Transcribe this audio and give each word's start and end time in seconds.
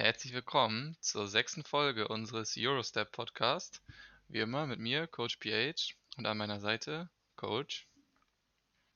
Herzlich 0.00 0.32
willkommen 0.32 0.96
zur 1.00 1.28
sechsten 1.28 1.62
Folge 1.62 2.08
unseres 2.08 2.56
Eurostep 2.56 3.12
Podcast. 3.12 3.82
Wie 4.28 4.38
immer 4.38 4.66
mit 4.66 4.78
mir, 4.78 5.06
Coach 5.06 5.36
PH, 5.36 5.94
und 6.16 6.24
an 6.24 6.38
meiner 6.38 6.58
Seite 6.58 7.10
Coach. 7.36 7.86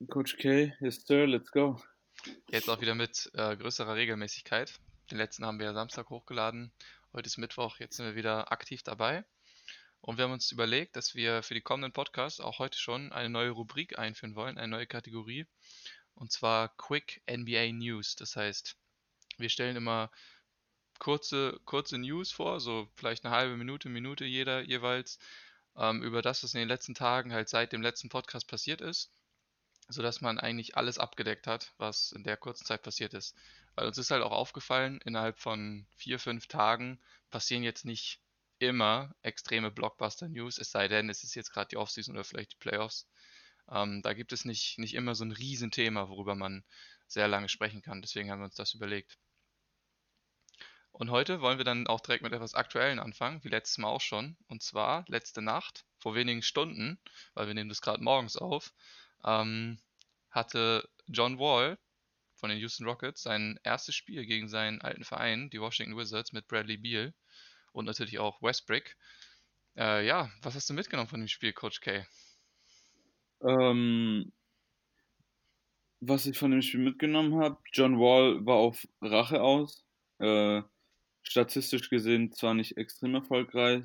Coach 0.09 0.39
K, 0.39 0.73
yes 0.81 1.05
sir, 1.07 1.27
let's 1.27 1.51
go. 1.51 1.79
Jetzt 2.49 2.71
auch 2.71 2.81
wieder 2.81 2.95
mit 2.95 3.31
äh, 3.35 3.55
größerer 3.55 3.97
Regelmäßigkeit. 3.97 4.81
Den 5.11 5.19
letzten 5.19 5.45
haben 5.45 5.59
wir 5.59 5.67
ja 5.67 5.75
Samstag 5.75 6.09
hochgeladen. 6.09 6.73
Heute 7.13 7.27
ist 7.27 7.37
Mittwoch, 7.37 7.81
jetzt 7.81 7.99
sind 7.99 8.07
wir 8.07 8.15
wieder 8.15 8.51
aktiv 8.51 8.83
dabei. 8.83 9.27
Und 10.01 10.17
wir 10.17 10.25
haben 10.25 10.33
uns 10.33 10.53
überlegt, 10.53 10.97
dass 10.97 11.15
wir 11.15 11.43
für 11.43 11.53
die 11.53 11.61
kommenden 11.61 11.93
Podcasts 11.93 12.41
auch 12.41 12.61
heute 12.61 12.79
schon 12.79 13.13
eine 13.13 13.29
neue 13.29 13.51
Rubrik 13.51 13.99
einführen 13.99 14.37
wollen, 14.37 14.57
eine 14.57 14.69
neue 14.69 14.87
Kategorie. 14.87 15.47
Und 16.15 16.33
zwar 16.33 16.75
Quick 16.79 17.23
NBA 17.31 17.73
News. 17.73 18.17
Das 18.17 18.37
heißt, 18.37 18.79
wir 19.37 19.51
stellen 19.51 19.77
immer 19.77 20.11
kurze, 21.05 21.61
kurze 21.67 21.99
News 21.99 22.33
vor, 22.33 22.61
so 22.61 22.89
vielleicht 22.97 23.27
eine 23.27 23.37
halbe 23.37 23.59
Minute, 23.59 23.91
Minute 23.91 24.25
jeder 24.25 24.63
jeweils, 24.63 25.19
ähm, 25.77 26.03
über 26.03 26.23
das, 26.23 26.43
was 26.43 26.55
in 26.55 26.61
den 26.61 26.69
letzten 26.69 26.95
Tagen 26.95 27.35
halt 27.35 27.51
seit 27.51 27.75
dem 27.75 27.83
letzten 27.83 28.09
Podcast 28.09 28.49
passiert 28.49 28.81
ist, 28.81 29.13
sodass 29.89 30.23
man 30.23 30.39
eigentlich 30.39 30.79
alles 30.79 30.97
abgedeckt 30.97 31.47
hat, 31.47 31.75
was 31.77 32.13
in 32.13 32.25
der 32.25 32.39
kurzen 32.39 32.65
Zeit 32.65 32.83
passiert 32.83 33.13
ist. 33.13 33.37
Weil 33.75 33.87
uns 33.87 33.99
ist 33.99 34.11
halt 34.11 34.23
auch 34.23 34.33
aufgefallen, 34.33 34.99
innerhalb 35.05 35.39
von 35.39 35.87
vier, 35.95 36.19
fünf 36.19 36.47
Tagen 36.47 36.99
passieren 37.31 37.65
jetzt 37.65 37.85
nicht 37.85 38.23
immer 38.59 39.15
extreme 39.21 39.71
Blockbuster-News, 39.71 40.57
es 40.57 40.71
sei 40.71 40.89
denn, 40.89 41.11
es 41.11 41.23
ist 41.23 41.35
jetzt 41.35 41.53
gerade 41.53 41.69
die 41.69 41.77
Offseason 41.77 42.15
oder 42.15 42.25
vielleicht 42.25 42.53
die 42.53 42.61
Playoffs. 42.61 43.07
Ähm, 43.71 44.01
da 44.01 44.15
gibt 44.15 44.33
es 44.33 44.47
nicht, 44.47 44.79
nicht 44.79 44.95
immer 44.95 45.15
so 45.15 45.27
ein 45.27 45.33
Riesenthema, 45.33 46.09
worüber 46.09 46.35
man 46.35 46.65
sehr 47.09 47.29
lange 47.29 47.51
sprechen 47.51 47.83
kann. 47.83 48.01
Deswegen 48.01 48.31
haben 48.31 48.41
wir 48.41 48.47
uns 48.47 48.55
das 48.55 48.73
überlegt. 48.73 49.19
Und 50.97 51.11
heute 51.11 51.41
wollen 51.41 51.59
wir 51.59 51.65
dann 51.65 51.89
auch 51.89 52.01
direkt 52.01 52.23
mit 52.23 52.33
etwas 52.33 52.55
Aktuellen 52.55 53.01
anfangen, 53.01 53.43
wie 53.43 53.49
letztes 53.49 53.79
Mal 53.79 53.89
auch 53.89 54.01
schon. 54.01 54.37
Und 54.47 54.63
zwar 54.63 55.05
letzte 55.09 55.43
Nacht, 55.43 55.85
vor 55.99 56.15
wenigen 56.15 56.41
Stunden, 56.41 57.01
weil 57.35 57.49
wir 57.49 57.55
nehmen 57.55 57.69
das 57.69 57.81
gerade 57.81 58.01
morgens 58.01 58.37
auf, 58.37 58.73
ähm, 59.25 59.81
hatte 60.31 60.89
John 61.09 61.41
Wall 61.41 61.79
von 62.37 62.49
den 62.49 62.61
Houston 62.61 62.87
Rockets 62.87 63.25
sein 63.25 63.59
erstes 63.65 63.97
Spiel 63.97 64.25
gegen 64.25 64.49
seinen 64.49 64.83
alten 64.83 65.03
Verein, 65.03 65.51
die 65.51 65.61
Washington 65.61 65.97
Wizards, 65.97 66.33
mit 66.33 66.47
Bradley 66.47 66.77
Beal 66.77 67.13
und 67.73 67.87
natürlich 67.87 68.21
auch 68.21 68.41
Westbrick. 68.41 68.97
Äh, 69.77 70.07
ja, 70.07 70.31
was 70.43 70.55
hast 70.55 70.71
du 70.71 70.75
mitgenommen 70.75 71.09
von 71.09 71.19
dem 71.19 71.29
Spiel, 71.29 71.53
Coach 71.53 71.81
K? 71.81 72.07
Ähm, 73.41 74.33
was 75.99 76.27
ich 76.27 76.39
von 76.39 76.53
dem 76.53 76.63
Spiel 76.63 76.81
mitgenommen 76.81 77.43
habe, 77.43 77.59
John 77.73 77.99
Wall 77.99 78.47
war 78.47 78.59
auf 78.59 78.87
Rache 79.03 79.43
aus. 79.43 79.85
Äh, 80.21 80.63
statistisch 81.25 81.91
gesehen 81.91 82.33
zwar 82.33 82.55
nicht 82.55 82.77
extrem 82.77 83.15
erfolgreich, 83.15 83.85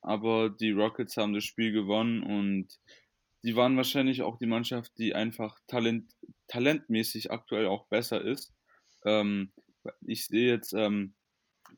aber 0.00 0.48
die 0.48 0.70
Rockets 0.70 1.16
haben 1.16 1.34
das 1.34 1.44
Spiel 1.44 1.72
gewonnen 1.72 2.22
und 2.22 2.68
die 3.44 3.54
waren 3.56 3.76
wahrscheinlich 3.76 4.22
auch 4.22 4.38
die 4.38 4.46
Mannschaft, 4.46 4.92
die 4.98 5.14
einfach 5.14 5.58
Talent, 5.66 6.12
talentmäßig 6.48 7.30
aktuell 7.30 7.66
auch 7.66 7.86
besser 7.88 8.22
ist. 8.22 8.52
Ähm, 9.04 9.52
ich 10.06 10.26
sehe 10.26 10.48
jetzt 10.48 10.72
ähm, 10.72 11.14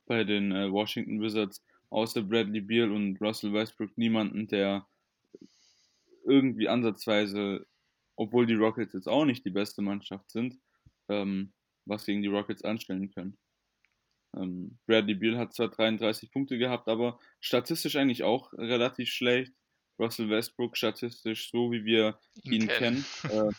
bei 0.07 0.25
den 0.25 0.53
äh, 0.53 0.71
Washington 0.71 1.21
Wizards 1.21 1.65
außer 1.91 2.23
Bradley 2.23 2.61
Beal 2.61 2.91
und 2.91 3.21
Russell 3.21 3.53
Westbrook 3.53 3.97
niemanden, 3.99 4.49
der 4.49 4.87
irgendwie 6.25 6.69
ansatzweise, 6.69 7.67
obwohl 8.17 8.47
die 8.47 8.55
Rockets 8.55 8.93
jetzt 8.93 9.09
auch 9.09 9.25
nicht 9.25 9.45
die 9.45 9.51
beste 9.51 9.83
Mannschaft 9.83 10.31
sind, 10.31 10.59
ähm, 11.09 11.53
was 11.85 12.07
gegen 12.07 12.23
die 12.23 12.29
Rockets 12.29 12.65
anstellen 12.65 13.11
können. 13.11 13.37
Ähm, 14.37 14.79
Bradley 14.87 15.15
Beal 15.15 15.39
hat 15.39 15.55
zwar 15.55 15.69
33 15.69 16.31
Punkte 16.31 16.59
gehabt, 16.59 16.89
aber 16.89 17.19
statistisch 17.41 17.97
eigentlich 17.97 18.23
auch 18.23 18.53
relativ 18.53 19.09
schlecht. 19.11 19.53
Russell 19.99 20.31
Westbrook 20.31 20.77
statistisch 20.77 21.51
so, 21.51 21.71
wie 21.73 21.85
wir 21.85 22.19
ihn, 22.43 22.53
ihn 22.63 22.69
kennen. 22.69 23.05
kennen. 23.21 23.51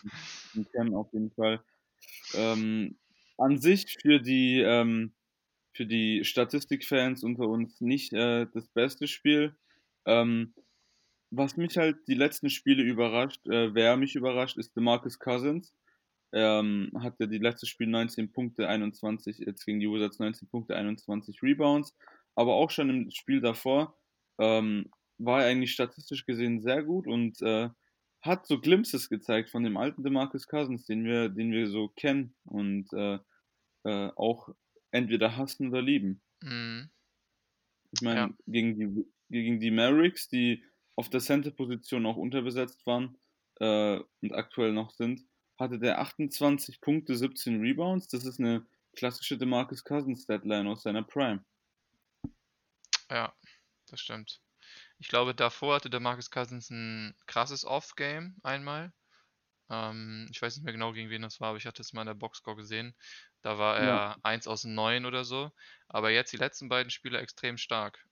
äh, 0.54 0.58
ihn 0.58 0.66
kennen 0.72 0.94
auf 0.94 1.12
jeden 1.12 1.30
Fall. 1.30 1.62
Ähm, 2.34 2.98
an 3.38 3.58
sich 3.58 3.96
für 4.00 4.20
die, 4.20 4.60
ähm, 4.60 5.14
für 5.72 5.86
die 5.86 6.24
Statistikfans 6.24 7.22
unter 7.22 7.48
uns 7.48 7.80
nicht 7.80 8.12
äh, 8.12 8.46
das 8.52 8.68
beste 8.68 9.06
Spiel. 9.06 9.54
Ähm, 10.04 10.54
was 11.30 11.56
mich 11.56 11.76
halt 11.78 11.96
die 12.08 12.14
letzten 12.14 12.50
Spiele 12.50 12.82
überrascht, 12.82 13.46
äh, 13.46 13.74
wer 13.74 13.96
mich 13.96 14.16
überrascht, 14.16 14.58
ist 14.58 14.76
DeMarcus 14.76 15.18
Cousins. 15.18 15.72
Ähm, 16.32 16.90
hatte 16.98 17.28
die 17.28 17.38
letzte 17.38 17.66
Spiel 17.66 17.88
19 17.88 18.32
Punkte, 18.32 18.68
21, 18.68 19.38
jetzt 19.38 19.66
gegen 19.66 19.80
die 19.80 19.90
Wizards 19.90 20.18
19 20.18 20.48
Punkte, 20.48 20.76
21 20.76 21.42
Rebounds. 21.42 21.94
Aber 22.34 22.54
auch 22.54 22.70
schon 22.70 22.88
im 22.88 23.10
Spiel 23.10 23.40
davor 23.40 23.98
ähm, 24.38 24.90
war 25.18 25.42
er 25.42 25.50
eigentlich 25.50 25.72
statistisch 25.72 26.24
gesehen 26.24 26.60
sehr 26.60 26.82
gut 26.82 27.06
und 27.06 27.40
äh, 27.42 27.68
hat 28.22 28.46
so 28.46 28.60
Glimpses 28.60 29.08
gezeigt 29.08 29.50
von 29.50 29.64
dem 29.64 29.76
alten 29.76 30.02
DeMarcus 30.02 30.46
Cousins, 30.46 30.86
den 30.86 31.04
wir, 31.04 31.28
den 31.28 31.50
wir 31.52 31.68
so 31.68 31.88
kennen 31.88 32.34
und 32.44 32.92
äh, 32.92 33.18
äh, 33.84 34.10
auch 34.16 34.48
entweder 34.92 35.36
hassen 35.36 35.68
oder 35.68 35.82
lieben. 35.82 36.22
Mhm. 36.42 36.90
Ich 37.92 38.00
meine, 38.00 38.20
ja. 38.20 38.30
gegen, 38.46 38.78
die, 38.78 39.06
gegen 39.28 39.60
die 39.60 39.70
Mavericks, 39.70 40.28
die 40.28 40.64
auf 40.96 41.10
der 41.10 41.20
Center-Position 41.20 42.06
auch 42.06 42.16
unterbesetzt 42.16 42.86
waren 42.86 43.18
äh, 43.60 43.98
und 44.20 44.32
aktuell 44.32 44.72
noch 44.72 44.90
sind, 44.90 45.26
hatte 45.62 45.78
der 45.78 46.00
28 46.00 46.80
Punkte, 46.80 47.16
17 47.16 47.60
Rebounds. 47.60 48.08
Das 48.08 48.24
ist 48.24 48.38
eine 48.38 48.66
klassische 48.94 49.38
DeMarcus 49.38 49.84
Cousins 49.84 50.26
Deadline 50.26 50.66
aus 50.66 50.82
seiner 50.82 51.02
Prime. 51.02 51.44
Ja, 53.10 53.34
das 53.88 54.00
stimmt. 54.00 54.40
Ich 54.98 55.08
glaube, 55.08 55.34
davor 55.34 55.76
hatte 55.76 55.90
DeMarcus 55.90 56.30
Cousins 56.30 56.70
ein 56.70 57.14
krasses 57.26 57.64
Off-Game 57.64 58.36
einmal. 58.42 58.92
Ähm, 59.70 60.28
ich 60.30 60.40
weiß 60.40 60.56
nicht 60.56 60.64
mehr 60.64 60.72
genau, 60.72 60.92
gegen 60.92 61.10
wen 61.10 61.22
das 61.22 61.40
war, 61.40 61.48
aber 61.48 61.58
ich 61.58 61.66
hatte 61.66 61.82
es 61.82 61.92
mal 61.92 62.02
in 62.02 62.06
der 62.06 62.14
Boxscore 62.14 62.56
gesehen. 62.56 62.94
Da 63.42 63.58
war 63.58 63.78
er 63.78 63.86
ja. 63.86 64.16
1 64.22 64.46
aus 64.46 64.64
9 64.64 65.06
oder 65.06 65.24
so. 65.24 65.50
Aber 65.88 66.10
jetzt 66.10 66.32
die 66.32 66.38
letzten 66.38 66.68
beiden 66.68 66.90
Spiele 66.90 67.18
extrem 67.18 67.56
stark. 67.56 68.04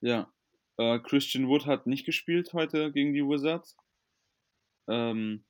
Ja. 0.00 0.32
Äh, 0.76 0.98
Christian 1.00 1.48
Wood 1.48 1.66
hat 1.66 1.86
nicht 1.86 2.04
gespielt 2.04 2.52
heute 2.52 2.92
gegen 2.92 3.12
die 3.12 3.22
Wizards. 3.22 3.76
Ähm, 4.86 5.44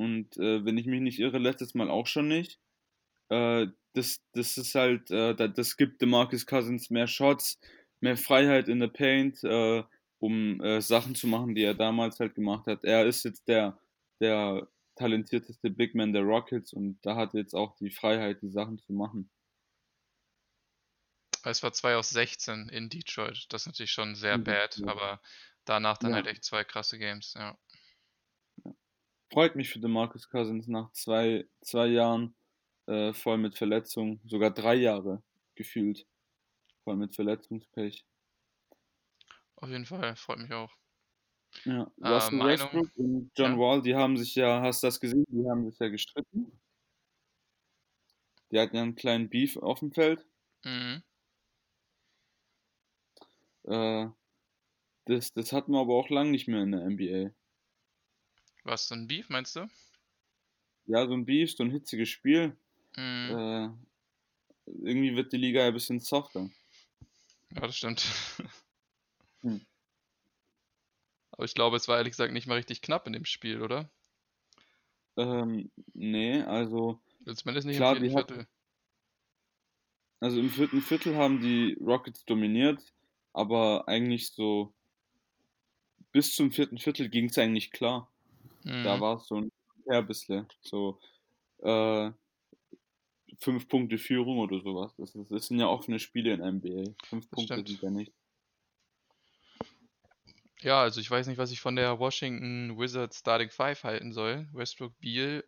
und 0.00 0.38
äh, 0.38 0.64
wenn 0.64 0.78
ich 0.78 0.86
mich 0.86 1.02
nicht 1.02 1.18
irre, 1.18 1.36
letztes 1.36 1.74
Mal 1.74 1.90
auch 1.90 2.06
schon 2.06 2.26
nicht. 2.26 2.58
Äh, 3.28 3.66
das, 3.92 4.22
das 4.32 4.56
ist 4.56 4.74
halt, 4.74 5.10
äh, 5.10 5.34
das 5.34 5.76
gibt 5.76 6.00
DeMarcus 6.00 6.46
Cousins 6.46 6.88
mehr 6.88 7.06
Shots, 7.06 7.60
mehr 8.00 8.16
Freiheit 8.16 8.68
in 8.70 8.80
der 8.80 8.88
Paint, 8.88 9.44
äh, 9.44 9.84
um 10.18 10.58
äh, 10.62 10.80
Sachen 10.80 11.14
zu 11.14 11.26
machen, 11.26 11.54
die 11.54 11.64
er 11.64 11.74
damals 11.74 12.18
halt 12.18 12.34
gemacht 12.34 12.66
hat. 12.66 12.82
Er 12.82 13.04
ist 13.04 13.24
jetzt 13.24 13.46
der, 13.46 13.78
der 14.22 14.68
talentierteste 14.96 15.68
Big 15.68 15.94
Man 15.94 16.14
der 16.14 16.22
Rockets 16.22 16.72
und 16.72 16.98
da 17.02 17.14
hat 17.16 17.34
er 17.34 17.40
jetzt 17.40 17.54
auch 17.54 17.76
die 17.76 17.90
Freiheit, 17.90 18.40
die 18.40 18.48
Sachen 18.48 18.78
zu 18.78 18.94
machen. 18.94 19.30
Es 21.44 21.62
war 21.62 21.74
2 21.74 21.96
aus 21.96 22.08
16 22.08 22.70
in 22.70 22.88
Detroit. 22.88 23.44
Das 23.50 23.62
ist 23.62 23.66
natürlich 23.66 23.92
schon 23.92 24.14
sehr 24.14 24.38
bad, 24.38 24.80
aber 24.86 25.20
danach 25.66 25.98
dann 25.98 26.12
ja. 26.12 26.16
halt 26.16 26.26
echt 26.26 26.44
zwei 26.44 26.64
krasse 26.64 26.98
Games, 26.98 27.34
ja 27.34 27.58
freut 29.30 29.56
mich 29.56 29.70
für 29.70 29.78
DeMarcus 29.78 30.28
Cousins 30.28 30.66
nach 30.68 30.90
zwei, 30.92 31.46
zwei 31.62 31.86
Jahren 31.86 32.34
äh, 32.86 33.12
voll 33.12 33.38
mit 33.38 33.56
Verletzungen, 33.56 34.20
sogar 34.24 34.50
drei 34.50 34.74
Jahre 34.74 35.22
gefühlt, 35.54 36.06
voll 36.84 36.96
mit 36.96 37.14
Verletzungspech. 37.14 38.04
Auf 39.56 39.68
jeden 39.68 39.86
Fall, 39.86 40.16
freut 40.16 40.38
mich 40.38 40.52
auch. 40.52 40.74
Ja, 41.64 41.90
äh, 42.00 42.08
Russell 42.08 42.40
äh, 42.40 42.44
Westbrook 42.44 42.96
und 42.96 43.30
John 43.36 43.52
ja. 43.52 43.58
Wall, 43.58 43.82
die 43.82 43.94
haben 43.94 44.16
sich 44.16 44.34
ja, 44.34 44.62
hast 44.62 44.82
du 44.82 44.86
das 44.86 45.00
gesehen, 45.00 45.24
die 45.28 45.48
haben 45.48 45.68
sich 45.70 45.78
ja 45.78 45.88
gestritten. 45.88 46.58
Die 48.50 48.58
hatten 48.58 48.76
ja 48.76 48.82
einen 48.82 48.96
kleinen 48.96 49.28
Beef 49.28 49.56
auf 49.56 49.80
dem 49.80 49.92
Feld. 49.92 50.26
Mhm. 50.64 51.02
Äh, 53.64 54.08
das, 55.04 55.32
das 55.32 55.52
hatten 55.52 55.72
wir 55.72 55.80
aber 55.80 55.94
auch 55.94 56.08
lang 56.08 56.30
nicht 56.30 56.48
mehr 56.48 56.62
in 56.62 56.72
der 56.72 56.88
NBA. 56.88 57.32
Was, 58.64 58.88
so 58.88 58.94
ein 58.94 59.06
Beef, 59.06 59.28
meinst 59.28 59.56
du? 59.56 59.68
Ja, 60.86 61.06
so 61.06 61.14
ein 61.14 61.24
Beef, 61.24 61.52
so 61.52 61.62
ein 61.62 61.70
hitziges 61.70 62.08
Spiel. 62.08 62.56
Mhm. 62.96 63.30
Äh, 63.30 63.68
irgendwie 64.82 65.16
wird 65.16 65.32
die 65.32 65.38
Liga 65.38 65.66
ein 65.66 65.72
bisschen 65.72 66.00
softer. 66.00 66.50
Ja, 67.54 67.60
das 67.62 67.76
stimmt. 67.76 68.04
Hm. 69.42 69.64
Aber 71.30 71.46
ich 71.46 71.54
glaube, 71.54 71.78
es 71.78 71.88
war 71.88 71.96
ehrlich 71.96 72.10
gesagt 72.10 72.34
nicht 72.34 72.46
mal 72.46 72.56
richtig 72.56 72.82
knapp 72.82 73.06
in 73.06 73.14
dem 73.14 73.24
Spiel, 73.24 73.62
oder? 73.62 73.90
Ähm, 75.16 75.70
nee, 75.94 76.42
also. 76.42 77.00
Zumindest 77.24 77.66
nicht 77.66 77.78
klar, 77.78 77.96
im 77.96 78.02
vierten 78.02 78.16
Viertel. 78.18 78.38
Hat, 78.40 78.48
also 80.20 80.38
im 80.38 80.50
vierten 80.50 80.82
Viertel 80.82 81.16
haben 81.16 81.40
die 81.40 81.78
Rockets 81.80 82.26
dominiert, 82.26 82.92
aber 83.32 83.88
eigentlich 83.88 84.30
so 84.30 84.74
bis 86.12 86.34
zum 86.34 86.52
vierten 86.52 86.78
Viertel 86.78 87.08
ging 87.08 87.26
es 87.26 87.38
eigentlich 87.38 87.70
klar. 87.70 88.09
Da 88.64 88.96
mhm. 88.96 89.00
war 89.00 89.16
es 89.16 89.26
so 89.26 89.36
ein 89.36 89.52
ja, 89.86 90.00
bisschen. 90.00 90.46
So, 90.60 91.00
äh, 91.58 92.10
fünf 93.38 93.68
Punkte 93.68 93.98
Führung 93.98 94.38
oder 94.38 94.60
sowas. 94.60 94.94
Das, 94.96 95.14
ist, 95.14 95.30
das 95.30 95.46
sind 95.46 95.58
ja 95.58 95.68
offene 95.68 95.98
Spiele 95.98 96.32
in 96.32 96.40
NBA. 96.40 96.92
Fünf 97.04 97.24
Das 97.26 97.30
Punkte 97.30 97.54
stimmt. 97.54 97.68
sind 97.68 97.82
ja 97.82 97.90
nicht. 97.90 98.12
Ja, 100.60 100.82
also 100.82 101.00
ich 101.00 101.10
weiß 101.10 101.26
nicht, 101.26 101.38
was 101.38 101.52
ich 101.52 101.60
von 101.60 101.74
der 101.74 101.98
Washington 101.98 102.78
Wizards 102.78 103.18
Starting 103.18 103.48
Five 103.48 103.82
halten 103.82 104.12
soll. 104.12 104.46
Westbrook 104.52 104.98
Beal, 105.00 105.42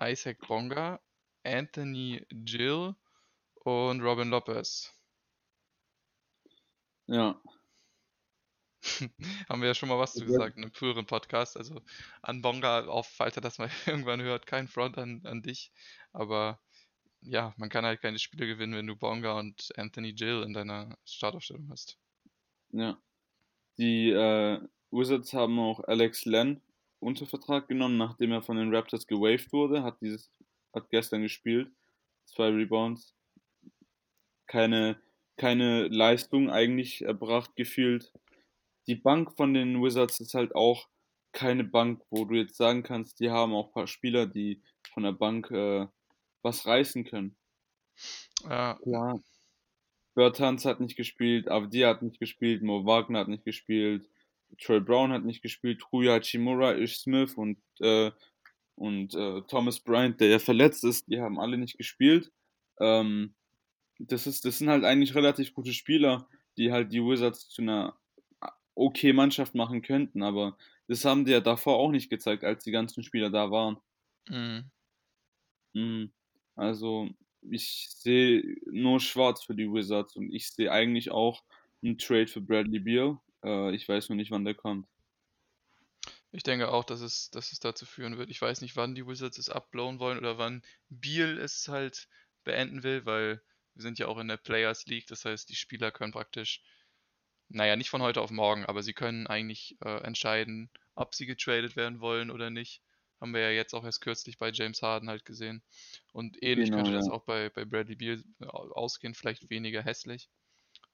Isaac 0.00 0.38
Bonga, 0.46 1.00
Anthony 1.44 2.24
Gill 2.30 2.94
und 3.64 4.00
Robin 4.00 4.30
Lopez. 4.30 4.94
Ja, 7.06 7.40
Haben 9.48 9.60
wir 9.60 9.68
ja 9.68 9.74
schon 9.74 9.88
mal 9.88 9.98
was 9.98 10.14
zu 10.14 10.24
gesagt 10.24 10.56
in 10.56 10.62
einem 10.62 10.72
früheren 10.72 11.06
Podcast. 11.06 11.56
Also 11.56 11.82
an 12.22 12.42
Bonga, 12.42 12.86
auch 12.86 13.04
falls 13.04 13.36
er 13.36 13.42
das 13.42 13.58
mal 13.58 13.70
irgendwann 13.86 14.22
hört, 14.22 14.46
kein 14.46 14.68
Front 14.68 14.98
an, 14.98 15.20
an 15.24 15.42
dich. 15.42 15.72
Aber 16.12 16.60
ja, 17.20 17.54
man 17.56 17.68
kann 17.68 17.84
halt 17.84 18.00
keine 18.00 18.18
Spiele 18.18 18.46
gewinnen, 18.46 18.74
wenn 18.74 18.86
du 18.86 18.96
Bonga 18.96 19.38
und 19.38 19.72
Anthony 19.76 20.12
Gill 20.12 20.42
in 20.42 20.52
deiner 20.52 20.96
Startaufstellung 21.04 21.68
hast. 21.70 21.98
ja. 22.72 22.98
Die 23.78 24.10
äh, 24.10 24.58
Wizards 24.90 25.34
haben 25.34 25.58
auch 25.58 25.80
Alex 25.80 26.24
Len 26.24 26.62
unter 26.98 27.26
Vertrag 27.26 27.68
genommen, 27.68 27.98
nachdem 27.98 28.32
er 28.32 28.42
von 28.42 28.56
den 28.56 28.74
Raptors 28.74 29.06
gewaved 29.06 29.52
wurde. 29.52 29.82
Hat 29.82 30.00
dieses, 30.00 30.30
hat 30.72 30.88
gestern 30.90 31.22
gespielt. 31.22 31.70
Zwei 32.24 32.48
Rebounds. 32.48 33.14
Keine, 34.46 35.00
keine 35.36 35.88
Leistung 35.88 36.50
eigentlich 36.50 37.02
erbracht 37.02 37.54
gefühlt. 37.56 38.12
Die 38.86 38.94
Bank 38.94 39.36
von 39.36 39.54
den 39.54 39.82
Wizards 39.82 40.20
ist 40.20 40.34
halt 40.34 40.54
auch 40.54 40.88
keine 41.32 41.64
Bank, 41.64 42.02
wo 42.10 42.24
du 42.24 42.34
jetzt 42.34 42.56
sagen 42.56 42.82
kannst, 42.82 43.20
die 43.20 43.30
haben 43.30 43.52
auch 43.52 43.68
ein 43.68 43.72
paar 43.72 43.86
Spieler, 43.86 44.26
die 44.26 44.62
von 44.94 45.02
der 45.02 45.12
Bank 45.12 45.50
äh, 45.50 45.86
was 46.42 46.66
reißen 46.66 47.04
können. 47.04 47.36
Ja, 48.44 48.78
Klar. 48.82 49.20
Bertans 50.14 50.64
hat 50.64 50.80
nicht 50.80 50.96
gespielt, 50.96 51.50
Avdi 51.50 51.80
hat 51.80 52.02
nicht 52.02 52.18
gespielt, 52.18 52.62
Mo 52.62 52.86
Wagner 52.86 53.20
hat 53.20 53.28
nicht 53.28 53.44
gespielt, 53.44 54.08
Trey 54.58 54.80
Brown 54.80 55.12
hat 55.12 55.24
nicht 55.24 55.42
gespielt, 55.42 55.82
Rui 55.92 56.06
Hachimura, 56.06 56.74
Ish 56.74 57.00
Smith 57.00 57.34
und, 57.34 57.58
äh, 57.80 58.10
und 58.76 59.14
äh, 59.14 59.42
Thomas 59.42 59.80
Bryant, 59.80 60.18
der 60.20 60.28
ja 60.28 60.38
verletzt 60.38 60.84
ist, 60.84 61.06
die 61.08 61.20
haben 61.20 61.38
alle 61.38 61.58
nicht 61.58 61.76
gespielt. 61.76 62.32
Ähm, 62.80 63.34
das, 63.98 64.26
ist, 64.26 64.46
das 64.46 64.56
sind 64.58 64.70
halt 64.70 64.84
eigentlich 64.84 65.14
relativ 65.14 65.52
gute 65.52 65.74
Spieler, 65.74 66.26
die 66.56 66.72
halt 66.72 66.92
die 66.92 67.02
Wizards 67.02 67.50
zu 67.50 67.60
einer 67.60 67.98
okay 68.76 69.12
Mannschaft 69.14 69.54
machen 69.56 69.82
könnten, 69.82 70.22
aber 70.22 70.56
das 70.88 71.04
haben 71.04 71.24
die 71.24 71.32
ja 71.32 71.40
davor 71.40 71.76
auch 71.78 71.90
nicht 71.90 72.10
gezeigt, 72.10 72.44
als 72.44 72.64
die 72.64 72.72
ganzen 72.72 73.02
Spieler 73.02 73.30
da 73.30 73.50
waren. 73.50 73.78
mhm. 74.28 74.70
Mm, 75.74 76.06
Also, 76.56 77.10
ich 77.42 77.88
sehe 77.90 78.56
nur 78.66 79.00
schwarz 79.00 79.44
für 79.44 79.54
die 79.54 79.70
Wizards 79.72 80.16
und 80.16 80.32
ich 80.32 80.48
sehe 80.50 80.72
eigentlich 80.72 81.10
auch 81.10 81.44
einen 81.82 81.98
Trade 81.98 82.26
für 82.28 82.40
Bradley 82.40 82.80
Beal. 82.80 83.18
Äh, 83.44 83.74
ich 83.74 83.88
weiß 83.88 84.08
nur 84.08 84.16
nicht, 84.16 84.30
wann 84.30 84.44
der 84.44 84.54
kommt. 84.54 84.86
Ich 86.32 86.42
denke 86.44 86.68
auch, 86.70 86.84
dass 86.84 87.00
es, 87.00 87.30
dass 87.30 87.50
es 87.52 87.58
dazu 87.60 87.84
führen 87.86 88.16
wird. 88.18 88.30
Ich 88.30 88.40
weiß 88.40 88.60
nicht, 88.60 88.76
wann 88.76 88.94
die 88.94 89.06
Wizards 89.06 89.38
es 89.38 89.48
abblowen 89.50 89.98
wollen 89.98 90.18
oder 90.18 90.38
wann 90.38 90.62
Beal 90.88 91.36
es 91.38 91.66
halt 91.68 92.08
beenden 92.44 92.82
will, 92.84 93.04
weil 93.06 93.42
wir 93.74 93.82
sind 93.82 93.98
ja 93.98 94.06
auch 94.06 94.18
in 94.18 94.28
der 94.28 94.36
Players 94.36 94.86
League. 94.86 95.06
Das 95.08 95.24
heißt, 95.24 95.48
die 95.48 95.56
Spieler 95.56 95.90
können 95.90 96.12
praktisch, 96.12 96.62
naja, 97.48 97.76
nicht 97.76 97.90
von 97.90 98.02
heute 98.02 98.20
auf 98.20 98.30
morgen, 98.30 98.64
aber 98.66 98.82
sie 98.82 98.92
können 98.94 99.26
eigentlich 99.26 99.76
äh, 99.84 100.02
entscheiden, 100.02 100.70
ob 100.94 101.14
sie 101.14 101.26
getradet 101.26 101.76
werden 101.76 102.00
wollen 102.00 102.30
oder 102.30 102.50
nicht. 102.50 102.82
Haben 103.20 103.32
wir 103.34 103.40
ja 103.40 103.50
jetzt 103.50 103.74
auch 103.74 103.84
erst 103.84 104.00
kürzlich 104.02 104.38
bei 104.38 104.50
James 104.52 104.82
Harden 104.82 105.08
halt 105.08 105.24
gesehen. 105.24 105.62
Und 106.12 106.42
ähnlich 106.42 106.70
Genau, 106.70 106.72
könnte 106.72 106.92
das 106.92 107.08
ja. 107.08 107.10
auch 107.10 107.24
bei, 107.24 107.48
bei 107.50 107.64
Bradley 107.64 107.96
Beal 107.96 108.22
äh, 108.40 108.46
ausgehen, 108.46 109.14
vielleicht 109.14 109.50
weniger 109.50 109.82
hässlich. 109.82 110.28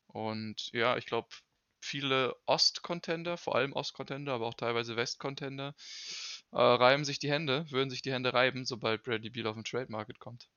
Und 0.07 0.71
ja, 0.73 0.97
ich 0.97 1.07
glaube, 1.07 1.29
viele 1.81 2.37
Ost-Contender, 2.47 3.37
vor 3.37 3.57
allem 3.57 3.73
Ost-Contender, 3.73 4.33
aber 4.35 4.47
auch 4.47 4.55
teilweise 4.55 4.97
West-Contender, 4.97 5.75
äh, 6.53 6.57
reiben 6.61 7.05
sich 7.05 7.19
die 7.19 7.31
Hände, 7.31 7.67
würden 7.71 7.91
sich 7.91 8.03
die 8.03 8.13
Hände 8.13 8.33
reiben, 8.35 8.65
sobald 8.65 9.03
Bradley 9.03 9.31
Beal 9.31 9.49
auf 9.49 9.57
den 9.57 9.65
Trade 9.65 9.91
Market 9.91 10.19
kommt. 10.21 10.49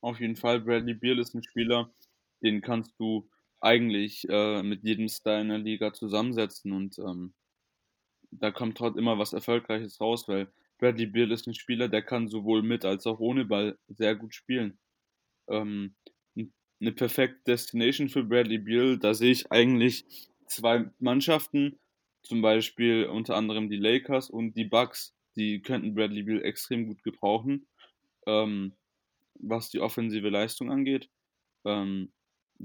Auf 0.00 0.20
jeden 0.20 0.36
Fall, 0.36 0.60
Bradley 0.60 0.94
Beal 0.94 1.18
ist 1.18 1.34
ein 1.34 1.42
Spieler, 1.42 1.94
den 2.42 2.60
kannst 2.60 2.98
du 2.98 3.30
eigentlich 3.62 4.28
äh, 4.28 4.62
mit 4.62 4.84
jedem 4.84 5.08
Star 5.08 5.40
in 5.40 5.48
der 5.48 5.58
Liga 5.58 5.92
zusammensetzen 5.92 6.72
und 6.72 6.98
ähm, 6.98 7.34
da 8.30 8.50
kommt 8.50 8.80
halt 8.80 8.96
immer 8.96 9.18
was 9.18 9.32
Erfolgreiches 9.32 10.00
raus, 10.00 10.26
weil 10.26 10.50
Bradley 10.78 11.06
Beal 11.06 11.30
ist 11.30 11.46
ein 11.46 11.54
Spieler, 11.54 11.88
der 11.88 12.02
kann 12.02 12.28
sowohl 12.28 12.62
mit 12.62 12.84
als 12.84 13.06
auch 13.06 13.20
ohne 13.20 13.44
Ball 13.44 13.78
sehr 13.88 14.16
gut 14.16 14.34
spielen. 14.34 14.78
Ähm, 15.48 15.94
eine 16.80 16.92
perfekte 16.92 17.42
Destination 17.46 18.08
für 18.08 18.24
Bradley 18.24 18.58
Beal, 18.58 18.98
da 18.98 19.14
sehe 19.14 19.30
ich 19.30 19.52
eigentlich 19.52 20.04
zwei 20.46 20.90
Mannschaften, 20.98 21.78
zum 22.22 22.42
Beispiel 22.42 23.06
unter 23.06 23.36
anderem 23.36 23.70
die 23.70 23.76
Lakers 23.76 24.28
und 24.28 24.54
die 24.56 24.64
Bucks, 24.64 25.14
die 25.36 25.62
könnten 25.62 25.94
Bradley 25.94 26.22
Beal 26.22 26.42
extrem 26.42 26.86
gut 26.88 27.02
gebrauchen, 27.04 27.66
ähm, 28.26 28.74
was 29.34 29.70
die 29.70 29.80
offensive 29.80 30.28
Leistung 30.28 30.70
angeht. 30.70 31.08
Ähm, 31.64 32.12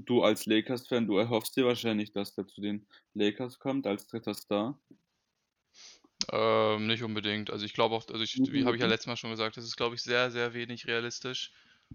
du 0.04 0.22
als 0.22 0.46
Lakers-Fan, 0.46 1.06
du 1.06 1.18
erhoffst 1.18 1.56
dir 1.56 1.66
wahrscheinlich, 1.66 2.12
dass 2.12 2.34
der 2.34 2.46
zu 2.46 2.60
den 2.60 2.86
Lakers 3.14 3.58
kommt 3.58 3.86
als 3.86 4.06
dritter 4.06 4.34
Star. 4.34 4.80
Ähm, 6.30 6.86
nicht 6.86 7.02
unbedingt. 7.02 7.50
Also 7.50 7.64
ich 7.64 7.74
glaube 7.74 7.94
auch, 7.94 8.06
also 8.08 8.22
ich, 8.22 8.36
wie 8.50 8.64
habe 8.64 8.76
ich 8.76 8.82
ja 8.82 8.88
letztes 8.88 9.06
Mal 9.06 9.16
schon 9.16 9.30
gesagt, 9.30 9.56
das 9.56 9.64
ist, 9.64 9.76
glaube 9.76 9.94
ich, 9.94 10.02
sehr, 10.02 10.30
sehr 10.30 10.54
wenig 10.54 10.86
realistisch. 10.86 11.52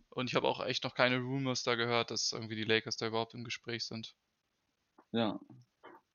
Und 0.09 0.29
ich 0.29 0.35
habe 0.35 0.47
auch 0.47 0.65
echt 0.65 0.83
noch 0.83 0.95
keine 0.95 1.19
Rumors 1.19 1.63
da 1.63 1.75
gehört, 1.75 2.11
dass 2.11 2.31
irgendwie 2.31 2.55
die 2.55 2.63
Lakers 2.63 2.97
da 2.97 3.07
überhaupt 3.07 3.33
im 3.33 3.43
Gespräch 3.43 3.85
sind. 3.85 4.15
Ja. 5.11 5.39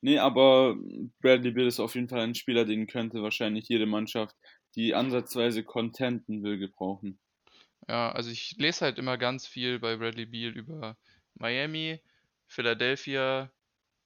Nee, 0.01 0.19
aber 0.19 0.77
Bradley 1.21 1.51
Beal 1.51 1.67
ist 1.67 1.81
auf 1.81 1.95
jeden 1.95 2.09
Fall 2.09 2.21
ein 2.21 2.35
Spieler, 2.35 2.65
den 2.65 2.87
könnte 2.87 3.23
wahrscheinlich 3.23 3.69
jede 3.69 3.87
Mannschaft, 3.87 4.37
die 4.75 4.95
ansatzweise 4.95 5.65
contenten 5.65 6.43
will, 6.43 6.59
gebrauchen. 6.59 7.19
Ja, 7.89 8.13
also 8.13 8.31
ich 8.31 8.57
lese 8.59 8.85
halt 8.85 8.99
immer 8.99 9.17
ganz 9.17 9.47
viel 9.47 9.79
bei 9.79 9.97
Bradley 9.97 10.27
Beal 10.27 10.53
über 10.53 10.97
Miami, 11.39 12.01
Philadelphia, 12.47 13.51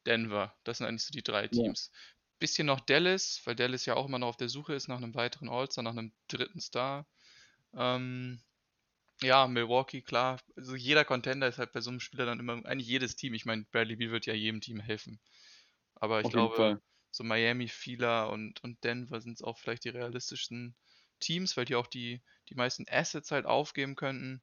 Denver. 0.06 0.54
Das 0.64 0.78
sind 0.78 0.86
eigentlich 0.86 1.04
so 1.04 1.12
die 1.12 1.22
drei 1.22 1.44
Ja. 1.44 1.48
Teams. 1.48 1.90
Bisschen 2.38 2.66
noch 2.66 2.80
Dallas, 2.80 3.40
weil 3.44 3.54
Dallas 3.54 3.86
ja 3.86 3.94
auch 3.94 4.06
immer 4.06 4.18
noch 4.18 4.28
auf 4.28 4.36
der 4.36 4.48
Suche 4.48 4.74
ist 4.74 4.88
nach 4.88 4.96
einem 4.96 5.14
weiteren 5.14 5.48
All-Star, 5.48 5.84
nach 5.84 5.92
einem 5.92 6.12
dritten 6.28 6.60
Star. 6.60 7.06
Ähm, 7.74 8.40
ja, 9.22 9.46
Milwaukee, 9.46 10.02
klar. 10.02 10.40
Also 10.56 10.74
jeder 10.74 11.04
Contender 11.04 11.46
ist 11.46 11.58
halt 11.58 11.72
bei 11.72 11.80
so 11.80 11.90
einem 11.90 12.00
Spieler 12.00 12.26
dann 12.26 12.40
immer, 12.40 12.64
eigentlich 12.66 12.88
jedes 12.88 13.14
Team. 13.14 13.34
Ich 13.34 13.44
meine, 13.44 13.64
Bradley 13.70 13.96
Beal 13.96 14.10
wird 14.10 14.26
ja 14.26 14.34
jedem 14.34 14.60
Team 14.60 14.80
helfen. 14.80 15.20
Aber 15.94 16.20
ich 16.20 16.30
glaube, 16.30 16.56
Fall. 16.56 16.82
so 17.12 17.22
Miami, 17.22 17.68
Fila 17.68 18.24
und, 18.24 18.62
und 18.64 18.82
Denver 18.82 19.20
sind 19.20 19.34
es 19.34 19.42
auch 19.42 19.58
vielleicht 19.58 19.84
die 19.84 19.90
realistischsten 19.90 20.74
Teams, 21.20 21.56
weil 21.56 21.64
die 21.64 21.76
auch 21.76 21.86
die, 21.86 22.20
die 22.48 22.56
meisten 22.56 22.86
Assets 22.88 23.30
halt 23.30 23.46
aufgeben 23.46 23.94
könnten. 23.94 24.42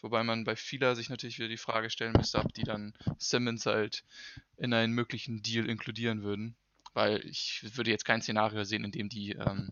Wobei 0.00 0.22
man 0.22 0.44
bei 0.44 0.54
Fila 0.54 0.94
sich 0.94 1.08
natürlich 1.08 1.38
wieder 1.38 1.48
die 1.48 1.56
Frage 1.56 1.90
stellen 1.90 2.14
müsste, 2.16 2.38
ob 2.38 2.52
die 2.54 2.62
dann 2.62 2.94
Simmons 3.18 3.66
halt 3.66 4.04
in 4.56 4.72
einen 4.72 4.92
möglichen 4.92 5.42
Deal 5.42 5.68
inkludieren 5.68 6.22
würden. 6.22 6.56
Weil 6.94 7.24
ich 7.26 7.64
würde 7.76 7.90
jetzt 7.90 8.04
kein 8.04 8.22
Szenario 8.22 8.64
sehen, 8.64 8.84
in 8.84 8.92
dem 8.92 9.08
die 9.08 9.32
ähm, 9.32 9.70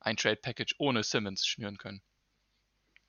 ein 0.00 0.16
Trade-Package 0.16 0.76
ohne 0.78 1.02
Simmons 1.02 1.46
schnüren 1.46 1.78
können. 1.78 2.02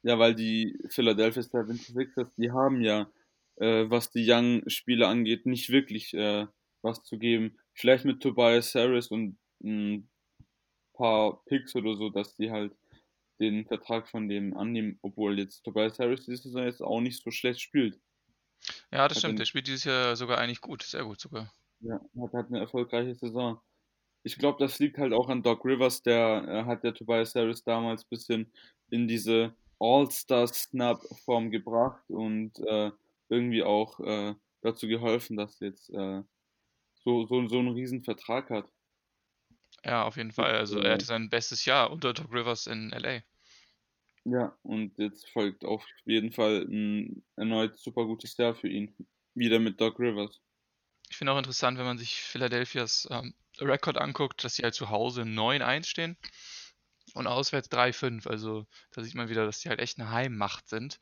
Ja, 0.03 0.19
weil 0.19 0.35
die 0.35 0.77
Philadelphia 0.89 1.41
76ers, 1.41 2.29
die 2.38 2.51
haben 2.51 2.81
ja, 2.81 3.09
äh, 3.55 3.89
was 3.89 4.12
die 4.12 4.29
Young-Spieler 4.29 5.07
angeht, 5.07 5.45
nicht 5.45 5.69
wirklich 5.69 6.13
äh, 6.13 6.45
was 6.81 7.03
zu 7.03 7.17
geben. 7.17 7.57
Vielleicht 7.73 8.03
mit 8.03 8.21
Tobias 8.21 8.75
Harris 8.75 9.07
und 9.07 9.38
ein 9.63 10.09
paar 10.93 11.43
Picks 11.45 11.75
oder 11.75 11.95
so, 11.95 12.09
dass 12.09 12.35
die 12.35 12.51
halt 12.51 12.73
den 13.39 13.65
Vertrag 13.65 14.07
von 14.09 14.29
dem 14.29 14.55
annehmen, 14.55 14.99
obwohl 15.01 15.39
jetzt 15.39 15.63
Tobias 15.63 15.99
Harris 15.99 16.25
diese 16.25 16.43
Saison 16.43 16.63
jetzt 16.65 16.81
auch 16.81 17.01
nicht 17.01 17.21
so 17.23 17.31
schlecht 17.31 17.61
spielt. 17.61 17.99
Ja, 18.91 19.07
das 19.07 19.17
Hat 19.23 19.23
stimmt. 19.23 19.39
er, 19.39 19.39
Der 19.39 19.45
spielt 19.45 19.67
dieses 19.67 19.83
Jahr 19.85 20.15
sogar 20.15 20.37
eigentlich 20.37 20.61
gut. 20.61 20.83
Sehr 20.83 21.03
gut 21.03 21.19
sogar. 21.19 21.53
ja, 21.81 21.99
hat 22.21 22.33
halt 22.33 22.47
eine 22.47 22.59
erfolgreiche 22.59 23.15
Saison. 23.15 23.59
Ich 24.23 24.37
glaube, 24.37 24.57
das 24.63 24.79
liegt 24.79 24.97
halt 24.97 25.11
auch 25.13 25.27
an 25.29 25.43
Doc 25.43 25.65
Rivers, 25.65 26.01
der 26.01 26.45
äh, 26.47 26.63
hat 26.65 26.83
der 26.83 26.93
Tobias 26.93 27.35
Harris 27.35 27.63
damals 27.63 28.03
ein 28.03 28.09
bisschen 28.09 28.53
in 28.89 29.07
diese 29.07 29.53
All-Star-Snap-Form 29.79 31.51
gebracht 31.51 32.03
und 32.09 32.57
äh, 32.59 32.91
irgendwie 33.29 33.63
auch 33.63 33.99
äh, 33.99 34.33
dazu 34.61 34.87
geholfen, 34.87 35.35
dass 35.37 35.59
jetzt 35.59 35.89
äh, 35.89 36.23
so, 37.03 37.25
so, 37.25 37.47
so 37.47 37.59
einen 37.59 37.69
riesen 37.73 38.03
Vertrag 38.03 38.49
hat. 38.49 38.71
Ja, 39.85 40.03
auf 40.03 40.17
jeden 40.17 40.31
Fall. 40.31 40.55
Also 40.55 40.79
er 40.79 40.91
äh, 40.91 40.93
hatte 40.93 41.05
sein 41.05 41.29
bestes 41.29 41.65
Jahr 41.65 41.91
unter 41.91 42.13
Doc 42.13 42.31
Rivers 42.33 42.67
in 42.67 42.91
LA. 42.91 43.21
ja, 44.25 44.57
und 44.63 44.97
jetzt 44.97 45.29
folgt 45.29 45.65
auf 45.65 45.85
jeden 46.05 46.31
Fall 46.31 46.65
ein 46.69 47.23
erneut 47.35 47.77
super 47.77 48.05
gutes 48.05 48.37
Jahr 48.37 48.55
für 48.55 48.69
ihn. 48.69 48.95
Wieder 49.35 49.59
mit 49.59 49.81
Doc 49.81 49.99
Rivers. 49.99 50.41
Ich 51.09 51.17
finde 51.17 51.33
auch 51.33 51.37
interessant, 51.37 51.77
wenn 51.77 51.85
man 51.85 51.97
sich 51.97 52.21
Philadelphias 52.21 53.07
ähm, 53.11 53.33
Rekord 53.59 53.97
anguckt, 53.97 54.43
dass 54.43 54.55
sie 54.55 54.63
halt 54.63 54.75
zu 54.75 54.89
Hause 54.89 55.23
9-1 55.23 55.85
stehen 55.85 56.17
und 57.13 57.27
auswärts 57.27 57.69
3-5. 57.71 58.27
Also 58.27 58.65
da 58.91 59.03
sieht 59.03 59.15
man 59.15 59.29
wieder, 59.29 59.45
dass 59.45 59.59
die 59.59 59.69
halt 59.69 59.79
echt 59.79 59.99
eine 59.99 60.11
Heimmacht 60.11 60.69
sind. 60.69 60.99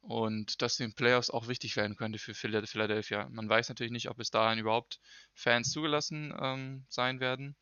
und 0.00 0.60
dass 0.62 0.76
den 0.76 0.94
Playoffs 0.94 1.30
auch 1.30 1.48
wichtig 1.48 1.76
werden 1.76 1.96
könnte 1.96 2.18
für 2.18 2.34
Philadelphia. 2.34 3.28
Man 3.30 3.48
weiß 3.48 3.68
natürlich 3.70 3.92
nicht, 3.92 4.10
ob 4.10 4.18
bis 4.18 4.30
dahin 4.30 4.58
überhaupt 4.58 5.00
Fans 5.34 5.70
zugelassen 5.72 6.34
ähm, 6.40 6.84
sein 6.90 7.20
werden, 7.20 7.56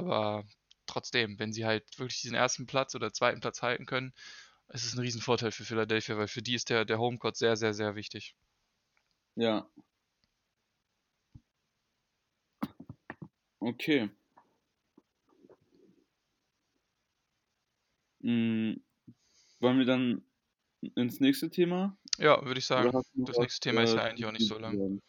aber 0.00 0.44
trotzdem, 0.86 1.38
wenn 1.38 1.52
sie 1.52 1.64
halt 1.64 1.84
wirklich 1.98 2.20
diesen 2.20 2.34
ersten 2.34 2.66
Platz 2.66 2.94
oder 2.94 3.12
zweiten 3.12 3.40
Platz 3.40 3.62
halten 3.62 3.86
können, 3.86 4.12
ist 4.68 4.84
es 4.84 4.94
ein 4.94 5.00
Riesenvorteil 5.00 5.52
für 5.52 5.64
Philadelphia, 5.64 6.16
weil 6.16 6.28
für 6.28 6.42
die 6.42 6.54
ist 6.54 6.70
der, 6.70 6.84
der 6.84 6.98
Homecourt 6.98 7.36
sehr, 7.36 7.56
sehr, 7.56 7.74
sehr 7.74 7.94
wichtig. 7.94 8.34
Ja. 9.36 9.68
Okay. 13.58 14.10
Hm, 18.22 18.82
wollen 19.60 19.78
wir 19.78 19.86
dann 19.86 20.22
ins 20.94 21.20
nächste 21.20 21.50
Thema? 21.50 21.96
Ja, 22.18 22.44
würde 22.44 22.58
ich 22.58 22.66
sagen. 22.66 22.90
Das 23.14 23.38
nächste 23.38 23.60
Thema 23.60 23.82
ist 23.82 23.94
ja 23.94 24.06
äh, 24.06 24.10
eigentlich 24.10 24.26
auch 24.26 24.32
nicht 24.32 24.48
so 24.48 24.58
lang. 24.58 25.00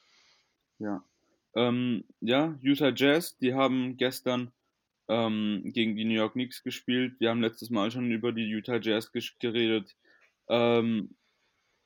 Ja. 0.79 1.03
Ähm, 1.55 2.05
ja, 2.21 2.57
Utah 2.61 2.93
Jazz, 2.95 3.37
die 3.37 3.53
haben 3.53 3.97
gestern 3.97 4.51
ähm, 5.11 5.61
gegen 5.65 5.97
die 5.97 6.05
New 6.05 6.13
York 6.13 6.33
Knicks 6.33 6.63
gespielt. 6.63 7.19
Wir 7.19 7.29
haben 7.29 7.41
letztes 7.41 7.69
Mal 7.69 7.91
schon 7.91 8.09
über 8.11 8.31
die 8.31 8.47
Utah 8.47 8.79
Jazz 8.79 9.11
geredet. 9.11 9.93
Ähm, 10.47 11.17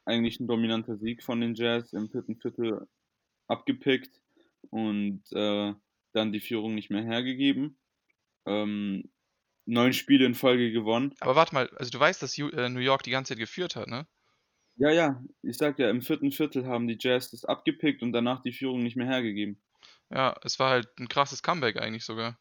eigentlich 0.05 0.39
ein 0.39 0.47
dominanter 0.47 0.97
Sieg 0.97 1.23
von 1.23 1.41
den 1.41 1.55
Jazz 1.55 1.91
im 1.93 2.07
vierten 2.07 2.35
Viertel 2.35 2.87
abgepickt 3.47 4.21
und 4.69 5.23
äh, 5.31 5.73
dann 6.13 6.31
die 6.31 6.39
Führung 6.39 6.75
nicht 6.75 6.91
mehr 6.91 7.03
hergegeben. 7.03 7.79
Ähm, 8.45 9.09
neun 9.65 9.93
Spiele 9.93 10.27
in 10.27 10.35
Folge 10.35 10.71
gewonnen. 10.71 11.15
Aber 11.19 11.35
warte 11.35 11.55
mal, 11.55 11.67
also 11.77 11.89
du 11.89 11.99
weißt, 11.99 12.21
dass 12.21 12.37
äh, 12.37 12.69
New 12.69 12.79
York 12.79 13.01
die 13.01 13.11
ganze 13.11 13.29
Zeit 13.29 13.39
geführt 13.39 13.75
hat, 13.75 13.87
ne? 13.87 14.05
Ja, 14.77 14.91
ja, 14.91 15.23
ich 15.41 15.57
sag 15.57 15.79
ja, 15.79 15.89
im 15.89 16.01
vierten 16.01 16.31
Viertel 16.31 16.67
haben 16.67 16.87
die 16.87 16.97
Jazz 16.99 17.31
das 17.31 17.45
abgepickt 17.45 18.03
und 18.03 18.11
danach 18.11 18.43
die 18.43 18.53
Führung 18.53 18.83
nicht 18.83 18.97
mehr 18.97 19.07
hergegeben. 19.07 19.59
Ja, 20.11 20.35
es 20.43 20.59
war 20.59 20.69
halt 20.69 20.89
ein 20.99 21.07
krasses 21.07 21.41
Comeback 21.41 21.81
eigentlich 21.81 22.05
sogar. 22.05 22.37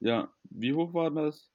Ja, 0.00 0.32
wie 0.44 0.72
hoch 0.72 0.94
war 0.94 1.10
das? 1.10 1.50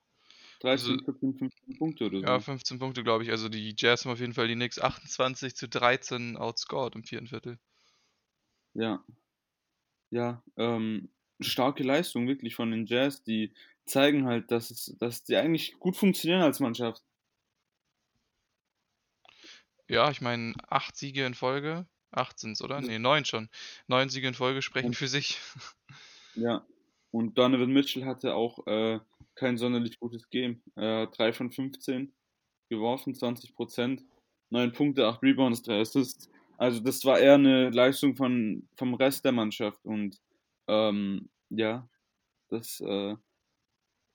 13, 0.61 0.91
also, 0.91 1.03
14, 1.05 1.33
15 1.37 1.77
Punkte 1.77 2.05
oder 2.05 2.19
so? 2.19 2.25
Ja, 2.25 2.39
15 2.39 2.79
Punkte, 2.79 3.03
glaube 3.03 3.23
ich. 3.23 3.31
Also 3.31 3.49
die 3.49 3.75
Jazz 3.77 4.05
haben 4.05 4.11
auf 4.11 4.19
jeden 4.19 4.33
Fall 4.33 4.47
die 4.47 4.55
Knicks 4.55 4.79
28 4.79 5.55
zu 5.55 5.67
13 5.67 6.37
outscored 6.37 6.95
im 6.95 7.03
vierten 7.03 7.27
Viertel. 7.27 7.59
Ja. 8.73 9.03
Ja, 10.11 10.43
ähm, 10.57 11.09
starke 11.39 11.83
Leistung 11.83 12.27
wirklich 12.27 12.55
von 12.55 12.71
den 12.71 12.85
Jazz. 12.85 13.23
Die 13.23 13.53
zeigen 13.85 14.25
halt, 14.25 14.51
dass, 14.51 14.71
es, 14.71 14.95
dass 14.99 15.23
die 15.23 15.35
eigentlich 15.35 15.77
gut 15.79 15.97
funktionieren 15.97 16.41
als 16.41 16.59
Mannschaft. 16.59 17.03
Ja, 19.87 20.09
ich 20.09 20.21
meine, 20.21 20.53
acht 20.67 20.95
Siege 20.95 21.25
in 21.25 21.33
Folge. 21.33 21.85
Acht 22.11 22.39
sind 22.39 22.53
es, 22.53 22.61
oder? 22.61 22.81
Ne, 22.81 22.97
neun 22.97 23.25
schon. 23.25 23.49
Neun 23.87 24.09
Siege 24.09 24.27
in 24.27 24.33
Folge 24.33 24.61
sprechen 24.61 24.93
für 24.93 25.07
sich. 25.07 25.39
Ja. 26.35 26.65
Und 27.15 27.37
Donovan 27.37 27.71
Mitchell 27.71 28.03
hatte 28.03 28.35
auch 28.35 28.67
äh, 28.67 28.99
kein 29.35 29.57
sonderlich 29.57 30.01
gutes 30.01 30.29
Game. 30.29 30.61
Äh, 30.75 31.07
3 31.07 31.31
von 31.31 31.49
15 31.49 32.13
geworfen, 32.67 33.15
20 33.15 33.55
Prozent. 33.55 34.03
9 34.49 34.73
Punkte, 34.73 35.07
8 35.07 35.23
Rebounds, 35.23 35.61
3 35.61 35.79
Assists. 35.79 36.29
Also 36.57 36.81
das 36.81 37.05
war 37.05 37.17
eher 37.17 37.35
eine 37.35 37.69
Leistung 37.69 38.17
von, 38.17 38.67
vom 38.75 38.95
Rest 38.95 39.23
der 39.23 39.31
Mannschaft. 39.31 39.85
Und 39.85 40.19
ähm, 40.67 41.29
ja, 41.51 41.87
das 42.49 42.81
äh, 42.81 43.15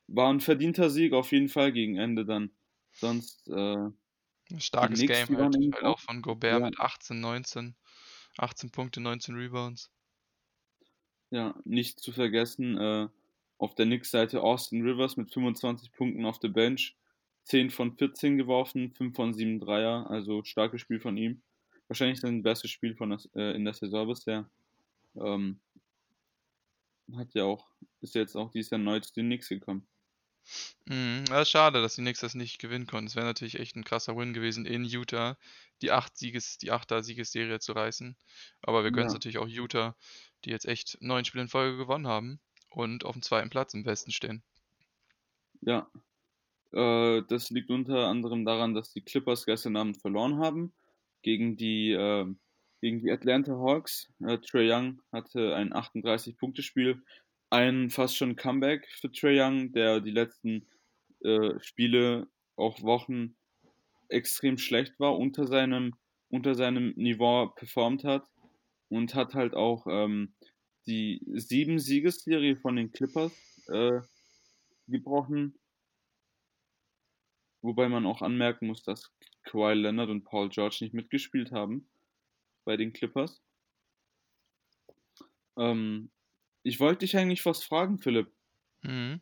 war 0.08 0.30
ein 0.30 0.40
verdienter 0.40 0.90
Sieg 0.90 1.14
auf 1.14 1.32
jeden 1.32 1.48
Fall 1.48 1.72
gegen 1.72 1.96
Ende 1.96 2.26
dann. 2.26 2.50
Sonst. 2.92 3.48
Äh, 3.48 3.88
Starkes 4.58 5.00
Game 5.00 5.38
halt, 5.38 5.56
halt 5.56 5.84
auch 5.84 6.00
von 6.00 6.20
Gobert 6.20 6.60
ja. 6.60 6.66
mit 6.66 6.78
18, 6.78 7.18
19. 7.18 7.76
18 8.36 8.70
Punkte, 8.70 9.00
19 9.00 9.36
Rebounds. 9.36 9.90
Ja, 11.30 11.54
nicht 11.64 12.00
zu 12.00 12.12
vergessen, 12.12 12.76
äh, 12.76 13.08
auf 13.58 13.74
der 13.74 13.86
Knicks-Seite 13.86 14.42
Austin 14.42 14.82
Rivers 14.82 15.16
mit 15.16 15.32
25 15.32 15.92
Punkten 15.92 16.24
auf 16.24 16.38
der 16.38 16.48
Bench. 16.48 16.96
10 17.44 17.70
von 17.70 17.96
14 17.96 18.36
geworfen, 18.36 18.92
5 18.92 19.14
von 19.16 19.32
7 19.32 19.60
Dreier, 19.60 20.08
also 20.10 20.44
starkes 20.44 20.80
Spiel 20.80 21.00
von 21.00 21.16
ihm. 21.16 21.42
Wahrscheinlich 21.88 22.20
sein 22.20 22.42
bestes 22.42 22.70
Spiel 22.70 22.94
von 22.94 23.10
das, 23.10 23.28
äh, 23.34 23.54
in 23.56 23.64
der 23.64 23.74
Saison 23.74 24.06
bisher. 24.06 24.48
Ähm, 25.16 25.58
hat 27.16 27.34
ja 27.34 27.44
auch, 27.44 27.66
ist 28.00 28.14
jetzt 28.14 28.36
auch 28.36 28.50
dieses 28.50 28.70
Jahr 28.70 28.78
neu 28.78 29.00
zu 29.00 29.12
den 29.14 29.26
Knicks 29.26 29.48
gekommen. 29.48 29.86
Mhm, 30.86 31.24
ja, 31.28 31.44
schade, 31.44 31.82
dass 31.82 31.94
die 31.94 32.02
Knicks 32.02 32.20
das 32.20 32.34
nicht 32.34 32.58
gewinnen 32.58 32.86
konnten. 32.86 33.08
Es 33.08 33.16
wäre 33.16 33.26
natürlich 33.26 33.58
echt 33.58 33.76
ein 33.76 33.84
krasser 33.84 34.16
Win 34.16 34.32
gewesen 34.32 34.66
in 34.66 34.84
Utah, 34.84 35.36
die 35.82 35.92
8 35.92 36.16
Sieges, 36.16 36.58
die 36.58 36.72
8er 36.72 37.02
Siegesserie 37.02 37.60
zu 37.60 37.72
reißen. 37.72 38.16
Aber 38.62 38.84
wir 38.84 38.90
gönnen 38.90 39.08
es 39.08 39.12
natürlich 39.12 39.38
auch 39.38 39.48
Utah, 39.48 39.96
die 40.44 40.50
jetzt 40.50 40.66
echt 40.66 40.98
neun 41.00 41.24
Spiele 41.24 41.42
in 41.42 41.48
Folge 41.48 41.76
gewonnen 41.76 42.06
haben 42.06 42.40
und 42.70 43.04
auf 43.04 43.14
dem 43.14 43.22
zweiten 43.22 43.50
Platz 43.50 43.74
im 43.74 43.84
Westen 43.84 44.10
stehen. 44.10 44.42
Ja, 45.60 45.90
äh, 46.72 47.22
das 47.28 47.50
liegt 47.50 47.70
unter 47.70 48.06
anderem 48.06 48.44
daran, 48.44 48.74
dass 48.74 48.92
die 48.92 49.02
Clippers 49.02 49.46
gestern 49.46 49.76
Abend 49.76 49.98
verloren 49.98 50.38
haben 50.38 50.72
gegen 51.22 51.56
die, 51.56 51.92
äh, 51.92 52.26
gegen 52.80 53.00
die 53.00 53.10
Atlanta 53.10 53.52
Hawks. 53.52 54.08
Äh, 54.20 54.38
Trey 54.38 54.70
Young 54.70 55.02
hatte 55.12 55.54
ein 55.54 55.72
38-Punkte-Spiel 55.72 57.02
ein 57.50 57.90
fast 57.90 58.16
schon 58.16 58.36
Comeback 58.36 58.86
für 58.88 59.10
Trae 59.10 59.42
Young, 59.42 59.72
der 59.72 60.00
die 60.00 60.12
letzten 60.12 60.66
äh, 61.22 61.58
Spiele, 61.60 62.28
auch 62.56 62.82
Wochen 62.82 63.34
extrem 64.08 64.58
schlecht 64.58 64.98
war, 65.00 65.18
unter 65.18 65.46
seinem, 65.46 65.94
unter 66.28 66.54
seinem 66.54 66.92
Niveau 66.96 67.48
performt 67.48 68.04
hat 68.04 68.24
und 68.90 69.14
hat 69.14 69.34
halt 69.34 69.54
auch 69.54 69.86
ähm, 69.88 70.34
die 70.86 71.22
sieben 71.34 71.78
Siegesserie 71.78 72.56
von 72.56 72.76
den 72.76 72.92
Clippers 72.92 73.32
äh, 73.68 74.00
gebrochen. 74.88 75.58
Wobei 77.62 77.88
man 77.88 78.06
auch 78.06 78.20
anmerken 78.20 78.66
muss, 78.66 78.82
dass 78.82 79.12
Kawhi 79.44 79.74
Leonard 79.74 80.10
und 80.10 80.24
Paul 80.24 80.48
George 80.48 80.78
nicht 80.80 80.94
mitgespielt 80.94 81.52
haben 81.52 81.88
bei 82.64 82.76
den 82.76 82.92
Clippers. 82.92 83.42
Ähm, 85.56 86.10
ich 86.62 86.80
wollte 86.80 87.00
dich 87.00 87.16
eigentlich 87.16 87.44
was 87.46 87.62
fragen, 87.62 87.98
Philipp. 87.98 88.32
Mhm. 88.82 89.20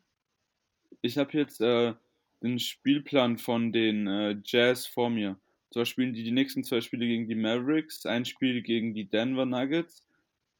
Ich 1.01 1.17
habe 1.17 1.37
jetzt 1.37 1.61
äh, 1.61 1.93
den 2.41 2.59
Spielplan 2.59 3.37
von 3.37 3.71
den 3.71 4.07
äh, 4.07 4.41
Jazz 4.43 4.87
vor 4.87 5.09
mir. 5.09 5.39
Zwar 5.71 5.85
spielen 5.85 6.13
die 6.13 6.23
die 6.23 6.31
nächsten 6.31 6.63
zwei 6.63 6.81
Spiele 6.81 7.05
gegen 7.05 7.27
die 7.27 7.35
Mavericks, 7.35 8.05
ein 8.05 8.25
Spiel 8.25 8.61
gegen 8.61 8.93
die 8.93 9.07
Denver 9.07 9.45
Nuggets 9.45 10.03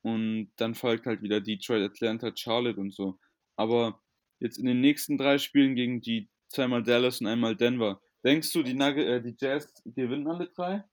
und 0.02 0.52
dann 0.56 0.76
folgt 0.76 1.06
halt 1.06 1.22
wieder 1.22 1.42
Detroit, 1.42 1.84
Atlanta, 1.84 2.32
Charlotte 2.36 2.80
und 2.80 2.94
so. 2.94 3.20
Aber 3.56 4.02
jetzt 4.40 4.58
in 4.58 4.66
den 4.66 4.82
nächsten 4.82 5.18
drei 5.18 5.38
Spielen 5.38 5.76
gegen 5.76 6.02
die 6.02 6.30
zweimal 6.48 6.84
Dallas 6.84 7.22
und 7.22 7.28
einmal 7.28 7.56
Denver, 7.56 8.02
denkst 8.24 8.52
du, 8.54 8.64
die, 8.64 8.74
Nugget, 8.74 9.08
äh, 9.08 9.22
die 9.22 9.36
Jazz 9.38 9.82
gewinnen 9.86 10.28
alle 10.28 10.48
drei? 10.48 10.84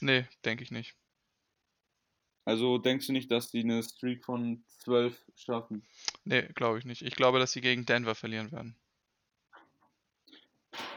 Nee, 0.00 0.26
denke 0.44 0.62
ich 0.62 0.70
nicht. 0.70 0.94
Also 2.44 2.78
denkst 2.78 3.06
du 3.06 3.12
nicht, 3.12 3.30
dass 3.30 3.50
die 3.50 3.60
eine 3.60 3.82
Streak 3.82 4.24
von 4.24 4.64
12 4.78 5.22
schaffen? 5.34 5.82
Nee, 6.24 6.48
glaube 6.54 6.78
ich 6.78 6.86
nicht. 6.86 7.02
Ich 7.02 7.14
glaube, 7.14 7.38
dass 7.38 7.52
sie 7.52 7.60
gegen 7.60 7.84
Denver 7.84 8.14
verlieren 8.14 8.52
werden. 8.52 8.74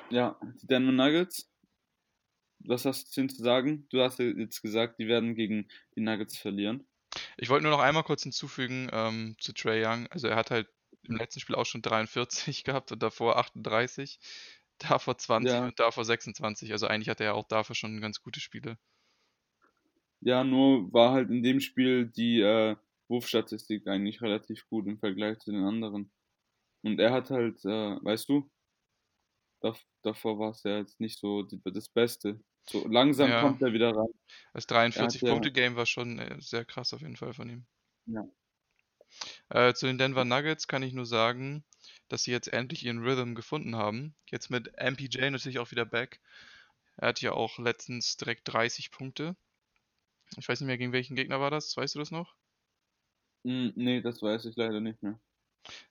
Ja, 0.10 0.40
die 0.62 0.68
Denver 0.68 0.94
Nuggets. 0.94 1.51
Was 2.66 2.86
hast 2.86 3.16
du 3.16 3.28
zu 3.28 3.42
sagen? 3.42 3.88
Du 3.90 4.02
hast 4.02 4.20
jetzt 4.20 4.62
gesagt, 4.62 5.00
die 5.00 5.08
werden 5.08 5.36
gegen 5.36 5.68
die 5.96 6.02
Nuggets 6.02 6.38
verlieren. 6.38 6.88
Ich 7.38 7.50
wollte 7.50 7.64
nur 7.64 7.72
noch 7.72 7.84
einmal 7.84 8.04
kurz 8.04 8.24
hinzufügen 8.24 8.90
ähm, 8.92 9.36
zu 9.40 9.54
Trey 9.54 9.86
Young. 9.86 10.08
Also 10.08 10.28
er 10.28 10.36
hat 10.36 10.52
halt 10.52 10.68
im 11.04 11.16
letzten 11.16 11.40
Spiel 11.40 11.56
auch 11.56 11.66
schon 11.66 11.82
43 11.82 12.64
gehabt 12.64 12.92
und 12.92 13.02
davor 13.02 13.38
38, 13.38 14.20
davor 14.78 15.18
20 15.18 15.52
ja. 15.52 15.66
und 15.66 15.80
davor 15.80 16.06
26. 16.06 16.72
Also 16.72 16.88
eigentlich 16.88 17.10
hatte 17.10 17.24
er 17.24 17.36
auch 17.36 17.48
dafür 17.48 17.76
schon 17.76 18.02
ganz 18.02 18.22
gute 18.22 18.40
Spiele. 18.40 18.78
Ja, 20.22 20.44
nur 20.44 20.94
war 20.94 21.14
halt 21.14 21.30
in 21.30 21.42
dem 21.42 21.60
Spiel 21.60 22.06
die 22.06 22.42
äh, 22.42 22.76
Wurfstatistik 23.08 23.88
eigentlich 23.88 24.22
relativ 24.22 24.68
gut 24.70 24.86
im 24.86 25.00
Vergleich 25.00 25.40
zu 25.40 25.52
den 25.52 25.64
anderen. 25.64 26.12
Und 26.84 27.00
er 27.00 27.12
hat 27.12 27.30
halt, 27.32 27.64
äh, 27.66 27.98
weißt 28.04 28.30
du, 28.30 28.50
davor 30.02 30.40
war 30.40 30.52
es 30.52 30.64
ja 30.64 30.78
jetzt 30.78 31.00
nicht 31.00 31.20
so 31.20 31.44
die, 31.44 31.62
das 31.64 31.90
Beste. 31.90 32.40
So 32.70 32.88
langsam 32.88 33.30
ja. 33.30 33.42
kommt 33.42 33.62
er 33.62 33.74
wieder 33.74 33.96
rein. 33.96 34.10
Das 34.54 34.68
43-Punkte-Game 34.68 35.74
ja, 35.74 35.78
war 35.78 35.86
schon 35.86 36.20
äh, 36.20 36.38
sehr 36.40 36.66
krass 36.66 36.94
auf 36.94 37.02
jeden 37.02 37.18
Fall 37.18 37.34
von 37.34 37.50
ihm. 37.50 37.66
Ja. 38.06 38.28
Äh, 39.50 39.74
zu 39.74 39.88
den 39.88 39.98
Denver 39.98 40.26
Nuggets 40.26 40.68
kann 40.68 40.84
ich 40.84 40.94
nur 40.94 41.06
sagen, 41.06 41.64
dass 42.08 42.24
sie 42.24 42.32
jetzt 42.32 42.48
endlich 42.48 42.86
ihren 42.86 43.04
Rhythm 43.04 43.36
gefunden 43.36 43.76
haben. 43.76 44.16
Jetzt 44.30 44.50
mit 44.50 44.72
MPJ 44.78 45.30
natürlich 45.30 45.60
auch 45.60 45.72
wieder 45.72 45.86
back. 45.86 46.20
Er 46.98 47.10
hat 47.10 47.22
ja 47.22 47.34
auch 47.34 47.58
letztens 47.58 48.18
direkt 48.18 48.52
30 48.52 48.92
Punkte. 48.92 49.36
Ich 50.38 50.48
weiß 50.48 50.62
nicht 50.62 50.68
mehr, 50.68 50.78
gegen 50.78 50.94
welchen 50.94 51.16
Gegner 51.16 51.40
war 51.40 51.52
das. 51.52 51.76
Weißt 51.76 51.96
du 51.96 52.00
das 52.00 52.12
noch? 52.12 52.36
Mm, 53.44 53.70
nee, 53.76 54.02
das 54.02 54.22
weiß 54.22 54.46
ich 54.46 54.56
leider 54.56 54.80
nicht 54.80 55.02
mehr. 55.02 55.20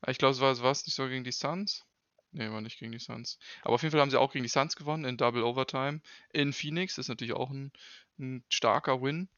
Ich 0.07 0.19
glaube, 0.19 0.33
es 0.33 0.41
war, 0.41 0.59
war 0.61 0.71
es 0.71 0.87
nicht 0.87 0.95
so 0.95 1.07
gegen 1.09 1.25
die 1.25 1.33
Suns. 1.33 1.85
Nee, 2.33 2.49
war 2.51 2.61
nicht 2.61 2.79
gegen 2.79 2.93
die 2.93 2.99
Suns. 2.99 3.39
Aber 3.63 3.75
auf 3.75 3.83
jeden 3.83 3.91
Fall 3.93 4.01
haben 4.01 4.11
sie 4.11 4.19
auch 4.19 4.33
gegen 4.33 4.45
die 4.45 4.49
Suns 4.49 4.77
gewonnen 4.77 5.05
in 5.05 5.17
Double 5.17 5.43
Overtime 5.43 6.01
in 6.33 6.53
Phoenix. 6.53 6.95
Das 6.95 7.07
ist 7.07 7.09
natürlich 7.09 7.35
auch 7.35 7.51
ein, 7.51 7.73
ein 8.19 8.45
starker 8.49 9.03
Win. 9.03 9.29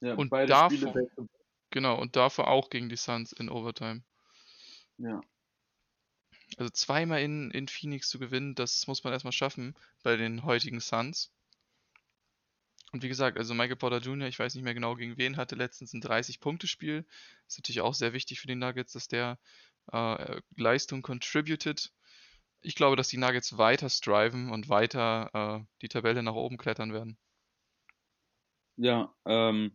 Ja, 0.00 0.14
Und 0.14 0.30
beide 0.30 0.52
to 0.52 1.28
Genau, 1.70 2.00
und 2.00 2.14
dafür 2.14 2.48
auch 2.48 2.70
gegen 2.70 2.88
die 2.88 2.96
Suns 2.96 3.32
in 3.32 3.48
Overtime. 3.48 4.02
Ja, 4.98 5.20
Also 6.56 6.70
zweimal 6.70 7.22
in, 7.22 7.50
in 7.50 7.66
Phoenix 7.68 8.08
zu 8.08 8.18
gewinnen, 8.18 8.54
das 8.54 8.86
muss 8.86 9.02
man 9.02 9.12
erstmal 9.12 9.32
schaffen 9.32 9.74
bei 10.02 10.16
den 10.16 10.44
heutigen 10.44 10.80
Suns. 10.80 11.32
Und 12.92 13.02
wie 13.02 13.08
gesagt, 13.08 13.36
also 13.36 13.52
Michael 13.52 13.76
Porter 13.76 13.98
Jr., 13.98 14.28
ich 14.28 14.38
weiß 14.38 14.54
nicht 14.54 14.64
mehr 14.64 14.74
genau 14.74 14.94
gegen 14.94 15.18
wen, 15.18 15.36
hatte 15.36 15.56
letztens 15.56 15.92
ein 15.92 16.00
30-Punkte-Spiel. 16.00 17.04
Ist 17.46 17.58
natürlich 17.58 17.80
auch 17.80 17.94
sehr 17.94 18.12
wichtig 18.12 18.40
für 18.40 18.46
die 18.46 18.54
Nuggets, 18.54 18.92
dass 18.92 19.08
der 19.08 19.38
äh, 19.92 20.40
Leistung 20.56 21.02
contributed. 21.02 21.92
Ich 22.66 22.74
glaube, 22.74 22.96
dass 22.96 23.06
die 23.06 23.16
Nuggets 23.16 23.58
weiter 23.58 23.88
striven 23.88 24.50
und 24.50 24.68
weiter 24.68 25.30
äh, 25.32 25.64
die 25.82 25.88
Tabelle 25.88 26.24
nach 26.24 26.34
oben 26.34 26.56
klettern 26.56 26.92
werden. 26.92 27.16
ja, 28.76 29.14
ähm, 29.24 29.70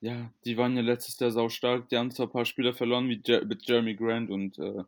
ja, 0.00 0.32
die 0.44 0.56
waren 0.56 0.74
ja 0.74 0.82
letztes 0.82 1.16
Jahr 1.20 1.30
sau 1.30 1.48
stark. 1.48 1.88
Die 1.88 1.96
haben 1.96 2.10
zwar 2.10 2.26
ein 2.26 2.32
paar 2.32 2.44
Spieler 2.44 2.74
verloren 2.74 3.08
wie 3.08 3.22
Jer 3.24 3.44
mit 3.44 3.64
Jeremy 3.68 3.94
Grant 3.94 4.30
und 4.30 4.58
äh, 4.58 4.82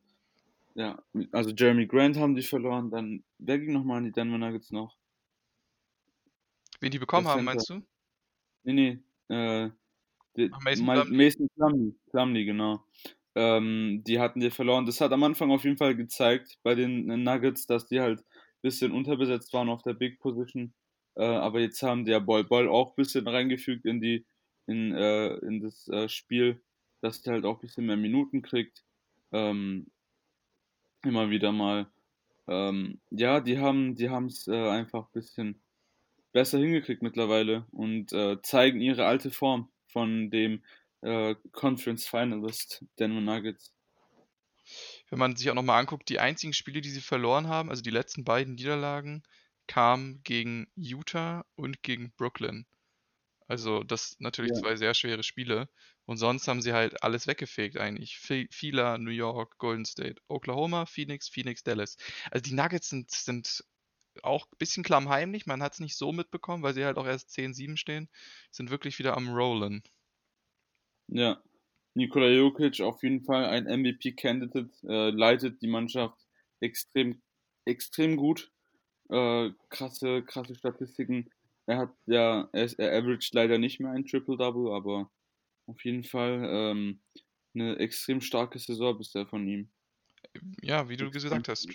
ja, 0.75 1.01
also 1.31 1.51
Jeremy 1.51 1.87
Grant 1.87 2.17
haben 2.17 2.35
die 2.35 2.43
verloren. 2.43 2.91
Dann, 2.91 3.23
wer 3.39 3.61
ging 3.61 3.75
nochmal 3.75 3.99
an 3.99 4.05
die 4.05 4.13
Denver 4.13 4.39
Nuggets 4.39 4.73
noch? 4.73 4.97
Wen 6.81 6.91
die 6.91 6.99
bekommen 6.99 7.29
haben, 7.29 7.47
Center. 7.47 7.53
meinst 7.53 7.71
du? 7.71 7.83
Nee, 8.65 8.99
nee, 9.29 9.35
äh, 9.35 9.71
die, 10.37 10.51
Ach, 10.53 10.61
Mason 10.63 10.85
Ma- 10.85 10.95
Plumlee. 10.95 11.25
Mason 11.25 11.49
Plumlee, 11.55 11.95
Plumlee, 12.11 12.45
genau. 12.45 12.85
Ähm, 13.41 14.03
die 14.07 14.21
hatten 14.21 14.41
die 14.41 14.51
verloren. 14.51 14.85
Das 14.85 15.01
hat 15.01 15.13
am 15.13 15.23
Anfang 15.23 15.51
auf 15.51 15.65
jeden 15.65 15.79
Fall 15.79 15.97
gezeigt 15.97 16.59
bei 16.63 16.75
den 16.75 17.07
Nuggets, 17.23 17.67
dass 17.67 17.87
die 17.87 18.01
halt 18.01 18.21
ein 18.21 18.25
bisschen 18.61 18.93
unterbesetzt 18.93 19.55
waren 19.55 19.71
auf 19.71 19.83
der 19.83 19.95
Big 19.95 20.21
Position. 20.21 20.75
Äh, 21.17 21.25
aber 21.25 21.61
jetzt 21.61 21.83
haben 21.83 22.05
die 22.05 22.11
ja 22.11 22.19
Ball 22.19 22.45
Ball 22.45 22.69
auch 22.69 22.91
ein 22.91 22.97
bisschen 22.97 23.27
reingefügt 23.27 23.87
in 23.87 24.03
die 24.03 24.27
in, 24.67 24.93
äh, 24.93 25.37
in 25.39 25.61
das 25.61 25.89
äh, 25.89 26.09
Spiel, 26.11 26.61
dass 27.01 27.23
der 27.23 27.33
halt 27.33 27.47
auch 27.47 27.55
ein 27.55 27.61
bisschen 27.61 27.87
mehr 27.87 27.97
Minuten 27.97 28.43
kriegt. 28.43 28.85
Ähm, 29.33 29.87
immer 31.03 31.31
wieder 31.31 31.51
mal. 31.51 31.87
Ähm, 32.47 33.01
ja, 33.11 33.41
die 33.41 33.59
haben 33.59 33.97
die 33.97 34.05
es 34.05 34.49
äh, 34.49 34.69
einfach 34.69 35.07
ein 35.07 35.13
bisschen 35.15 35.63
besser 36.33 36.59
hingekriegt 36.59 37.03
mittlerweile 37.03 37.65
und 37.73 38.13
äh, 38.13 38.37
zeigen 38.43 38.83
ihre 38.83 39.07
alte 39.07 39.31
Form 39.31 39.71
von 39.89 40.31
dem 40.31 40.63
äh, 41.03 41.35
Conference 41.53 42.07
Finalist 42.07 42.85
Denver 42.99 43.21
Nuggets. 43.21 43.73
Wenn 45.09 45.19
man 45.19 45.37
sich 45.37 45.51
auch 45.51 45.55
nochmal 45.55 45.81
anguckt, 45.81 46.09
die 46.09 46.21
einzigen 46.21 46.53
Spiele, 46.53 46.81
die 46.81 46.91
sie 46.91 47.01
verloren 47.01 47.49
haben, 47.49 47.71
also 47.71 47.83
die 47.83 47.91
letzten 47.91 48.25
beiden 48.25 48.55
Niederlagen, 48.55 49.23
kamen 49.67 50.23
gegen 50.23 50.71
Utah 50.77 51.45
und 51.57 51.83
gegen 51.83 52.13
Brooklyn. 52.13 52.67
Also 53.49 53.83
das 53.83 54.17
natürlich 54.21 54.53
Ja. 54.55 54.61
zwei 54.61 54.77
sehr 54.77 54.95
schwere 54.95 55.23
Spiele. 55.25 55.69
Und 56.07 56.19
sonst 56.19 56.49
haben 56.49 56.63
sie 56.63 56.73
halt 56.73 57.03
alles 57.03 57.27
weggefegt 57.27 57.79
eigentlich. 57.79 58.19
Fila, 58.19 58.99
New 58.99 59.11
York, 59.11 59.59
Golden 59.59 59.85
State, 59.85 60.21
Oklahoma, 60.29 60.87
Phoenix, 60.87 61.29
Phoenix, 61.29 61.63
Dallas. 61.63 61.97
Also 62.31 62.43
die 62.43 62.55
Nuggets 62.55 62.89
sind, 62.89 63.11
sind 63.11 63.65
auch 64.23 64.47
ein 64.47 64.59
bisschen 64.59 64.83
klammheimlich. 64.83 65.47
Man 65.47 65.63
hat 65.63 65.75
es 65.75 65.81
nicht 65.81 65.97
so 65.97 66.13
mitbekommen, 66.13 66.63
weil 66.63 66.75
sie 66.75 66.85
halt 66.85 66.97
auch 66.97 67.07
erst 67.07 67.31
10-7 67.31 67.77
stehen. 67.77 68.09
Sind 68.51 68.71
wirklich 68.71 68.99
wieder 68.99 69.17
am 69.17 69.29
Rollen. 69.31 69.83
Ja, 71.13 71.43
Nikola 71.95 72.29
Jokic 72.29 72.81
auf 72.81 73.03
jeden 73.03 73.23
Fall 73.23 73.47
ein 73.47 73.67
MVP-Candidate, 73.67 74.71
äh, 74.89 75.11
leitet 75.11 75.61
die 75.61 75.67
Mannschaft 75.67 76.19
extrem, 76.61 77.21
extrem 77.65 78.17
gut. 78.17 78.51
Äh, 79.11 79.51
krasse, 79.71 80.23
krasse 80.23 80.55
Statistiken. 80.55 81.31
Er 81.67 81.79
hat 81.79 81.95
ja, 82.07 82.49
er, 82.53 82.65
ist, 82.65 82.79
er 82.79 82.97
averaged 82.97 83.35
leider 83.35 83.59
nicht 83.59 83.81
mehr 83.81 83.91
ein 83.91 84.07
Triple-Double, 84.07 84.73
aber 84.73 85.11
auf 85.67 85.85
jeden 85.85 86.05
Fall 86.05 86.45
ähm, 86.49 87.01
eine 87.55 87.77
extrem 87.79 88.21
starke 88.21 88.59
Saison 88.59 88.97
bisher 88.97 89.27
von 89.27 89.47
ihm. 89.49 89.69
Ja, 90.63 90.89
wie 90.89 90.97
du 90.97 91.11
gesagt 91.11 91.49
hast, 91.49 91.67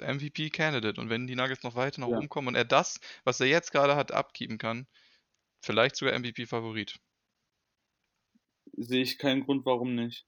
MVP-Candidate. 0.00 1.00
Und 1.00 1.10
wenn 1.10 1.26
die 1.26 1.36
Nuggets 1.36 1.62
noch 1.62 1.74
weiter 1.74 2.00
nach 2.00 2.08
Ja. 2.08 2.16
oben 2.18 2.28
kommen 2.28 2.48
und 2.48 2.54
er 2.54 2.64
das, 2.64 3.00
was 3.24 3.40
er 3.40 3.48
jetzt 3.48 3.72
gerade 3.72 3.96
hat, 3.96 4.12
abgeben 4.12 4.56
kann, 4.56 4.86
vielleicht 5.60 5.96
sogar 5.96 6.14
MVP-Favorit. 6.14 6.98
Sehe 8.76 9.02
ich 9.02 9.18
keinen 9.18 9.44
Grund, 9.44 9.64
warum 9.64 9.94
nicht. 9.94 10.26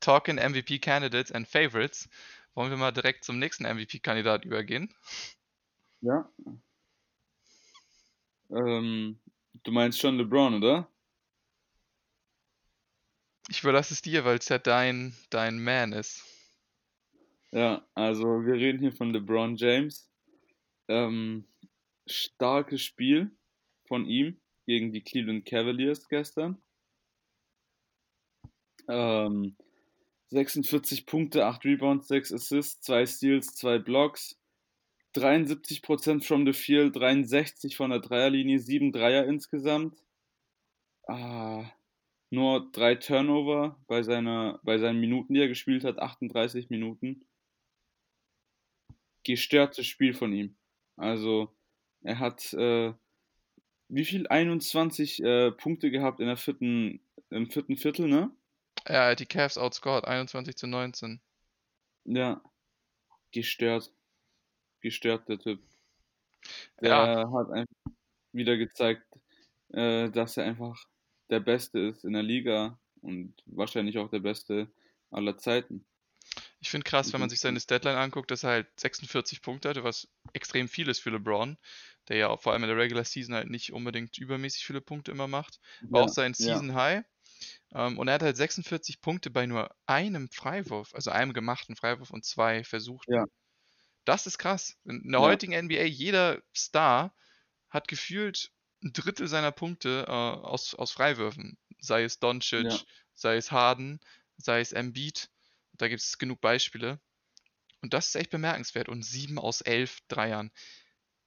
Talking 0.00 0.36
MVP-Candidates 0.36 1.32
and 1.32 1.48
Favorites, 1.48 2.08
wollen 2.54 2.70
wir 2.70 2.76
mal 2.76 2.92
direkt 2.92 3.24
zum 3.24 3.38
nächsten 3.38 3.64
MVP-Kandidat 3.64 4.44
übergehen? 4.44 4.94
Ja. 6.02 6.30
Ähm, 8.50 9.18
du 9.62 9.72
meinst 9.72 10.00
schon 10.00 10.18
LeBron, 10.18 10.54
oder? 10.54 10.88
Ich 13.48 13.62
überlasse 13.62 13.94
es 13.94 14.02
dir, 14.02 14.24
weil 14.24 14.38
es 14.38 14.48
ja 14.48 14.58
dein, 14.58 15.14
dein 15.30 15.62
Man 15.62 15.92
ist. 15.92 16.22
Ja, 17.50 17.86
also 17.94 18.44
wir 18.44 18.54
reden 18.54 18.80
hier 18.80 18.92
von 18.92 19.12
LeBron 19.12 19.56
James. 19.56 20.10
Ähm, 20.88 21.46
starkes 22.06 22.82
Spiel 22.82 23.30
von 23.86 24.06
ihm 24.06 24.40
gegen 24.66 24.92
die 24.92 25.02
Cleveland 25.02 25.46
Cavaliers 25.46 26.08
gestern. 26.08 26.60
Ähm, 28.88 29.56
46 30.30 31.06
Punkte, 31.06 31.46
8 31.46 31.64
Rebounds, 31.64 32.08
6 32.08 32.32
Assists, 32.32 32.80
2 32.82 33.06
Steals, 33.06 33.54
2 33.54 33.78
Blocks. 33.78 34.38
73% 35.14 36.24
from 36.24 36.44
the 36.44 36.52
field, 36.52 36.96
63 36.96 37.76
von 37.76 37.90
der 37.90 38.00
Dreierlinie, 38.00 38.58
7 38.58 38.90
Dreier 38.90 39.26
insgesamt. 39.26 40.02
Ah, 41.06 41.64
nur 42.30 42.70
3 42.72 42.96
Turnover 42.96 43.78
bei, 43.86 44.02
seiner, 44.02 44.58
bei 44.64 44.78
seinen 44.78 45.00
Minuten, 45.00 45.34
die 45.34 45.40
er 45.40 45.48
gespielt 45.48 45.84
hat, 45.84 45.98
38 45.98 46.68
Minuten. 46.70 47.24
Gestörtes 49.22 49.86
Spiel 49.86 50.14
von 50.14 50.32
ihm. 50.32 50.56
Also, 50.96 51.54
er 52.02 52.18
hat 52.18 52.52
äh, 52.54 52.92
wie 53.88 54.04
viel? 54.04 54.26
21 54.26 55.22
äh, 55.22 55.52
Punkte 55.52 55.90
gehabt 55.90 56.20
in 56.20 56.26
der 56.26 56.36
vierten, 56.36 57.00
im 57.30 57.50
vierten 57.50 57.76
Viertel, 57.76 58.08
ne? 58.08 58.30
Er 58.84 59.10
hat 59.10 59.20
die 59.20 59.26
Cavs 59.26 59.58
outscored, 59.58 60.06
21 60.06 60.56
zu 60.56 60.66
19. 60.66 61.20
Ja. 62.06 62.42
Gestört. 63.32 63.92
Gestört, 64.80 65.28
der 65.28 65.38
Typ. 65.40 65.62
Der 66.80 66.90
Ja. 66.90 67.32
hat 67.32 67.50
einfach 67.50 67.74
wieder 68.32 68.56
gezeigt, 68.56 69.06
äh, 69.72 70.10
dass 70.10 70.36
er 70.36 70.44
einfach 70.44 70.76
der 71.30 71.40
Beste 71.40 71.80
ist 71.80 72.04
in 72.04 72.12
der 72.14 72.22
Liga 72.22 72.80
und 73.02 73.34
wahrscheinlich 73.46 73.98
auch 73.98 74.10
der 74.10 74.20
Beste 74.20 74.72
aller 75.10 75.38
Zeiten. 75.38 75.86
Ich 76.60 76.70
finde 76.70 76.84
krass, 76.84 77.12
wenn 77.12 77.20
man 77.20 77.28
Mhm. 77.28 77.30
sich 77.30 77.38
seine 77.40 77.60
Statline 77.60 77.96
anguckt, 77.98 78.30
dass 78.30 78.42
er 78.42 78.50
halt 78.50 78.80
46 78.80 79.40
Punkte 79.42 79.68
hatte, 79.68 79.84
was 79.84 80.08
extrem 80.32 80.68
viel 80.68 80.88
ist 80.88 80.98
für 81.00 81.10
LeBron, 81.10 81.58
der 82.08 82.16
ja 82.16 82.36
vor 82.36 82.52
allem 82.52 82.64
in 82.64 82.68
der 82.70 82.76
Regular 82.78 83.04
Season 83.04 83.34
halt 83.34 83.48
nicht 83.50 83.72
unbedingt 83.72 84.18
übermäßig 84.18 84.64
viele 84.66 84.80
Punkte 84.80 85.12
immer 85.12 85.28
macht. 85.28 85.60
War 85.92 86.00
Ja, 86.00 86.02
auch 86.02 86.08
sein 86.08 86.34
ja, 86.38 86.60
Season 86.60 86.74
High. 86.74 87.04
Ähm, 87.74 87.98
und 87.98 88.08
er 88.08 88.14
hat 88.14 88.22
halt 88.22 88.36
46 88.36 89.00
Punkte 89.00 89.30
bei 89.30 89.46
nur 89.46 89.74
einem 89.86 90.28
Freiwurf, 90.30 90.94
also 90.94 91.10
einem 91.10 91.32
gemachten 91.32 91.76
Freiwurf 91.76 92.10
und 92.10 92.24
zwei 92.24 92.64
versuchten. 92.64 93.12
ja, 93.12 93.24
Das 94.04 94.26
ist 94.26 94.38
krass. 94.38 94.76
In 94.84 95.10
der 95.10 95.20
ja, 95.20 95.26
heutigen 95.26 95.52
NBA, 95.52 95.84
jeder 95.84 96.42
Star 96.54 97.14
hat 97.70 97.88
gefühlt 97.88 98.52
ein 98.82 98.92
Drittel 98.92 99.28
seiner 99.28 99.52
Punkte 99.52 100.04
äh, 100.06 100.10
aus, 100.10 100.74
aus 100.74 100.92
Freiwürfen. 100.92 101.58
Sei 101.80 102.04
es 102.04 102.14
ja, 102.14 102.20
Doncic, 102.20 102.84
sei 103.14 103.36
es 103.36 103.50
Harden, 103.50 104.00
sei 104.36 104.60
es 104.60 104.72
Embiid. 104.72 105.30
Da 105.72 105.88
gibt 105.88 106.02
es 106.02 106.18
genug 106.18 106.40
Beispiele. 106.40 107.00
Und 107.82 107.92
das 107.94 108.08
ist 108.08 108.16
echt 108.16 108.30
bemerkenswert. 108.30 108.88
Und 108.88 109.04
sieben 109.04 109.38
aus 109.38 109.60
elf 109.60 110.00
Dreiern. 110.08 110.50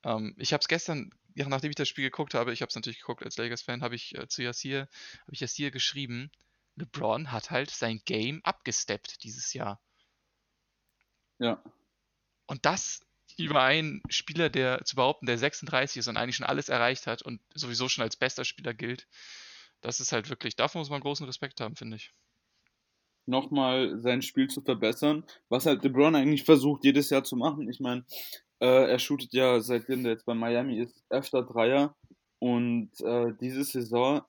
Ähm, 0.03 0.35
ich 0.37 0.53
habe 0.53 0.61
es 0.61 0.67
gestern, 0.67 1.11
ja, 1.37 1.47
nachdem 1.47 1.69
ich 1.69 1.75
das 1.75 1.87
Spiel 1.87 2.05
geguckt 2.05 2.33
habe, 2.33 2.51
ich 2.51 2.61
habe 2.61 2.69
es 2.69 2.75
natürlich 2.75 2.99
geguckt 2.99 3.23
als 3.23 3.37
Lakers-Fan, 3.37 3.83
habe 3.83 3.95
ich 3.95 4.17
äh, 4.17 4.27
zu 4.27 4.41
Yassir, 4.41 4.87
habe 5.21 5.33
ich 5.33 5.39
Yassir 5.41 5.69
geschrieben, 5.69 6.31
LeBron 6.77 7.31
hat 7.31 7.51
halt 7.51 7.69
sein 7.69 8.01
Game 8.05 8.41
abgesteppt 8.43 9.23
dieses 9.23 9.53
Jahr. 9.53 9.79
ja, 11.39 11.61
Und 12.47 12.65
das 12.65 13.01
über 13.37 13.61
einen 13.61 14.01
Spieler, 14.09 14.49
der 14.49 14.83
zu 14.83 14.95
behaupten, 14.95 15.27
der 15.27 15.37
36 15.37 15.97
ist 15.99 16.07
und 16.07 16.17
eigentlich 16.17 16.37
schon 16.37 16.45
alles 16.47 16.69
erreicht 16.69 17.05
hat 17.07 17.21
und 17.21 17.39
sowieso 17.53 17.87
schon 17.87 18.03
als 18.03 18.15
bester 18.17 18.45
Spieler 18.45 18.73
gilt, 18.73 19.07
das 19.81 19.99
ist 19.99 20.11
halt 20.11 20.29
wirklich, 20.29 20.55
davon 20.55 20.79
muss 20.79 20.89
man 20.89 21.01
großen 21.01 21.25
Respekt 21.27 21.61
haben, 21.61 21.75
finde 21.75 21.97
ich. 21.97 22.13
nochmal 23.27 23.99
sein 23.99 24.21
Spiel 24.21 24.47
zu 24.47 24.61
verbessern, 24.61 25.23
was 25.49 25.65
halt 25.65 25.83
LeBron 25.83 26.15
eigentlich 26.15 26.43
versucht 26.43 26.83
jedes 26.83 27.09
Jahr 27.09 27.23
zu 27.23 27.35
machen. 27.35 27.69
Ich 27.69 27.79
meine, 27.79 28.05
äh, 28.59 28.89
er 28.91 28.99
shootet 28.99 29.33
ja 29.33 29.59
seitdem 29.59 30.03
der 30.03 30.13
jetzt 30.13 30.25
bei 30.25 30.33
Miami 30.33 30.79
ist 30.79 31.03
öfter 31.09 31.43
Dreier 31.43 31.95
und 32.39 32.91
äh, 33.01 33.33
diese 33.39 33.63
Saison 33.63 34.21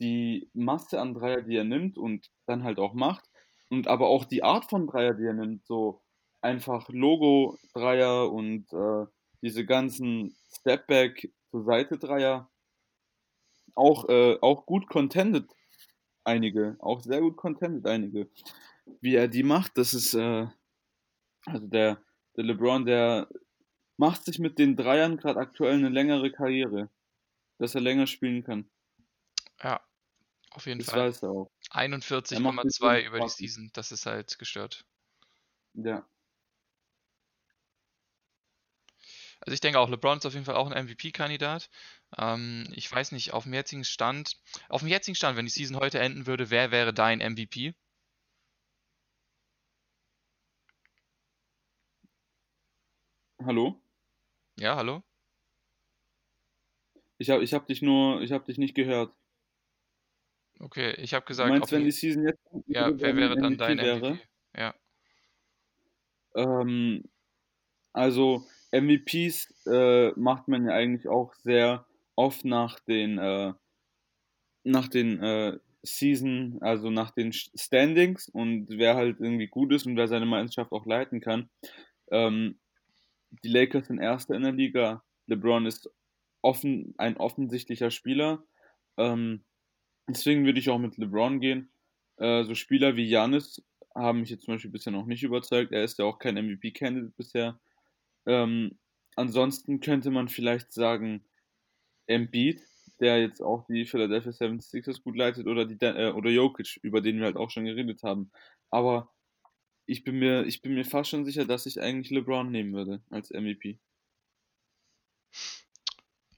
die 0.00 0.48
Masse 0.54 0.98
an 1.00 1.14
Dreier, 1.14 1.42
die 1.42 1.56
er 1.56 1.64
nimmt 1.64 1.98
und 1.98 2.30
dann 2.46 2.64
halt 2.64 2.78
auch 2.78 2.94
macht 2.94 3.24
und 3.68 3.86
aber 3.86 4.08
auch 4.08 4.24
die 4.24 4.42
Art 4.42 4.68
von 4.68 4.86
Dreier, 4.86 5.14
die 5.14 5.24
er 5.24 5.34
nimmt, 5.34 5.66
so 5.66 6.02
einfach 6.40 6.88
Logo-Dreier 6.88 8.32
und 8.32 8.72
äh, 8.72 9.06
diese 9.42 9.64
ganzen 9.64 10.34
Stepback 10.50 11.32
zur 11.50 11.64
Seite 11.64 11.98
Dreier 11.98 12.50
auch, 13.74 14.08
äh, 14.08 14.38
auch 14.40 14.66
gut 14.66 14.88
contented 14.88 15.50
einige, 16.24 16.76
auch 16.80 17.00
sehr 17.00 17.20
gut 17.20 17.36
contented 17.36 17.86
einige. 17.86 18.28
Wie 19.00 19.14
er 19.14 19.28
die 19.28 19.42
macht, 19.42 19.76
das 19.76 19.94
ist, 19.94 20.14
äh, 20.14 20.46
also 21.46 21.66
der, 21.66 22.02
der 22.36 22.44
LeBron, 22.44 22.84
der 22.84 23.28
macht 23.96 24.24
sich 24.24 24.38
mit 24.38 24.58
den 24.58 24.76
Dreiern 24.76 25.16
gerade 25.16 25.38
aktuell 25.40 25.74
eine 25.74 25.88
längere 25.88 26.30
Karriere, 26.32 26.88
dass 27.58 27.74
er 27.74 27.80
länger 27.82 28.06
spielen 28.06 28.42
kann. 28.44 28.70
Ja, 29.62 29.80
auf 30.50 30.66
jeden 30.66 30.80
Das 30.80 30.90
Fall. 30.90 31.08
weiß 31.08 31.22
er 31.22 31.30
auch. 31.30 31.50
41,2 31.70 33.02
über 33.06 33.20
die. 33.20 33.28
Season, 33.28 33.70
das 33.74 33.92
ist 33.92 34.06
halt 34.06 34.38
gestört. 34.38 34.84
Ja. 35.74 36.06
Also 39.40 39.54
ich 39.54 39.60
denke 39.60 39.78
auch, 39.78 39.88
LeBron 39.88 40.18
ist 40.18 40.26
auf 40.26 40.34
jeden 40.34 40.44
Fall 40.44 40.56
auch 40.56 40.70
ein 40.70 40.84
MVP-Kandidat. 40.86 41.70
Ähm, 42.18 42.66
ich 42.72 42.90
weiß 42.90 43.12
nicht, 43.12 43.32
auf 43.32 43.44
dem 43.44 43.54
jetzigen 43.54 43.84
Stand, 43.84 44.36
auf 44.68 44.82
dem 44.82 44.88
jetzigen 44.88 45.14
Stand, 45.14 45.36
wenn 45.36 45.46
die 45.46 45.50
Season 45.50 45.76
heute 45.78 45.98
enden 45.98 46.26
würde, 46.26 46.50
wer 46.50 46.70
wäre 46.70 46.92
dein 46.92 47.20
MVP? 47.20 47.74
Hallo? 53.44 53.80
Ja, 54.56 54.76
hallo? 54.76 55.02
Ich 57.18 57.30
habe 57.30 57.44
ich 57.44 57.54
hab 57.54 57.66
dich 57.68 57.82
nur, 57.82 58.20
ich 58.22 58.32
habe 58.32 58.44
dich 58.46 58.58
nicht 58.58 58.74
gehört. 58.74 59.12
Okay, 60.60 60.92
ich 60.98 61.14
habe 61.14 61.24
Du 61.24 61.28
gesagt, 61.28 61.48
meinst, 61.48 61.64
auf 61.64 61.72
wenn 61.72 61.84
die 61.84 61.90
Season 61.90 62.24
jetzt 62.26 62.38
ja, 62.66 62.90
wer 62.98 63.16
wäre 63.16 63.36
dann 63.36 63.56
dein 63.56 63.78
wäre? 63.78 64.10
MVP? 64.10 64.28
Ja. 64.56 64.74
Ähm, 66.34 67.04
also 67.92 68.44
MVPs 68.72 69.66
äh, 69.66 70.10
macht 70.16 70.48
man 70.48 70.66
ja 70.66 70.72
eigentlich 70.74 71.08
auch 71.08 71.34
sehr 71.34 71.86
oft 72.16 72.44
nach 72.44 72.80
den 72.80 73.18
äh, 73.18 73.52
nach 74.64 74.88
den 74.88 75.22
äh, 75.22 75.58
Season, 75.82 76.58
also 76.60 76.90
nach 76.90 77.10
den 77.10 77.32
Standings 77.32 78.28
und 78.28 78.66
wer 78.68 78.94
halt 78.96 79.18
irgendwie 79.20 79.46
gut 79.48 79.72
ist 79.72 79.86
und 79.86 79.96
wer 79.96 80.08
seine 80.08 80.26
Mannschaft 80.26 80.72
auch 80.72 80.84
leiten 80.86 81.20
kann. 81.20 81.48
Ähm, 82.10 82.58
die 83.44 83.48
Lakers 83.48 83.86
sind 83.86 83.98
Erster 83.98 84.34
in 84.34 84.42
der 84.42 84.52
Liga. 84.52 85.04
LeBron 85.26 85.66
ist 85.66 85.90
offen, 86.42 86.94
ein 86.98 87.16
offensichtlicher 87.16 87.90
Spieler. 87.90 88.44
Ähm, 88.96 89.44
deswegen 90.08 90.44
würde 90.44 90.58
ich 90.58 90.70
auch 90.70 90.78
mit 90.78 90.96
LeBron 90.96 91.40
gehen. 91.40 91.70
Äh, 92.16 92.44
so 92.44 92.54
Spieler 92.54 92.96
wie 92.96 93.08
Janis 93.08 93.62
haben 93.94 94.20
mich 94.20 94.30
jetzt 94.30 94.44
zum 94.44 94.54
Beispiel 94.54 94.70
bisher 94.70 94.92
noch 94.92 95.06
nicht 95.06 95.22
überzeugt. 95.22 95.72
Er 95.72 95.84
ist 95.84 95.98
ja 95.98 96.04
auch 96.04 96.18
kein 96.18 96.36
MVP-Candidate 96.36 97.14
bisher. 97.16 97.60
Ähm, 98.26 98.78
ansonsten 99.16 99.80
könnte 99.80 100.10
man 100.10 100.28
vielleicht 100.28 100.72
sagen, 100.72 101.24
Embiid, 102.06 102.60
der 103.00 103.20
jetzt 103.20 103.40
auch 103.40 103.66
die 103.66 103.86
Philadelphia 103.86 104.32
76ers 104.32 105.02
gut 105.02 105.16
leitet, 105.16 105.46
oder, 105.46 105.64
die, 105.64 105.78
äh, 105.84 106.12
oder 106.12 106.30
Jokic, 106.30 106.78
über 106.82 107.00
den 107.00 107.18
wir 107.18 107.26
halt 107.26 107.36
auch 107.36 107.50
schon 107.50 107.64
geredet 107.64 108.02
haben. 108.02 108.30
Aber 108.70 109.10
ich 109.90 110.04
bin, 110.04 110.18
mir, 110.18 110.46
ich 110.46 110.62
bin 110.62 110.74
mir 110.74 110.84
fast 110.84 111.10
schon 111.10 111.24
sicher, 111.24 111.44
dass 111.44 111.66
ich 111.66 111.80
eigentlich 111.80 112.10
LeBron 112.10 112.50
nehmen 112.50 112.72
würde 112.72 113.02
als 113.10 113.30
MVP. 113.30 113.78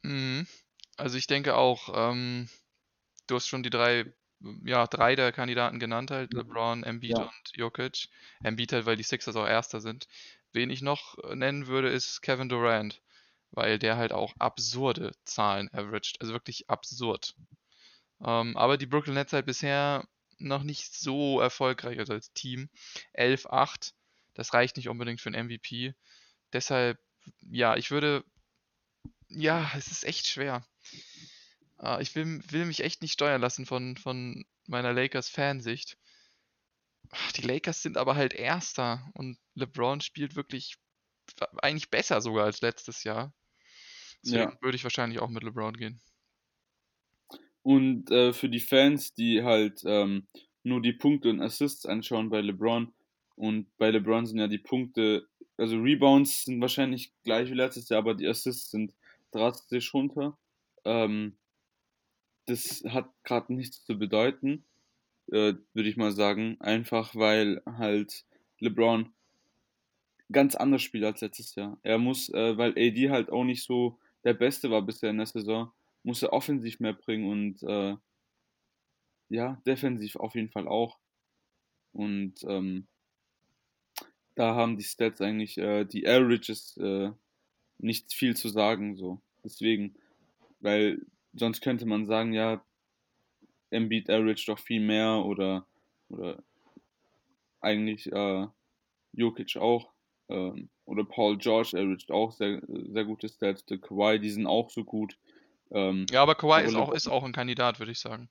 Mhm. 0.02 0.46
Also 0.96 1.18
ich 1.18 1.26
denke 1.26 1.54
auch, 1.54 1.90
ähm, 1.94 2.48
du 3.26 3.36
hast 3.36 3.48
schon 3.48 3.62
die 3.62 3.70
drei, 3.70 4.12
ja, 4.64 4.86
drei 4.86 5.16
der 5.16 5.32
Kandidaten 5.32 5.78
genannt 5.78 6.10
halt. 6.10 6.32
LeBron, 6.32 6.82
Embiid 6.82 7.18
Ja. 7.18 7.24
und 7.24 7.52
Jokic. 7.56 8.08
Embiid 8.42 8.72
halt, 8.72 8.86
weil 8.86 8.96
die 8.96 9.02
Sixers 9.02 9.36
auch 9.36 9.46
Erster 9.46 9.80
sind. 9.80 10.08
Wen 10.52 10.70
ich 10.70 10.82
noch 10.82 11.18
äh, 11.24 11.36
nennen 11.36 11.66
würde, 11.66 11.88
ist 11.88 12.22
Kevin 12.22 12.48
Durant, 12.48 13.02
weil 13.50 13.78
der 13.78 13.96
halt 13.96 14.12
auch 14.12 14.34
absurde 14.38 15.12
Zahlen 15.24 15.68
averaged, 15.72 16.20
also 16.20 16.32
wirklich 16.32 16.68
absurd. 16.70 17.34
Ähm, 18.24 18.56
aber 18.56 18.78
die 18.78 18.86
Brooklyn 18.86 19.14
Nets 19.14 19.32
halt 19.32 19.46
bisher 19.46 20.06
noch 20.42 20.62
nicht 20.62 20.94
so 20.94 21.40
erfolgreich 21.40 21.98
also 21.98 22.12
als 22.14 22.32
Team. 22.32 22.68
11-8, 23.12 23.94
das 24.34 24.54
reicht 24.54 24.76
nicht 24.76 24.88
unbedingt 24.88 25.20
für 25.20 25.28
einen 25.30 25.46
MVP. 25.46 25.94
Deshalb, 26.52 26.98
ja, 27.40 27.76
ich 27.76 27.90
würde, 27.90 28.24
ja, 29.28 29.70
es 29.76 29.88
ist 29.88 30.04
echt 30.04 30.26
schwer. 30.26 30.66
Äh, 31.80 32.02
ich 32.02 32.14
will, 32.14 32.42
will 32.50 32.64
mich 32.66 32.80
echt 32.80 33.02
nicht 33.02 33.12
steuern 33.12 33.40
lassen 33.40 33.66
von, 33.66 33.96
von 33.96 34.44
meiner 34.66 34.92
Lakers-Fansicht. 34.92 35.98
Ach, 37.10 37.32
Die 37.32 37.42
Lakers 37.42 37.82
sind 37.82 37.96
aber 37.96 38.16
halt 38.16 38.32
Erster 38.32 39.08
und 39.14 39.38
LeBron 39.54 40.00
spielt 40.00 40.34
wirklich 40.34 40.76
eigentlich 41.62 41.90
besser 41.90 42.20
sogar 42.20 42.44
als 42.44 42.60
letztes 42.60 43.04
Jahr. 43.04 43.32
Deswegen 44.24 44.52
Ja. 44.52 44.58
würde 44.60 44.76
ich 44.76 44.84
wahrscheinlich 44.84 45.20
auch 45.20 45.28
mit 45.28 45.42
LeBron 45.42 45.76
gehen. 45.76 46.00
Und 47.62 48.10
äh, 48.10 48.32
für 48.32 48.48
die 48.48 48.60
Fans, 48.60 49.14
die 49.14 49.42
halt 49.42 49.82
ähm, 49.84 50.26
nur 50.64 50.82
die 50.82 50.92
Punkte 50.92 51.30
und 51.30 51.40
Assists 51.40 51.86
anschauen 51.86 52.28
bei 52.30 52.40
LeBron, 52.40 52.92
und 53.36 53.66
bei 53.78 53.90
LeBron 53.90 54.26
sind 54.26 54.38
ja 54.38 54.46
die 54.46 54.58
Punkte, 54.58 55.26
also 55.56 55.76
Rebounds 55.76 56.44
sind 56.44 56.60
wahrscheinlich 56.60 57.12
gleich 57.24 57.50
wie 57.50 57.54
letztes 57.54 57.88
Jahr, 57.88 57.98
aber 57.98 58.14
die 58.14 58.26
Assists 58.26 58.70
sind 58.70 58.94
drastisch 59.30 59.92
runter. 59.94 60.36
Ähm, 60.84 61.36
das 62.46 62.84
hat 62.88 63.10
gerade 63.24 63.52
nichts 63.54 63.84
zu 63.84 63.98
bedeuten, 63.98 64.64
äh, 65.28 65.54
würde 65.72 65.88
ich 65.88 65.96
mal 65.96 66.12
sagen. 66.12 66.56
Einfach 66.60 67.14
weil 67.14 67.62
halt 67.66 68.24
LeBron 68.60 69.12
ganz 70.30 70.54
anders 70.54 70.82
spielt 70.82 71.04
als 71.04 71.20
letztes 71.20 71.54
Jahr. 71.54 71.78
Er 71.82 71.98
muss, 71.98 72.28
äh, 72.30 72.56
weil 72.56 72.72
AD 72.72 73.10
halt 73.10 73.30
auch 73.30 73.44
nicht 73.44 73.64
so 73.64 73.98
der 74.24 74.34
Beste 74.34 74.70
war 74.70 74.82
bisher 74.82 75.10
in 75.10 75.18
der 75.18 75.26
Saison, 75.26 75.72
muss 76.02 76.22
er 76.22 76.32
offensiv 76.32 76.80
mehr 76.80 76.92
bringen 76.92 77.30
und 77.30 77.62
äh, 77.62 77.96
ja, 79.28 79.60
defensiv 79.66 80.16
auf 80.16 80.34
jeden 80.34 80.50
Fall 80.50 80.68
auch. 80.68 80.98
Und 81.92 82.34
ähm, 82.44 82.86
da 84.34 84.54
haben 84.54 84.76
die 84.76 84.84
Stats 84.84 85.20
eigentlich, 85.20 85.58
äh, 85.58 85.84
die 85.84 86.06
Averages, 86.06 86.76
äh, 86.78 87.10
nicht 87.78 88.12
viel 88.12 88.36
zu 88.36 88.48
sagen, 88.48 88.96
so. 88.96 89.20
Deswegen, 89.44 89.94
weil 90.60 91.04
sonst 91.34 91.60
könnte 91.60 91.86
man 91.86 92.06
sagen, 92.06 92.32
ja, 92.32 92.64
Embiid 93.70 94.10
average 94.10 94.44
doch 94.46 94.58
viel 94.58 94.80
mehr 94.80 95.24
oder, 95.24 95.66
oder 96.08 96.42
eigentlich 97.60 98.10
äh, 98.12 98.46
Jokic 99.12 99.56
auch 99.56 99.92
ähm, 100.28 100.68
oder 100.84 101.04
Paul 101.04 101.38
George 101.38 101.70
averaged 101.74 102.10
auch 102.10 102.32
sehr, 102.32 102.62
sehr 102.68 103.04
gute 103.04 103.28
Stats. 103.28 103.64
Der 103.66 103.78
Kawhi, 103.78 104.18
die 104.18 104.30
sind 104.30 104.46
auch 104.46 104.70
so 104.70 104.84
gut. 104.84 105.16
Ähm, 105.72 106.06
Ja, 106.10 106.22
aber 106.22 106.34
Kawhi 106.34 106.64
ist 106.64 106.74
auch, 106.74 106.92
ist 106.92 107.08
auch 107.08 107.24
ein 107.24 107.32
Kandidat, 107.32 107.78
würde 107.78 107.92
ich 107.92 107.98
sagen. 107.98 108.28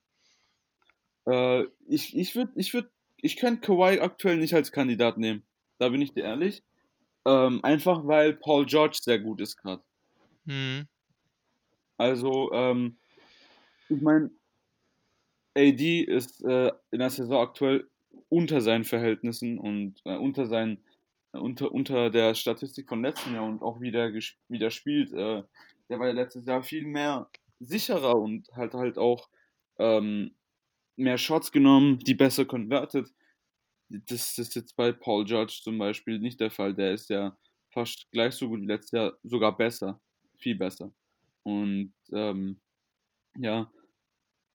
Äh, 1.26 1.64
ich 1.88 2.16
ich 2.16 2.34
würde, 2.34 2.52
ich 2.56 2.72
würde, 2.74 2.90
ich 3.16 3.36
könnte 3.36 3.60
Kawhi 3.60 4.00
aktuell 4.00 4.36
nicht 4.36 4.54
als 4.54 4.72
Kandidat 4.72 5.18
nehmen. 5.18 5.42
Da 5.78 5.88
bin 5.88 6.02
ich 6.02 6.12
dir 6.12 6.24
ehrlich. 6.24 6.62
Ähm, 7.24 7.62
einfach 7.62 8.06
weil 8.06 8.34
Paul 8.34 8.66
George 8.66 8.98
sehr 9.00 9.18
gut 9.20 9.40
ist 9.40 9.56
gerade. 9.56 9.82
Hm. 10.46 10.86
Also, 11.96 12.50
ähm, 12.52 12.96
ich 13.88 14.00
meine, 14.00 14.30
AD 15.56 16.00
ist 16.02 16.42
äh, 16.44 16.72
in 16.90 16.98
der 16.98 17.10
Saison 17.10 17.40
aktuell 17.40 17.88
unter 18.28 18.60
seinen 18.60 18.84
Verhältnissen 18.84 19.58
und 19.58 20.00
äh, 20.04 20.16
unter 20.16 20.46
seinen 20.46 20.78
äh, 21.32 21.38
unter, 21.38 21.70
unter 21.70 22.10
der 22.10 22.34
Statistik 22.34 22.88
von 22.88 23.02
letzten 23.02 23.34
Jahr 23.34 23.44
und 23.44 23.62
auch 23.62 23.80
wieder 23.80 24.06
ges- 24.06 24.34
wieder 24.48 24.70
spielt. 24.70 25.12
Äh, 25.12 25.42
der 25.92 25.98
war 25.98 26.06
ja 26.06 26.14
letztes 26.14 26.46
Jahr 26.46 26.62
viel 26.62 26.86
mehr 26.86 27.30
sicherer 27.60 28.16
und 28.16 28.48
halt 28.54 28.72
halt 28.72 28.96
auch 28.96 29.28
ähm, 29.78 30.34
mehr 30.96 31.18
Shots 31.18 31.52
genommen, 31.52 31.98
die 31.98 32.14
besser 32.14 32.46
converted. 32.46 33.12
Das, 33.90 34.36
das 34.36 34.38
ist 34.38 34.54
jetzt 34.54 34.74
bei 34.74 34.90
Paul 34.92 35.26
George 35.26 35.60
zum 35.62 35.76
Beispiel 35.76 36.18
nicht 36.18 36.40
der 36.40 36.50
Fall. 36.50 36.72
Der 36.72 36.94
ist 36.94 37.10
ja 37.10 37.36
fast 37.68 38.10
gleich 38.10 38.32
so 38.34 38.48
gut 38.48 38.62
wie 38.62 38.66
letztes 38.66 38.92
Jahr, 38.92 39.18
sogar 39.22 39.54
besser, 39.54 40.00
viel 40.38 40.54
besser. 40.54 40.94
Und 41.42 41.92
ähm, 42.10 42.58
ja, 43.36 43.70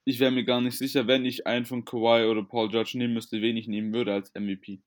ich 0.06 0.20
wäre 0.20 0.32
mir 0.32 0.44
gar 0.44 0.62
nicht 0.62 0.80
sicher, 0.80 1.06
wenn 1.06 1.24
ich 1.24 1.46
einen 1.46 1.66
von 1.66 1.86
Kawhi 1.86 2.26
oder 2.26 2.44
Paul 2.44 2.70
George 2.70 2.94
nehmen 2.96 3.14
müsste, 3.14 3.44
wen 3.44 3.58
ich 3.58 3.68
nehmen 3.68 3.94
würde 3.94 4.12
als 4.12 4.34
MVP. 4.34 4.82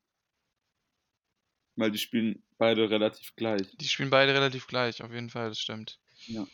Weil 1.76 1.92
die 1.92 1.98
spielen 1.98 2.42
beide 2.58 2.90
relativ 2.90 3.36
gleich. 3.36 3.70
Die 3.76 3.86
spielen 3.86 4.10
beide 4.10 4.34
relativ 4.34 4.66
gleich, 4.66 5.00
auf 5.00 5.12
jeden 5.12 5.30
Fall, 5.30 5.50
das 5.50 5.60
stimmt. 5.60 6.00
Ja. 6.26 6.46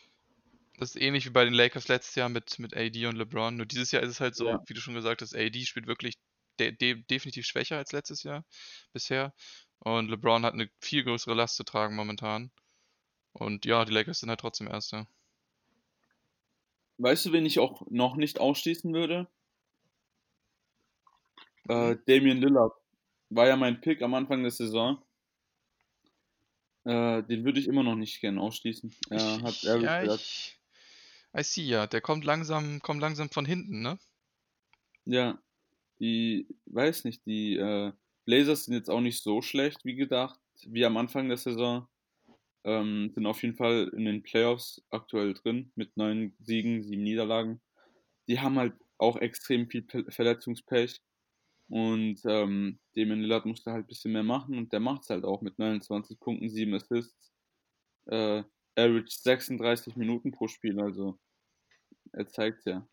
Das 0.78 0.90
ist 0.94 1.00
ähnlich 1.00 1.24
wie 1.26 1.30
bei 1.30 1.44
den 1.44 1.54
Lakers 1.54 1.88
letztes 1.88 2.14
Jahr 2.16 2.28
mit, 2.28 2.58
mit 2.58 2.76
AD 2.76 3.06
und 3.06 3.16
LeBron. 3.16 3.56
Nur 3.56 3.66
dieses 3.66 3.90
Jahr 3.92 4.02
ist 4.02 4.10
es 4.10 4.20
halt 4.20 4.34
so, 4.36 4.46
Ja. 4.48 4.62
wie 4.66 4.74
du 4.74 4.80
schon 4.80 4.94
gesagt 4.94 5.22
hast, 5.22 5.34
AD 5.34 5.64
spielt 5.64 5.86
wirklich 5.86 6.16
de 6.58 6.72
de 6.72 7.02
definitiv 7.04 7.46
schwächer 7.46 7.76
als 7.78 7.92
letztes 7.92 8.22
Jahr 8.22 8.44
bisher. 8.92 9.34
Und 9.78 10.08
LeBron 10.10 10.44
hat 10.44 10.54
eine 10.54 10.70
viel 10.80 11.04
größere 11.04 11.34
Last 11.34 11.56
zu 11.56 11.64
tragen 11.64 11.96
momentan. 11.96 12.50
Und 13.32 13.64
ja, 13.66 13.84
die 13.84 13.92
Lakers 13.92 14.20
sind 14.20 14.30
halt 14.30 14.40
trotzdem 14.40 14.68
Erster. 14.68 15.06
Weißt 16.98 17.26
du, 17.26 17.32
wen 17.32 17.46
ich 17.46 17.58
auch 17.58 17.82
noch 17.90 18.16
nicht 18.16 18.40
ausschließen 18.40 18.92
würde? 18.92 19.28
Äh, 21.68 21.96
Damian 22.06 22.38
Lillard. 22.38 22.72
War 23.30 23.48
ja 23.48 23.56
mein 23.56 23.80
Pick 23.80 24.02
am 24.02 24.14
Anfang 24.14 24.42
der 24.42 24.50
Saison. 24.52 25.02
Äh, 26.86 27.22
den 27.24 27.44
würde 27.44 27.60
ich 27.60 27.68
immer 27.68 27.82
noch 27.82 27.96
nicht 27.96 28.20
gerne 28.22 28.40
ausschließen. 28.40 28.94
Er 29.10 29.42
Ich, 29.42 29.42
hat 29.42 29.64
er 29.64 29.80
ja, 29.80 30.02
ich, 30.04 30.58
I 31.36 31.42
see, 31.44 31.62
ja. 31.62 31.86
Der 31.86 32.00
kommt 32.00 32.24
langsam, 32.24 32.80
kommt 32.80 33.00
langsam 33.00 33.30
von 33.30 33.44
hinten, 33.46 33.80
ne? 33.80 33.98
ja, 35.04 35.38
die 36.00 36.48
weiß 36.66 37.04
nicht, 37.04 37.26
die, 37.26 37.56
äh, 37.56 37.92
Blazers 38.26 38.64
sind 38.66 38.74
jetzt 38.74 38.90
auch 38.90 39.00
nicht 39.00 39.22
so 39.22 39.42
schlecht 39.42 39.84
wie 39.84 39.96
gedacht, 39.96 40.40
wie 40.66 40.84
am 40.84 40.96
Anfang 40.96 41.28
der 41.28 41.38
Saison. 41.38 41.88
Ähm, 42.64 43.12
sind 43.14 43.26
auf 43.26 43.42
jeden 43.42 43.56
Fall 43.56 43.90
in 43.96 44.04
den 44.06 44.22
Playoffs 44.24 44.84
aktuell 44.90 45.34
drin 45.34 45.72
mit 45.76 45.96
9 45.96 46.36
Siegen, 46.40 46.82
7 46.84 47.02
Niederlagen. 47.02 47.62
Die 48.28 48.40
haben 48.40 48.58
halt 48.58 48.74
auch 48.98 49.16
extrem 49.18 49.68
viel 49.70 49.82
Pe 49.82 50.04
Verletzungspech 50.10 51.02
und, 51.68 52.20
ähm, 52.26 52.78
Damian 52.94 53.20
Lillard 53.20 53.46
musste 53.46 53.72
halt 53.72 53.84
ein 53.84 53.88
bisschen 53.88 54.12
mehr 54.12 54.22
machen 54.22 54.56
und 54.58 54.72
der 54.72 54.80
macht's 54.80 55.10
halt 55.10 55.24
auch 55.24 55.42
mit 55.42 55.58
29 55.58 56.18
Punkten, 56.20 56.48
7 56.48 56.74
Assists. 56.74 57.32
Äh, 58.06 58.44
average 58.76 59.08
36 59.10 59.96
Minuten 59.96 60.30
pro 60.32 60.48
Spiel, 60.48 60.80
also 60.80 61.18
er 62.12 62.28
zeigt's 62.28 62.64
ja. 62.66 62.86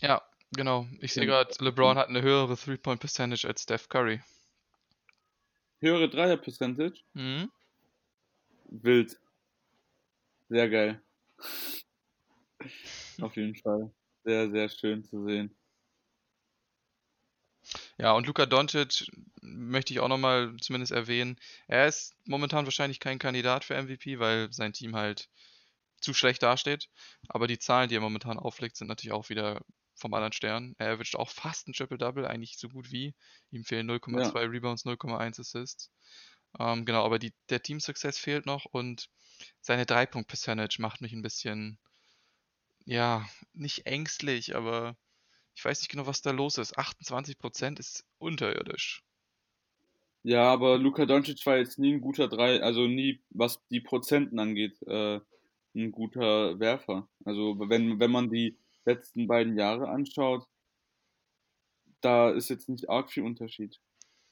Ja, 0.00 0.22
genau. 0.50 0.86
Ich 1.00 1.12
sehe 1.12 1.26
gerade, 1.26 1.52
LeBron 1.62 1.96
hat 1.96 2.08
eine 2.08 2.22
höhere 2.22 2.56
Three-Point-Percentage 2.56 3.46
als 3.46 3.62
Steph 3.62 3.88
Curry. 3.88 4.20
höhere 5.80 6.08
Dreier-Percentage, 6.08 7.02
Mhm. 7.14 7.50
wild. 8.66 9.18
Sehr 10.48 10.68
geil. 10.68 11.02
Auf 13.20 13.36
jeden 13.36 13.54
Fall. 13.56 13.92
Sehr, 14.24 14.50
sehr 14.50 14.68
schön 14.68 15.04
zu 15.04 15.24
sehen. 15.26 15.54
Ja, 17.98 18.12
und 18.12 18.26
Luka 18.26 18.46
Doncic 18.46 19.06
möchte 19.40 19.92
ich 19.92 20.00
auch 20.00 20.08
nochmal 20.08 20.56
zumindest 20.60 20.92
erwähnen. 20.92 21.36
Er 21.68 21.86
ist 21.86 22.14
momentan 22.26 22.64
wahrscheinlich 22.64 23.00
kein 23.00 23.18
Kandidat 23.18 23.64
für 23.64 23.76
MVP, 23.76 24.18
weil 24.18 24.52
sein 24.52 24.72
Team 24.72 24.96
halt 24.96 25.28
zu 26.00 26.14
schlecht 26.14 26.42
dasteht. 26.42 26.88
Aber 27.28 27.46
die 27.46 27.58
Zahlen, 27.58 27.88
die 27.88 27.96
er 27.96 28.00
momentan 28.00 28.38
auflegt, 28.38 28.76
sind 28.76 28.88
natürlich 28.88 29.12
auch 29.12 29.28
wieder 29.28 29.62
vom 29.94 30.14
anderen 30.14 30.32
Stern. 30.32 30.74
Er 30.78 30.88
erwischt 30.88 31.16
auch 31.16 31.30
fast 31.30 31.68
ein 31.68 31.74
Triple-Double, 31.74 32.26
eigentlich 32.26 32.58
so 32.58 32.68
gut 32.68 32.90
wie. 32.90 33.14
Ihm 33.50 33.64
fehlen 33.64 33.86
0,2 33.86 34.40
Ja, 34.42 34.46
Rebounds, 34.46 34.84
0,1 34.84 35.38
Assists. 35.40 35.90
Ähm, 36.58 36.84
genau, 36.84 37.04
aber 37.04 37.18
die, 37.18 37.34
der 37.50 37.62
Team-Success 37.62 38.18
fehlt 38.18 38.46
noch 38.46 38.66
und 38.66 39.08
seine 39.60 39.86
Drei-Punkt-Percentage 39.86 40.76
macht 40.80 41.00
mich 41.00 41.12
ein 41.12 41.22
bisschen, 41.22 41.78
ja, 42.84 43.28
nicht 43.52 43.86
ängstlich, 43.86 44.54
aber 44.54 44.96
ich 45.54 45.64
weiß 45.64 45.80
nicht 45.80 45.90
genau, 45.90 46.06
was 46.06 46.22
da 46.22 46.30
los 46.30 46.58
ist. 46.58 46.78
28% 46.78 47.78
ist 47.78 48.04
unterirdisch. 48.18 49.02
ja, 50.22 50.44
aber 50.44 50.78
Luka 50.78 51.06
Doncic 51.06 51.44
war 51.46 51.56
jetzt 51.58 51.78
nie 51.78 51.92
ein 51.94 52.00
guter 52.00 52.28
Drei, 52.28 52.62
also 52.62 52.86
nie, 52.86 53.20
was 53.30 53.60
die 53.68 53.80
Prozenten 53.80 54.38
angeht, 54.38 54.80
äh, 54.86 55.20
ein 55.74 55.92
guter 55.92 56.58
Werfer. 56.60 57.08
Also 57.24 57.58
wenn, 57.68 57.98
wenn 58.00 58.10
man 58.10 58.30
die 58.30 58.56
letzten 58.84 59.26
beiden 59.26 59.56
Jahre 59.56 59.88
anschaut, 59.88 60.46
da 62.00 62.30
ist 62.30 62.50
jetzt 62.50 62.68
nicht 62.68 62.88
arg 62.90 63.10
viel 63.10 63.22
Unterschied. 63.24 63.80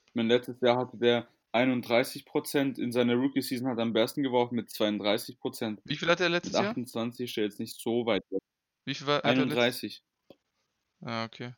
Ich 0.07 0.15
meine, 0.15 0.29
letztes 0.29 0.61
Jahr 0.61 0.77
hatte 0.77 0.97
der 0.99 1.29
31%, 1.53 2.79
in 2.79 2.93
seiner 2.93 3.15
Rookie-Season 3.15 3.69
hat 3.69 3.79
er 3.79 3.83
am 3.83 3.93
besten 3.93 4.23
geworfen 4.23 4.57
mit 4.57 4.69
32%. 4.69 5.79
Wie 5.85 5.97
viel 5.97 6.09
hat 6.09 6.21
er 6.21 6.29
Mit 6.31 6.45
letztes 6.45 6.55
Jahr? 6.55 6.71
28 6.71 7.31
ist 7.31 7.37
er 7.39 7.45
jetzt 7.45 7.61
nicht 7.61 7.81
so 7.81 8.07
weit 8.07 8.25
weg. 8.31 8.41
Wie 8.85 8.95
viel 8.95 9.07
war, 9.07 9.17
hat 9.19 9.25
er 9.25 9.47
letztes? 9.47 9.59
31. 9.59 10.03
Ah, 11.03 11.25
okay. 11.25 11.53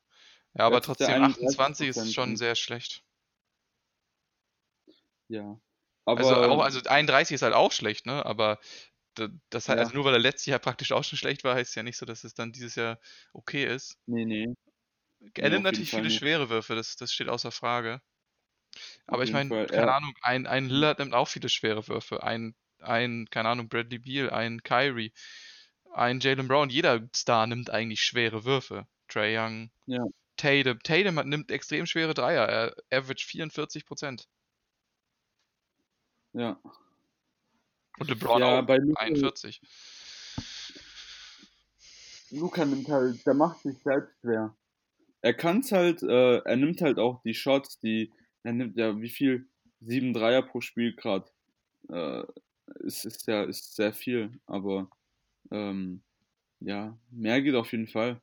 Ja, 0.55 0.67
aber 0.67 0.83
trotzdem 0.83 1.19
28 1.21 1.89
ist 1.89 2.13
31%. 2.13 2.15
schon 2.15 2.37
sehr 2.37 2.57
schlecht. 2.57 3.05
ja. 5.29 5.59
Also 6.15 6.37
auch, 6.47 6.61
Aber, 6.61 6.65
also 6.65 6.81
31 6.89 7.35
ist 7.37 7.43
halt 7.43 7.55
auch 7.55 7.73
schlecht, 7.73 8.07
ne? 8.07 8.25
Aber 8.27 8.61
da- 9.15 9.29
das 9.51 9.69
halt, 9.69 9.79
also 9.81 9.93
ja, 9.93 9.95
nur 9.95 10.05
weil 10.05 10.15
er 10.15 10.21
letztes 10.21 10.47
Jahr 10.47 10.59
praktisch 10.59 10.93
auch 10.93 11.05
schon 11.05 11.19
schlecht 11.19 11.45
war, 11.45 11.55
heißt 11.57 11.77
ja 11.77 11.83
nicht 11.83 11.99
so, 11.99 12.07
dass 12.07 12.25
es 12.25 12.35
dann 12.35 12.53
dieses 12.53 12.75
Jahr 12.77 13.01
okay 13.33 13.65
ist. 13.67 13.99
nee, 14.07 14.25
nee, 14.27 14.55
Er 15.35 15.51
nimmt 15.51 15.65
natürlich 15.65 15.93
viele 15.93 16.09
nicht. 16.09 16.11
schwere 16.11 16.49
Würfe, 16.49 16.75
das, 16.75 16.97
das 16.97 17.13
steht 17.13 17.29
außer 17.29 17.51
Frage. 17.53 18.01
Auf 19.07 19.21
Aber 19.21 19.23
ich 19.23 19.33
meine, 19.33 19.55
keine 19.71 19.93
Er, 19.93 19.95
Ahnung, 19.95 20.13
ein, 20.23 20.47
ein 20.47 20.69
Lillard 20.69 20.99
nimmt 20.99 21.15
auch 21.15 21.29
viele 21.29 21.49
schwere 21.49 21.87
Würfe. 21.89 22.23
Ein, 22.23 22.55
ein, 22.81 23.27
keine 23.31 23.49
Ahnung, 23.49 23.69
Bradley 23.69 23.99
Beal, 23.99 24.31
ein 24.31 24.63
Kyrie, 24.63 25.13
ein 25.93 26.21
Jalen 26.21 26.49
Brown. 26.49 26.71
Jeder 26.71 27.09
Star 27.15 27.47
nimmt 27.47 27.71
eigentlich 27.71 28.03
schwere 28.03 28.45
Würfe. 28.45 28.87
Trae 29.13 29.37
Young, 29.39 29.71
ja, 29.87 30.05
Tatum. 30.37 30.79
Tatum 30.83 31.19
hat- 31.19 31.27
nimmt 31.27 31.51
extrem 31.51 31.87
schwere 31.87 32.15
Dreier. 32.15 32.49
Er 32.49 32.75
average 32.91 33.27
44%. 33.27 34.27
ja. 36.35 36.61
Und 37.99 38.09
LeBron 38.09 38.41
Ja, 38.41 38.61
auch 38.61 38.67
bei 38.67 38.79
Luka, 38.79 39.01
41. 39.03 39.61
Luka 42.31 42.65
nimmt 42.65 42.89
halt, 42.89 43.25
der 43.27 43.35
macht 43.35 43.61
sich 43.63 43.79
selbst 43.83 44.19
schwer. 44.21 44.57
Er 45.21 45.35
kann's 45.35 45.71
halt, 45.73 46.03
äh, 46.03 46.39
er 46.39 46.57
nimmt 46.57 46.81
halt 46.81 46.99
auch 46.99 47.23
die 47.23 47.35
Shots, 47.35 47.79
die, 47.79 48.11
er 48.43 48.53
nimmt 48.55 48.77
ja 48.77 48.99
wie 49.01 49.11
viel? 49.11 49.47
Sieben 49.81 50.15
Dreier 50.15 50.43
pro 50.43 50.61
Spiel 50.61 50.95
grad. 50.97 51.33
Äh, 51.91 52.23
es 52.87 53.05
ist 53.05 53.27
ja, 53.27 53.43
ist 53.45 53.75
sehr 53.77 53.93
viel, 53.93 54.41
aber 54.47 54.89
ähm, 55.51 56.03
ja, 56.61 56.97
mehr 57.11 57.43
geht 57.43 57.55
auf 57.57 57.73
jeden 57.73 57.89
Fall. 57.89 58.21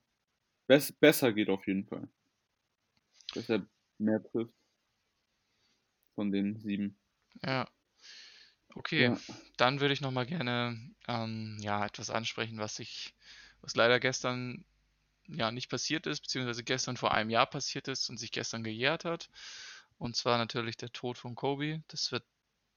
Bess, 0.69 0.91
besser 0.91 1.34
geht 1.34 1.49
auf 1.49 1.65
jeden 1.65 1.84
Fall. 1.84 2.08
Dass 3.34 3.49
er 3.49 3.65
mehr 3.97 4.21
trifft 4.21 4.53
von 6.13 6.32
den 6.32 6.60
sieben. 6.60 6.95
Ja, 7.41 7.67
okay. 8.75 9.05
Ja, 9.05 9.19
Dann 9.58 9.79
würde 9.79 9.95
ich 9.95 10.01
nochmal 10.01 10.27
gerne 10.27 10.79
ähm, 11.08 11.58
ja, 11.60 11.84
etwas 11.88 12.12
ansprechen, 12.12 12.60
was 12.60 12.77
ich, 12.77 13.15
was 13.62 13.75
leider 13.75 13.99
gestern 13.99 14.63
ja 15.27 15.51
nicht 15.51 15.71
passiert 15.71 16.05
ist, 16.05 16.21
beziehungsweise 16.21 16.63
gestern 16.63 16.97
vor 16.97 17.15
einem 17.15 17.32
Jahr 17.32 17.47
passiert 17.47 17.88
ist 17.88 18.08
und 18.12 18.19
sich 18.19 18.32
gestern 18.32 18.63
gejährt 18.63 19.05
hat. 19.05 19.32
Und 19.97 20.15
zwar 20.15 20.38
natürlich 20.38 20.77
der 20.77 20.91
Tod 20.91 21.17
von 21.17 21.34
Kobe. 21.34 21.82
Das 21.88 22.12
wird 22.12 22.25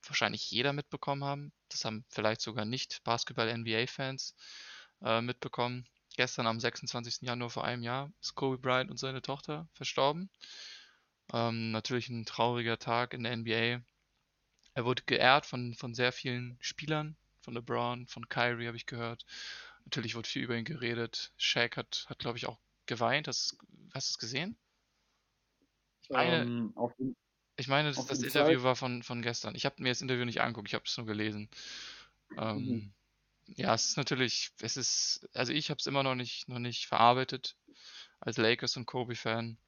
wahrscheinlich 0.07 0.51
jeder 0.51 0.73
mitbekommen 0.73 1.25
haben. 1.25 1.53
Das 1.69 1.85
haben 1.85 2.07
vielleicht 2.09 2.41
sogar 2.41 2.65
nicht 2.65 3.05
Basketball-NBA-Fans 3.05 4.35
äh, 5.03 5.21
mitbekommen. 5.21 5.87
Gestern 6.17 6.47
am 6.47 6.61
26. 6.61 7.27
Januar 7.27 7.51
vor 7.51 7.65
einem 7.65 7.83
Jahr 7.83 8.11
ist 8.21 8.35
Kobe 8.35 8.59
Bryant 8.59 8.91
und 8.91 8.99
seine 8.99 9.23
Tochter 9.23 9.69
verstorben. 9.75 10.31
Ähm, 11.33 11.71
natürlich 11.73 12.09
ein 12.09 12.25
trauriger 12.27 12.79
Tag 12.79 13.15
in 13.15 13.25
der 13.25 13.33
NBA. 13.33 13.83
Er 14.75 14.85
wurde 14.85 15.03
geehrt 15.07 15.47
von, 15.47 15.75
von 15.75 15.95
sehr 15.95 16.13
vielen 16.13 16.59
Spielern, 16.61 17.17
von 17.43 17.55
LeBron, 17.55 18.07
von 18.09 18.29
Kyrie 18.29 18.67
habe 18.69 18.77
ich 18.77 18.87
gehört. 18.87 19.27
Natürlich 19.85 20.15
wurde 20.15 20.29
viel 20.29 20.43
über 20.45 20.57
ihn 20.57 20.65
geredet. 20.65 21.33
Shaq 21.37 21.77
hat, 21.77 22.07
hat 22.09 22.19
glaube 22.21 22.39
ich, 22.39 22.47
auch 22.47 22.59
geweint. 22.87 23.29
Hast, 23.29 23.59
hast 23.95 24.11
du 24.11 24.13
es 24.13 24.19
gesehen? 24.19 24.57
Ich 26.03 26.11
meine, 26.11 26.43
ähm, 26.43 26.75
jeden- 26.99 27.17
ich 27.57 27.69
meine, 27.69 27.89
das, 27.89 28.07
das 28.07 28.23
Interview 28.23 28.59
Fall. 28.59 28.65
war 28.65 28.77
von, 28.77 29.03
von 29.03 29.23
gestern. 29.23 29.55
Ich 29.55 29.65
habe 29.65 29.83
mir 29.83 29.91
das 29.91 30.03
Interview 30.03 30.25
nicht 30.25 30.41
angeguckt, 30.41 30.69
ich 30.69 30.75
habe 30.75 30.85
es 30.87 30.97
nur 30.97 31.07
gelesen. 31.07 31.49
Mhm. 32.37 32.93
Ja, 33.57 33.75
es 33.75 33.89
ist 33.89 33.97
natürlich, 33.97 34.51
es 34.61 34.77
ist, 34.77 35.29
also 35.35 35.53
ich 35.53 35.71
habe 35.71 35.79
es 35.79 35.87
immer 35.87 36.03
noch 36.03 36.15
nicht, 36.15 36.49
noch 36.49 36.59
nicht 36.59 36.87
verarbeitet 36.87 37.57
als 38.21 38.39
Lakers 38.39 38.77
und 38.77 38.87
Kobe-Fan. 38.87 39.59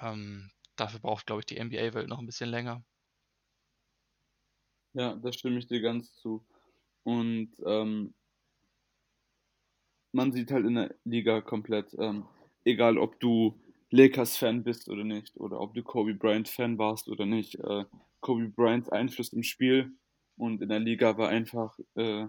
Ähm, 0.00 0.50
dafür 0.76 1.00
braucht, 1.00 1.26
glaube 1.26 1.40
ich, 1.40 1.46
die 1.46 1.58
NBA-Welt 1.58 2.08
noch 2.08 2.18
ein 2.18 2.26
bisschen 2.26 2.50
länger. 2.50 2.84
Ja, 4.94 5.14
da 5.14 5.32
stimme 5.32 5.58
ich 5.58 5.66
dir 5.68 5.80
ganz 5.80 6.14
zu. 6.14 6.44
Und 7.04 7.52
ähm, 7.64 8.14
man 10.12 10.32
sieht 10.32 10.50
halt 10.50 10.66
in 10.66 10.74
der 10.74 10.94
Liga 11.04 11.40
komplett, 11.40 11.94
ähm, 11.98 12.26
egal 12.64 12.98
ob 12.98 13.20
du 13.20 13.60
Lakers-Fan 13.90 14.64
bist 14.64 14.88
oder 14.88 15.04
nicht, 15.04 15.36
oder 15.36 15.60
ob 15.60 15.74
du 15.74 15.82
Kobe 15.82 16.14
Bryant-Fan 16.14 16.78
warst 16.78 17.08
oder 17.08 17.24
nicht, 17.24 17.54
äh, 17.56 17.84
Kobe 18.20 18.48
Bryants 18.48 18.88
Einfluss 18.88 19.32
im 19.32 19.42
Spiel 19.42 19.92
und 20.36 20.60
in 20.60 20.68
der 20.68 20.80
Liga 20.80 21.16
war 21.16 21.28
einfach 21.28 21.78
äh, 21.94 22.26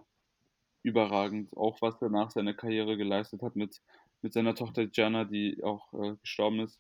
überragend. 0.83 1.55
Auch 1.57 1.81
was 1.81 2.01
er 2.01 2.09
nach 2.09 2.31
seiner 2.31 2.53
Karriere 2.53 2.97
geleistet 2.97 3.41
hat 3.41 3.55
mit, 3.55 3.81
mit 4.21 4.33
seiner 4.33 4.55
Tochter 4.55 4.87
Gianna, 4.87 5.25
die 5.25 5.63
auch 5.63 5.93
äh, 5.93 6.15
gestorben 6.21 6.61
ist. 6.61 6.79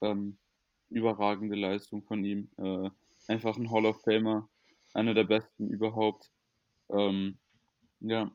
Ähm, 0.00 0.38
überragende 0.90 1.56
Leistung 1.56 2.02
von 2.04 2.24
ihm. 2.24 2.50
Äh, 2.58 2.90
einfach 3.28 3.56
ein 3.56 3.70
Hall 3.70 3.86
of 3.86 4.02
Famer, 4.02 4.48
einer 4.92 5.14
der 5.14 5.24
besten 5.24 5.68
überhaupt. 5.68 6.30
Ähm, 6.90 7.38
ja, 8.00 8.30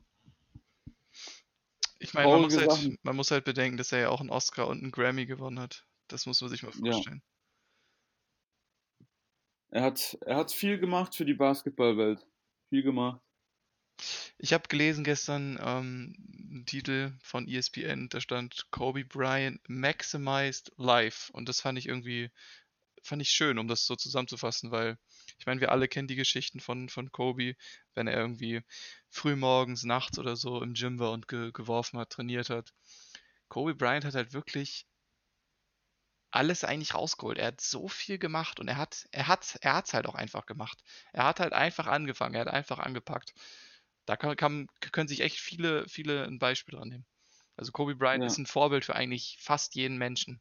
Ich 1.98 2.14
meine, 2.14 2.28
man 2.28 2.50
halt, 2.50 2.98
man 3.02 3.16
muss 3.16 3.30
halt 3.30 3.44
bedenken, 3.44 3.76
dass 3.76 3.92
er 3.92 4.00
ja 4.00 4.08
auch 4.08 4.20
einen 4.20 4.30
Oscar 4.30 4.66
und 4.68 4.82
einen 4.82 4.90
Grammy 4.90 5.26
gewonnen 5.26 5.60
hat. 5.60 5.86
Das 6.08 6.26
muss 6.26 6.40
man 6.40 6.50
sich 6.50 6.62
mal 6.62 6.72
Ja, 6.82 6.92
vorstellen. 6.92 7.22
er 9.70 9.82
hat, 9.82 10.16
er 10.22 10.36
hat 10.36 10.52
viel 10.52 10.78
gemacht 10.78 11.14
für 11.14 11.24
die 11.24 11.34
Basketballwelt. 11.34 12.26
Viel 12.68 12.82
gemacht. 12.82 13.20
Ich 14.38 14.52
habe 14.52 14.68
gelesen 14.68 15.04
gestern 15.04 15.58
ähm, 15.62 16.14
einen 16.50 16.66
Titel 16.66 17.12
von 17.22 17.46
ESPN, 17.48 18.08
da 18.08 18.20
stand 18.20 18.66
Kobe 18.70 19.04
Bryant 19.04 19.60
Maximized 19.68 20.72
Life. 20.76 21.32
Und 21.32 21.48
das 21.48 21.60
fand 21.60 21.78
ich 21.78 21.86
irgendwie, 21.86 22.30
fand 23.02 23.22
ich 23.22 23.30
schön, 23.30 23.58
um 23.58 23.68
das 23.68 23.86
so 23.86 23.96
zusammenzufassen, 23.96 24.70
weil 24.72 24.98
Ich 25.38 25.46
meine, 25.46 25.60
wir 25.60 25.72
alle 25.72 25.88
kennen 25.88 26.08
die 26.08 26.16
Geschichten 26.16 26.60
von, 26.60 26.88
von 26.88 27.12
Kobe, 27.12 27.54
wenn 27.94 28.06
er 28.08 28.16
irgendwie 28.18 28.62
früh 29.10 29.36
morgens, 29.36 29.84
nachts 29.84 30.18
oder 30.18 30.36
so 30.36 30.62
im 30.62 30.74
Gym 30.74 30.98
war 30.98 31.12
und 31.12 31.28
ge 31.28 31.52
geworfen 31.52 31.98
hat, 31.98 32.10
trainiert 32.10 32.50
hat. 32.50 32.72
Kobe 33.48 33.74
Bryant 33.74 34.04
hat 34.06 34.14
halt 34.14 34.32
wirklich 34.34 34.86
alles 36.32 36.64
eigentlich 36.64 36.94
rausgeholt. 36.94 37.38
Er 37.38 37.48
hat 37.48 37.60
so 37.60 37.88
viel 37.88 38.18
gemacht 38.18 38.60
und 38.60 38.68
er 38.68 38.76
hat, 38.76 39.08
er 39.12 39.26
hat, 39.28 39.56
er 39.62 39.74
hat's 39.74 39.94
halt 39.94 40.06
auch 40.06 40.14
einfach 40.14 40.46
gemacht. 40.46 40.82
Er 41.12 41.24
hat 41.24 41.40
halt 41.40 41.52
einfach 41.52 41.86
angefangen, 41.86 42.34
er 42.34 42.42
hat 42.42 42.48
einfach 42.48 42.78
angepackt. 42.78 43.32
Da 44.10 44.16
kann, 44.16 44.34
kann, 44.34 44.66
können 44.90 45.06
sich 45.06 45.20
echt 45.20 45.38
viele, 45.38 45.88
viele 45.88 46.24
ein 46.24 46.40
Beispiel 46.40 46.76
dran 46.76 46.88
nehmen. 46.88 47.06
Also 47.56 47.70
Kobe 47.70 47.94
Bryant 47.94 48.24
Ja. 48.24 48.26
ist 48.26 48.38
ein 48.38 48.46
Vorbild 48.46 48.84
für 48.84 48.96
eigentlich 48.96 49.38
fast 49.40 49.76
jeden 49.76 49.98
Menschen. 49.98 50.40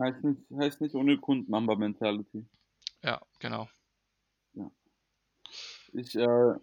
Heißt 0.00 0.24
nicht, 0.24 0.40
heißt 0.58 0.80
nicht 0.80 0.96
ohne 0.96 1.16
Grund 1.18 1.48
Mamba 1.48 1.76
Mentality. 1.76 2.44
Ja, 3.00 3.20
genau. 3.38 3.68
Ich, 5.92 6.16
äh, 6.16 6.54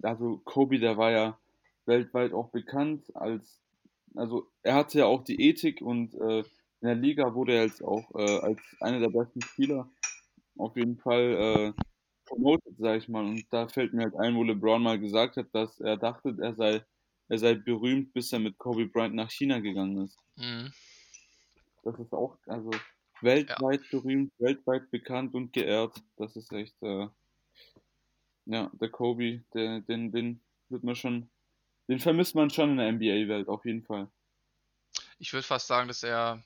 also 0.00 0.40
Kobe, 0.46 0.78
der 0.78 0.96
war 0.96 1.10
ja 1.10 1.38
weltweit 1.84 2.32
auch 2.32 2.48
bekannt 2.48 3.14
als, 3.14 3.60
also 4.14 4.50
er 4.62 4.76
hatte 4.76 5.00
ja 5.00 5.04
auch 5.04 5.22
die 5.22 5.38
Ethik 5.38 5.82
und 5.82 6.14
äh, 6.14 6.38
in 6.38 6.88
der 6.88 6.94
Liga 6.94 7.34
wurde 7.34 7.52
er 7.52 7.64
jetzt 7.64 7.84
auch 7.84 8.14
äh, 8.14 8.38
als 8.38 8.58
einer 8.80 9.00
der 9.00 9.10
besten 9.10 9.42
Spieler 9.42 9.86
auf 10.56 10.76
jeden 10.76 10.96
Fall 10.96 11.74
promoted, 12.24 12.74
sag 12.78 12.98
ich 12.98 13.08
mal. 13.08 13.24
Und 13.24 13.44
da 13.50 13.68
fällt 13.68 13.92
mir 13.92 14.04
halt 14.04 14.16
ein, 14.16 14.34
wo 14.34 14.42
LeBron 14.42 14.82
mal 14.82 14.98
gesagt 14.98 15.36
hat, 15.36 15.46
dass 15.52 15.80
er 15.80 15.96
dachte, 15.96 16.36
er 16.40 16.54
sei, 16.54 16.84
er 17.28 17.38
sei 17.38 17.54
berühmt, 17.54 18.12
bis 18.12 18.32
er 18.32 18.38
mit 18.38 18.58
Kobe 18.58 18.86
Bryant 18.86 19.14
nach 19.14 19.30
China 19.30 19.60
gegangen 19.60 20.04
ist. 20.04 20.18
Mhm. 20.36 20.72
Das 21.82 21.98
ist 21.98 22.12
auch, 22.12 22.38
also 22.46 22.70
weltweit 23.20 23.82
berühmt, 23.90 24.32
weltweit 24.38 24.90
bekannt 24.90 25.34
und 25.34 25.52
geehrt. 25.52 26.02
Das 26.16 26.36
ist 26.36 26.52
echt, 26.52 26.74
äh, 26.82 27.08
ja, 28.46 28.70
der 28.74 28.88
Kobe, 28.90 29.44
der, 29.54 29.80
den, 29.80 30.12
den 30.12 30.40
wird 30.68 30.84
man 30.84 30.96
schon, 30.96 31.30
den 31.88 32.00
vermisst 32.00 32.34
man 32.34 32.50
schon 32.50 32.70
in 32.70 32.76
der 32.78 32.92
NBA-Welt, 32.92 33.48
auf 33.48 33.64
jeden 33.64 33.82
Fall. 33.82 34.08
Ich 35.18 35.32
würde 35.32 35.46
fast 35.46 35.66
sagen, 35.66 35.88
dass 35.88 36.02
er, 36.02 36.42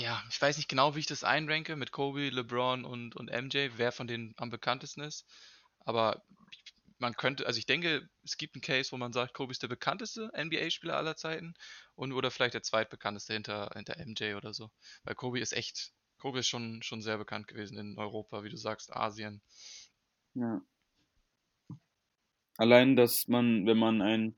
ja, 0.00 0.22
ich 0.30 0.40
weiß 0.40 0.56
nicht 0.56 0.68
genau, 0.68 0.94
wie 0.94 1.00
ich 1.00 1.06
das 1.06 1.24
einranke 1.24 1.76
mit 1.76 1.92
Kobe, 1.92 2.30
LeBron 2.30 2.84
und, 2.84 3.14
und 3.16 3.30
MJ, 3.30 3.70
wer 3.76 3.92
von 3.92 4.06
denen 4.06 4.34
am 4.36 4.50
bekanntesten 4.50 5.02
ist. 5.02 5.26
Aber 5.80 6.22
man 6.98 7.14
könnte, 7.14 7.46
also 7.46 7.58
ich 7.58 7.66
denke, 7.66 8.08
es 8.24 8.36
gibt 8.36 8.54
einen 8.54 8.62
Case, 8.62 8.92
wo 8.92 8.96
man 8.96 9.12
sagt, 9.12 9.34
Kobe 9.34 9.52
ist 9.52 9.62
der 9.62 9.68
bekannteste 9.68 10.30
NBA-Spieler 10.34 10.96
aller 10.96 11.16
Zeiten 11.16 11.54
und 11.94 12.12
oder 12.12 12.30
vielleicht 12.30 12.54
der 12.54 12.62
zweitbekannteste 12.62 13.34
hinter, 13.34 13.70
hinter 13.74 13.98
MJ 13.98 14.34
oder 14.34 14.54
so. 14.54 14.70
Weil 15.04 15.14
Kobe 15.14 15.40
ist 15.40 15.52
echt, 15.52 15.92
Kobe 16.18 16.40
ist 16.40 16.48
schon, 16.48 16.82
schon 16.82 17.02
sehr 17.02 17.18
bekannt 17.18 17.46
gewesen 17.46 17.78
in 17.78 17.98
Europa, 17.98 18.42
wie 18.42 18.50
du 18.50 18.56
sagst, 18.56 18.94
Asien. 18.94 19.42
Ja. 20.34 20.60
Allein, 22.56 22.96
dass 22.96 23.28
man, 23.28 23.66
wenn 23.66 23.78
man 23.78 24.02
ein, 24.02 24.34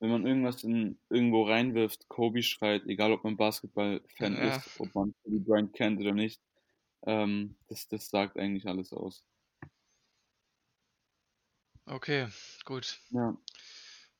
wenn 0.00 0.10
man 0.10 0.26
irgendwas 0.26 0.64
in 0.64 0.98
irgendwo 1.10 1.44
reinwirft, 1.44 2.08
Kobe 2.08 2.42
schreit, 2.42 2.86
egal 2.86 3.12
ob 3.12 3.24
man 3.24 3.36
Basketball-Fan 3.36 4.38
Ja. 4.38 4.38
ist, 4.38 4.70
ob 4.74 4.94
man 4.94 5.14
Kobe 5.24 5.40
Bryant 5.40 5.72
kennt 5.74 6.00
oder 6.00 6.12
nicht, 6.14 6.42
ähm, 7.06 7.56
das, 7.68 7.88
das 7.88 8.08
sagt 8.10 8.38
eigentlich 8.38 8.66
alles 8.66 8.92
aus. 8.92 9.26
Okay, 11.88 12.28
gut. 12.64 13.00
Ja, 13.10 13.36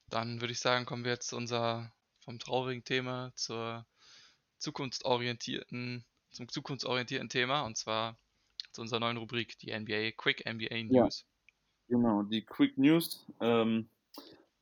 Dann 0.09 0.41
würde 0.41 0.53
ich 0.53 0.59
sagen, 0.59 0.85
kommen 0.85 1.05
wir 1.05 1.13
jetzt 1.13 1.29
zu 1.29 1.37
unser 1.37 1.95
vom 2.19 2.41
traurigen 2.41 2.83
Thema 2.83 3.33
zur 3.37 3.87
zukunftsorientierten, 4.59 6.05
zum 6.33 6.49
zukunftsorientierten 6.49 7.29
Thema 7.29 7.63
und 7.63 7.77
zwar 7.79 8.19
zu 8.73 8.83
unserer 8.83 9.01
neuen 9.01 9.17
Rubrik, 9.19 9.59
die 9.59 9.71
NBA 9.71 10.13
Quick 10.13 10.47
NBA 10.47 10.83
Ja. 10.89 11.09
News. 11.09 11.27
genau, 11.89 12.23
die 12.25 12.45
Quick 12.45 12.79
News. 12.79 13.27
Ähm, 13.41 13.91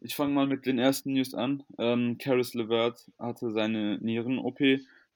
ich 0.05 0.15
fange 0.15 0.35
mal 0.35 0.47
mit 0.47 0.67
den 0.67 0.79
ersten 0.79 1.15
News 1.15 1.33
an. 1.33 1.65
Ähm, 1.79 2.19
Caris 2.19 2.53
LeVert 2.53 3.11
hatte 3.19 3.51
seine 3.53 3.99
Nieren-OP 3.99 4.61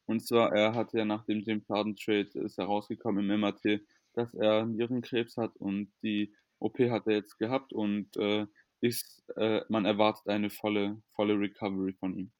und 0.07 0.27
zwar, 0.27 0.55
er 0.55 0.75
hatte 0.75 0.97
ja 0.97 1.05
nach 1.05 1.27
dem 1.27 1.43
James 1.43 1.69
Harden 1.69 1.95
Trade 1.95 2.31
ist 2.41 2.57
herausgekommen 2.57 3.29
im 3.29 3.41
MRT, 3.41 3.83
dass 4.15 4.33
er 4.33 4.65
Nierenkrebs 4.65 5.37
hat 5.37 5.55
und 5.57 5.93
die 6.03 6.35
OP 6.59 6.79
hat 6.79 7.07
er 7.07 7.17
jetzt 7.17 7.39
gehabt 7.39 7.75
und 7.75 8.17
äh, 8.17 8.47
ist, 8.81 9.23
äh, 9.37 9.61
man 9.69 9.85
erwartet 9.85 10.27
eine 10.29 10.49
volle, 10.49 11.03
volle 11.15 11.39
Recovery 11.39 11.93
von 11.93 12.15
ihm. 12.17 12.33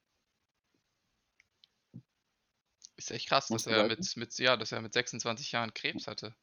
Ist 2.95 3.11
echt 3.11 3.29
krass, 3.29 3.49
dass 3.49 3.67
er 3.67 3.87
mit, 3.87 4.17
mit, 4.17 4.37
ja, 4.39 4.57
dass 4.57 4.71
er 4.71 4.81
mit 4.81 4.93
26 4.93 5.51
Jahren 5.51 5.73
Krebs 5.75 6.07
hatte. 6.07 6.35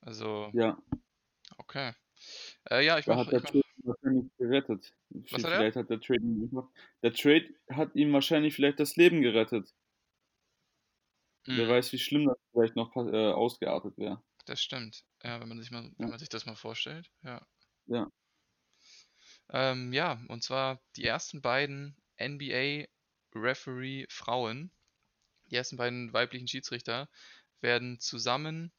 Also, 0.00 0.50
Ja, 0.54 0.78
okay. 1.58 1.92
Äh, 2.70 2.84
ja, 2.86 2.98
ich 2.98 3.04
da 3.04 3.14
mach, 3.14 3.26
hat 3.26 3.34
ich 3.34 3.54
mach, 3.54 3.65
wahrscheinlich 3.86 4.30
gerettet. 4.38 4.94
was 5.30 5.44
hat 5.44 5.52
er? 5.52 5.66
Hat 5.76 5.90
der 5.90 6.00
Trade 6.00 6.68
der 7.02 7.12
Trade 7.12 7.54
hat 7.70 7.94
ihm 7.96 8.12
wahrscheinlich 8.12 8.54
vielleicht 8.54 8.80
das 8.80 8.96
Leben 8.96 9.22
gerettet. 9.22 9.74
Wer 11.50 11.66
Hm, 11.66 11.68
weiß, 11.68 11.92
wie 11.92 11.98
schlimm 11.98 12.26
das 12.26 12.36
vielleicht 12.52 12.76
noch 12.76 12.94
äh, 12.94 13.32
ausgeartet 13.32 13.98
wäre. 13.98 14.22
das 14.46 14.60
stimmt. 14.62 15.04
Ja, 15.22 15.40
wenn 15.40 15.48
man 15.48 15.60
sich 15.60 15.70
mal, 15.70 15.92
wenn 15.98 16.08
Ja. 16.08 16.10
man 16.10 16.18
sich 16.18 16.28
das 16.28 16.46
mal 16.46 16.56
vorstellt, 16.56 17.10
ja. 17.22 17.46
Ja. 17.86 18.10
Ähm, 19.50 19.92
ja, 19.92 20.20
und 20.28 20.42
zwar 20.44 20.80
die 20.96 21.04
ersten 21.04 21.42
beiden 21.42 21.96
NBA 22.16 22.88
Referee 23.34 24.06
Frauen, 24.08 24.70
die 25.50 25.56
ersten 25.56 25.76
beiden 25.78 26.12
weiblichen 26.12 26.48
Schiedsrichter 26.48 27.10
werden 27.60 28.00
zusammen 28.00 28.72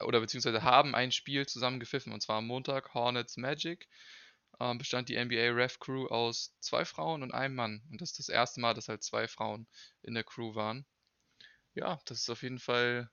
oder 0.00 0.20
beziehungsweise 0.20 0.62
haben 0.62 0.94
ein 0.94 1.12
Spiel 1.12 1.46
zusammen 1.46 1.80
gepfiffen 1.80 2.12
und 2.12 2.22
zwar 2.22 2.38
am 2.38 2.46
Montag 2.46 2.94
Hornets 2.94 3.36
Magic. 3.36 3.88
Ähm, 4.58 4.78
bestand 4.78 5.08
die 5.08 5.16
NBA 5.16 5.52
Ref 5.52 5.78
Crew 5.78 6.06
aus 6.06 6.54
zwei 6.60 6.84
Frauen 6.84 7.22
und 7.22 7.34
einem 7.34 7.54
Mann 7.54 7.82
und 7.90 8.00
das 8.00 8.10
ist 8.10 8.18
das 8.20 8.28
erste 8.28 8.60
Mal, 8.60 8.74
dass 8.74 8.88
halt 8.88 9.02
zwei 9.02 9.28
Frauen 9.28 9.66
in 10.02 10.14
der 10.14 10.24
Crew 10.24 10.54
waren. 10.54 10.86
Ja, 11.74 12.00
das 12.06 12.20
ist 12.20 12.30
auf 12.30 12.42
jeden 12.42 12.58
Fall 12.58 13.10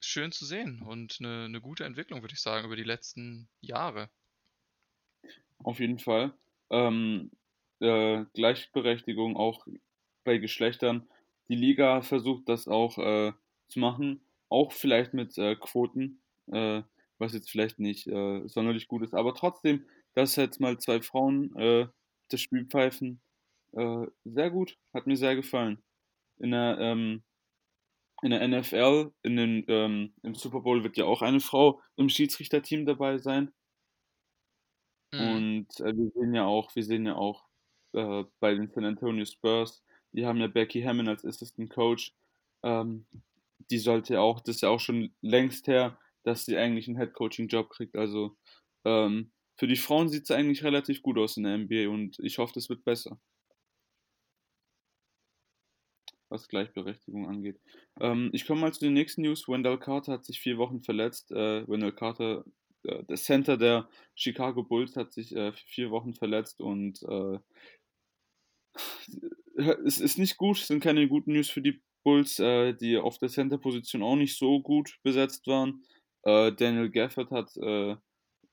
schön 0.00 0.32
zu 0.32 0.46
sehen 0.46 0.82
und 0.82 1.18
eine, 1.20 1.44
eine 1.44 1.60
gute 1.60 1.84
Entwicklung, 1.84 2.22
würde 2.22 2.34
ich 2.34 2.40
sagen, 2.40 2.66
über 2.66 2.76
die 2.76 2.84
letzten 2.84 3.48
Jahre. 3.60 4.10
Auf 5.58 5.78
jeden 5.78 5.98
Fall. 5.98 6.32
Ähm, 6.70 7.30
äh, 7.80 8.24
Gleichberechtigung 8.34 9.36
auch 9.36 9.66
bei 10.24 10.38
Geschlechtern. 10.38 11.08
Die 11.48 11.56
Liga 11.56 12.02
versucht 12.02 12.48
das 12.48 12.66
auch 12.66 12.98
äh, 12.98 13.32
zu 13.68 13.78
machen, 13.78 14.20
auch 14.52 14.72
vielleicht 14.72 15.14
mit 15.14 15.36
äh, 15.38 15.56
Quoten, 15.56 16.22
äh, 16.52 16.82
was 17.18 17.32
jetzt 17.32 17.50
vielleicht 17.50 17.78
nicht 17.78 18.06
äh, 18.06 18.46
sonderlich 18.46 18.88
gut 18.88 19.02
ist, 19.02 19.14
aber 19.14 19.34
trotzdem, 19.34 19.86
dass 20.14 20.36
jetzt 20.36 20.60
mal 20.60 20.78
zwei 20.78 21.00
Frauen 21.00 21.54
äh, 21.56 21.86
das 22.28 22.40
Spiel 22.40 22.66
pfeifen, 22.66 23.20
äh, 23.72 24.06
sehr 24.24 24.50
gut, 24.50 24.76
hat 24.92 25.06
mir 25.06 25.16
sehr 25.16 25.34
gefallen. 25.36 25.82
In 26.38 26.50
der, 26.50 26.78
ähm, 26.80 27.22
in 28.22 28.30
der 28.30 28.46
NFL, 28.46 29.12
in 29.22 29.36
den, 29.36 29.64
ähm, 29.68 30.14
im 30.22 30.34
Super 30.34 30.60
Bowl 30.60 30.84
wird 30.84 30.96
ja 30.96 31.04
auch 31.04 31.22
eine 31.22 31.40
Frau 31.40 31.80
im 31.96 32.08
Schiedsrichterteam 32.08 32.86
dabei 32.86 33.18
sein. 33.18 33.52
Mhm. 35.12 35.20
Und 35.20 35.80
äh, 35.80 35.96
wir 35.96 36.10
sehen 36.14 36.34
ja 36.34 36.44
auch, 36.44 36.74
wir 36.74 36.84
sehen 36.84 37.06
ja 37.06 37.16
auch 37.16 37.44
bei 37.94 38.54
den 38.54 38.70
San 38.70 38.86
Antonio 38.86 39.26
Spurs, 39.26 39.84
die 40.12 40.24
haben 40.24 40.38
ja 40.38 40.46
Becky 40.46 40.80
Hammond 40.80 41.10
als 41.10 41.26
Assistant 41.26 41.68
Coach. 41.68 42.14
Ähm, 42.62 43.04
die 43.72 43.78
sollte 43.78 44.20
auch, 44.20 44.40
das 44.40 44.56
ist 44.56 44.60
ja 44.60 44.68
auch 44.68 44.80
schon 44.80 45.14
längst 45.22 45.66
her, 45.66 45.98
dass 46.24 46.44
sie 46.44 46.58
eigentlich 46.58 46.88
einen 46.88 46.98
Head 46.98 47.14
Coaching 47.14 47.48
Job 47.48 47.70
kriegt. 47.70 47.96
Also 47.96 48.36
ähm, 48.84 49.32
für 49.56 49.66
die 49.66 49.76
Frauen 49.76 50.10
sieht 50.10 50.24
es 50.24 50.30
eigentlich 50.30 50.62
relativ 50.62 51.00
gut 51.00 51.16
aus 51.18 51.38
in 51.38 51.44
der 51.44 51.56
NBA 51.56 51.88
und 51.88 52.18
ich 52.18 52.36
hoffe, 52.36 52.52
das 52.54 52.68
wird 52.68 52.84
besser. 52.84 53.18
Was 56.28 56.48
Gleichberechtigung 56.48 57.26
angeht. 57.26 57.60
Ähm, 57.98 58.28
ich 58.34 58.46
komme 58.46 58.60
mal 58.60 58.74
zu 58.74 58.80
den 58.80 58.92
nächsten 58.92 59.22
News. 59.22 59.48
Wendell 59.48 59.78
Carter 59.78 60.12
hat 60.12 60.26
sich 60.26 60.40
vier 60.40 60.58
Wochen 60.58 60.82
verletzt. 60.82 61.32
Äh, 61.32 61.66
Wendell 61.66 61.92
Carter, 61.92 62.44
äh, 62.84 63.04
der 63.04 63.16
Center 63.16 63.56
der 63.56 63.88
Chicago 64.14 64.62
Bulls, 64.62 64.96
hat 64.96 65.14
sich 65.14 65.34
äh, 65.34 65.52
vier 65.52 65.90
Wochen 65.90 66.12
verletzt 66.12 66.60
und 66.60 67.02
äh, 67.04 67.38
es 69.86 69.98
ist 69.98 70.18
nicht 70.18 70.36
gut, 70.36 70.58
es 70.58 70.66
sind 70.66 70.82
keine 70.82 71.08
guten 71.08 71.32
News 71.32 71.48
für 71.48 71.62
die 71.62 71.82
Bulls, 72.02 72.38
äh, 72.38 72.74
die 72.74 72.98
auf 72.98 73.18
der 73.18 73.28
Center-Position 73.28 74.02
auch 74.02 74.16
nicht 74.16 74.36
so 74.36 74.60
gut 74.60 74.98
besetzt 75.02 75.46
waren. 75.46 75.84
Äh, 76.22 76.52
Daniel 76.52 76.90
Gafford 76.90 77.30
hat 77.30 77.56
äh, 77.56 77.96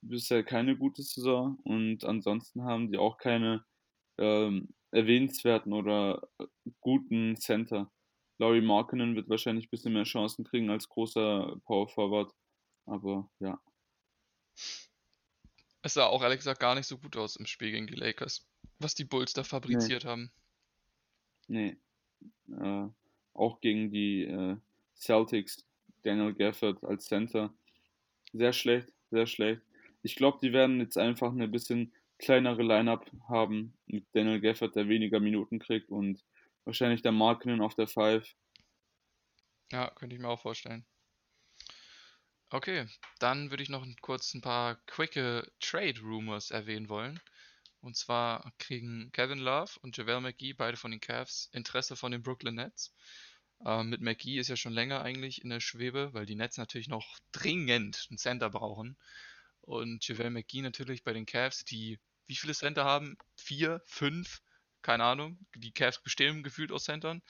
bisher 0.01 0.43
keine 0.43 0.77
gute 0.77 1.03
Saison 1.03 1.59
und 1.63 2.03
ansonsten 2.03 2.63
haben 2.63 2.91
die 2.91 2.97
auch 2.97 3.17
keine 3.17 3.65
ähm, 4.17 4.73
erwähnenswerten 4.91 5.73
oder 5.73 6.27
äh, 6.39 6.45
guten 6.81 7.37
Center. 7.37 7.91
Laurie 8.39 8.61
Markkinen 8.61 9.15
wird 9.15 9.29
wahrscheinlich 9.29 9.67
ein 9.67 9.69
bisschen 9.69 9.93
mehr 9.93 10.03
Chancen 10.03 10.45
kriegen 10.45 10.69
als 10.69 10.87
großer 10.87 11.59
Power 11.65 11.89
Forward, 11.89 12.33
aber 12.85 13.29
ja. 13.39 13.59
Es 15.81 15.93
sah 15.93 16.07
auch 16.07 16.21
ehrlich 16.21 16.39
gesagt 16.39 16.59
gar 16.59 16.75
nicht 16.75 16.87
so 16.87 16.97
gut 16.97 17.15
aus 17.17 17.35
im 17.35 17.45
Spiel 17.45 17.71
gegen 17.71 17.87
die 17.87 17.95
Lakers, 17.95 18.47
was 18.79 18.95
die 18.95 19.05
Bulls 19.05 19.33
da 19.33 19.43
fabriziert 19.43 20.05
haben. 20.05 20.31
Nee. 21.47 21.77
Äh, 22.49 22.87
auch 23.39 23.61
gegen 23.61 23.91
die 23.91 24.23
äh, 24.23 24.57
Celtics, 24.95 25.65
Daniel 26.03 26.33
Gafford 26.33 26.83
als 26.83 27.05
Center. 27.05 27.53
Sehr 28.33 28.53
schlecht, 28.53 28.91
sehr 29.11 29.27
schlecht. 29.27 29.61
Ich 30.03 30.15
glaube, 30.15 30.39
die 30.41 30.53
werden 30.53 30.79
jetzt 30.79 30.97
einfach 30.97 31.31
eine 31.31 31.47
bisschen 31.47 31.91
kleinere 32.19 32.63
Line-Up 32.63 33.09
haben 33.27 33.73
mit 33.87 34.05
Daniel 34.13 34.41
Gafford, 34.41 34.75
der 34.75 34.87
weniger 34.87 35.19
Minuten 35.19 35.59
kriegt 35.59 35.89
und 35.89 36.23
wahrscheinlich 36.65 37.01
der 37.01 37.11
Markinen 37.11 37.61
auf 37.61 37.75
der 37.75 37.87
5. 37.87 38.35
Ja, 39.71 39.89
könnte 39.91 40.15
ich 40.15 40.21
mir 40.21 40.29
auch 40.29 40.41
vorstellen. 40.41 40.85
Okay, 42.51 42.87
dann 43.19 43.51
würde 43.51 43.63
ich 43.63 43.69
noch 43.69 43.85
kurz 44.01 44.33
ein 44.33 44.41
paar 44.41 44.75
quicke 44.87 45.51
Trade 45.59 45.99
Rumors 46.01 46.49
erwähnen 46.49 46.89
wollen. 46.89 47.19
Und 47.81 47.95
zwar 47.95 48.51
kriegen 48.57 49.11
Kevin 49.13 49.39
Love 49.39 49.79
und 49.81 49.95
JaVale 49.95 50.21
McGee, 50.21 50.53
beide 50.53 50.75
von 50.75 50.91
den 50.91 50.99
Cavs, 50.99 51.49
Interesse 51.53 51.95
von 51.95 52.11
den 52.11 52.23
Brooklyn 52.23 52.55
Nets. 52.55 52.93
Ähm, 53.65 53.89
mit 53.89 54.01
McGee 54.01 54.39
ist 54.39 54.47
ja 54.47 54.55
schon 54.55 54.73
länger 54.73 55.01
eigentlich 55.01 55.43
in 55.43 55.49
der 55.49 55.59
Schwebe, 55.59 56.13
weil 56.13 56.25
die 56.25 56.35
Nets 56.35 56.57
natürlich 56.57 56.87
noch 56.87 57.19
dringend 57.31 58.07
einen 58.09 58.17
Center 58.17 58.49
brauchen. 58.49 58.97
Und 59.61 60.07
JaVale 60.07 60.29
McGee 60.29 60.61
natürlich 60.61 61.03
bei 61.03 61.13
den 61.13 61.25
Cavs, 61.25 61.65
die 61.65 61.99
wie 62.25 62.35
viele 62.35 62.53
Center 62.53 62.85
haben? 62.85 63.17
Vier, 63.35 63.81
fünf, 63.85 64.41
keine 64.81 65.03
Ahnung. 65.03 65.39
Die 65.55 65.71
Cavs 65.71 66.01
bestehen 66.01 66.43
gefühlt 66.43 66.71
aus 66.71 66.83
Centern. 66.83 67.23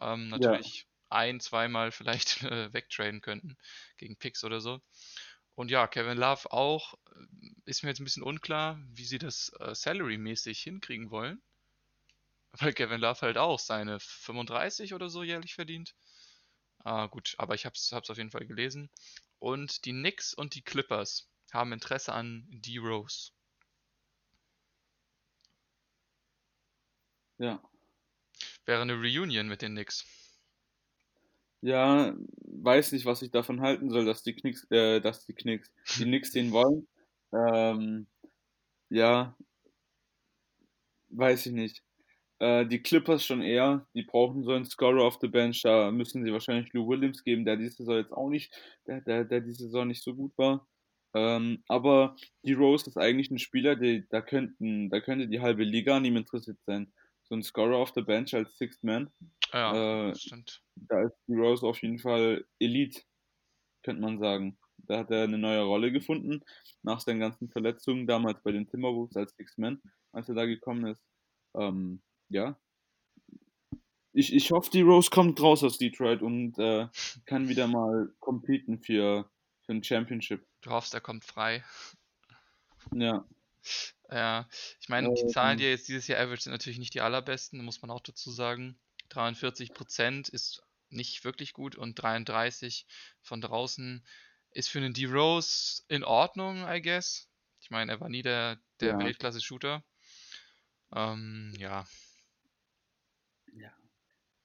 Ähm, 0.00 0.30
natürlich 0.30 0.78
ja. 0.78 0.84
ein, 1.10 1.40
zweimal 1.40 1.92
vielleicht 1.92 2.42
äh, 2.42 2.72
wegtraden 2.72 3.20
könnten 3.20 3.56
gegen 3.98 4.16
Picks 4.16 4.44
oder 4.44 4.60
so. 4.60 4.80
Und 5.54 5.70
ja, 5.70 5.86
Kevin 5.86 6.18
Love 6.18 6.52
auch. 6.52 6.94
Ist 7.64 7.82
mir 7.82 7.90
jetzt 7.90 8.00
ein 8.00 8.04
bisschen 8.04 8.22
unklar, 8.22 8.78
wie 8.92 9.04
sie 9.04 9.18
das 9.18 9.52
äh, 9.60 9.74
salary-mäßig 9.74 10.62
hinkriegen 10.62 11.10
wollen. 11.10 11.42
Weil 12.60 12.72
Kevin 12.72 13.00
Love 13.00 13.20
halt 13.20 13.38
auch 13.38 13.58
seine 13.58 13.98
35 14.00 14.94
oder 14.94 15.08
so 15.08 15.22
jährlich 15.22 15.54
verdient. 15.54 15.94
Ah, 16.84 17.06
gut, 17.06 17.34
aber 17.38 17.54
ich 17.54 17.66
hab's, 17.66 17.92
hab's 17.92 18.10
auf 18.10 18.16
jeden 18.16 18.30
Fall 18.30 18.46
gelesen. 18.46 18.90
Und 19.38 19.84
die 19.84 19.92
Knicks 19.92 20.34
und 20.34 20.54
die 20.54 20.62
Clippers 20.62 21.28
haben 21.52 21.72
Interesse 21.72 22.12
an 22.12 22.46
D-Rose. 22.48 23.32
Ja. 27.38 27.60
Wäre 28.64 28.82
eine 28.82 28.94
Reunion 28.94 29.48
mit 29.48 29.62
den 29.62 29.72
Knicks. 29.72 30.04
Ja, 31.60 32.14
weiß 32.44 32.92
nicht, 32.92 33.06
was 33.06 33.22
ich 33.22 33.30
davon 33.30 33.60
halten 33.60 33.90
soll, 33.90 34.04
dass 34.04 34.22
die 34.22 34.34
Knicks, 34.34 34.70
äh, 34.70 35.00
dass 35.00 35.26
die 35.26 35.34
Knicks, 35.34 35.70
die 35.98 36.04
Knicks 36.04 36.30
den 36.30 36.52
wollen. 36.52 36.86
Ähm, 37.32 38.06
ja, 38.88 39.36
weiß 41.10 41.46
ich 41.46 41.52
nicht. 41.52 41.85
Äh, 42.38 42.66
die 42.66 42.82
Clippers 42.82 43.24
schon 43.24 43.40
eher, 43.40 43.86
die 43.94 44.02
brauchen 44.02 44.44
so 44.44 44.52
einen 44.52 44.66
Scorer 44.66 45.04
auf 45.04 45.18
the 45.20 45.28
Bench, 45.28 45.62
da 45.62 45.90
müssen 45.90 46.24
sie 46.24 46.32
wahrscheinlich 46.32 46.72
Lou 46.72 46.86
Williams 46.86 47.24
geben, 47.24 47.44
der 47.44 47.56
diese 47.56 47.76
Saison 47.76 47.96
jetzt 47.96 48.12
auch 48.12 48.28
nicht, 48.28 48.52
der, 48.86 49.00
der, 49.00 49.24
der 49.24 49.40
diese 49.40 49.64
Saison 49.64 49.88
nicht 49.88 50.02
so 50.02 50.14
gut 50.14 50.36
war. 50.36 50.66
Ähm, 51.14 51.62
aber 51.68 52.14
die 52.44 52.52
Rose 52.52 52.90
ist 52.90 52.98
eigentlich 52.98 53.30
ein 53.30 53.38
Spieler, 53.38 53.74
die, 53.74 54.06
da 54.10 54.20
könnten, 54.20 54.90
da 54.90 55.00
könnte 55.00 55.28
die 55.28 55.40
halbe 55.40 55.64
Liga 55.64 55.96
an 55.96 56.04
ihm 56.04 56.16
interessiert 56.16 56.58
sein. 56.66 56.92
So 57.22 57.34
ein 57.34 57.42
Scorer 57.42 57.78
auf 57.78 57.92
the 57.94 58.02
Bench 58.02 58.34
als 58.34 58.56
Sixth 58.58 58.84
Man. 58.84 59.10
Ja, 59.52 60.10
äh, 60.10 60.14
stimmt. 60.14 60.62
Da 60.74 61.02
ist 61.04 61.16
die 61.26 61.34
Rose 61.34 61.66
auf 61.66 61.80
jeden 61.80 61.98
Fall 61.98 62.44
Elite, 62.58 63.00
könnte 63.82 64.02
man 64.02 64.18
sagen. 64.18 64.58
Da 64.76 64.98
hat 64.98 65.10
er 65.10 65.24
eine 65.24 65.38
neue 65.38 65.62
Rolle 65.62 65.90
gefunden, 65.90 66.42
nach 66.82 67.00
seinen 67.00 67.20
ganzen 67.20 67.48
Verletzungen, 67.48 68.06
damals 68.06 68.42
bei 68.42 68.52
den 68.52 68.68
Timberwolves 68.68 69.16
als 69.16 69.34
Sixth 69.36 69.58
Man, 69.58 69.80
als 70.12 70.28
er 70.28 70.34
da 70.34 70.44
gekommen 70.44 70.86
ist. 70.86 71.02
Ähm, 71.56 72.02
ja. 72.28 72.58
Ich, 74.12 74.32
ich 74.32 74.50
hoffe, 74.50 74.70
die 74.70 74.80
Rose 74.80 75.10
kommt 75.10 75.40
raus 75.42 75.62
aus 75.62 75.76
Detroit 75.76 76.22
und 76.22 76.58
äh, 76.58 76.88
kann 77.26 77.48
wieder 77.48 77.66
mal 77.66 78.10
competen 78.18 78.78
für, 78.78 79.28
für 79.66 79.72
ein 79.72 79.84
Championship. 79.84 80.46
Du 80.62 80.70
hoffst, 80.70 80.94
er 80.94 81.02
kommt 81.02 81.24
frei. 81.24 81.62
Ja. 82.94 83.26
Ja, 84.10 84.48
ich 84.80 84.88
meine, 84.88 85.12
die 85.12 85.26
Zahlen, 85.26 85.58
die 85.58 85.64
er 85.64 85.70
jetzt 85.70 85.88
dieses 85.88 86.06
Jahr 86.06 86.20
average, 86.20 86.42
sind 86.42 86.52
natürlich 86.52 86.78
nicht 86.78 86.94
die 86.94 87.00
allerbesten, 87.00 87.64
muss 87.64 87.82
man 87.82 87.90
auch 87.90 88.00
dazu 88.00 88.30
sagen. 88.30 88.78
43% 89.10 90.32
ist 90.32 90.62
nicht 90.88 91.24
wirklich 91.24 91.52
gut 91.52 91.76
und 91.76 91.94
33 91.96 92.86
von 93.20 93.40
draußen 93.40 94.06
ist 94.50 94.68
für 94.68 94.78
einen 94.78 94.94
D-Rose 94.94 95.82
in 95.88 96.04
Ordnung, 96.04 96.66
I 96.68 96.80
guess. 96.80 97.28
Ich 97.60 97.70
meine, 97.70 97.92
er 97.92 98.00
war 98.00 98.08
nie 98.08 98.22
der, 98.22 98.60
der 98.80 98.92
ja. 98.92 98.98
Weltklasse-Shooter. 98.98 99.84
Ähm, 100.94 101.52
ja, 101.58 101.84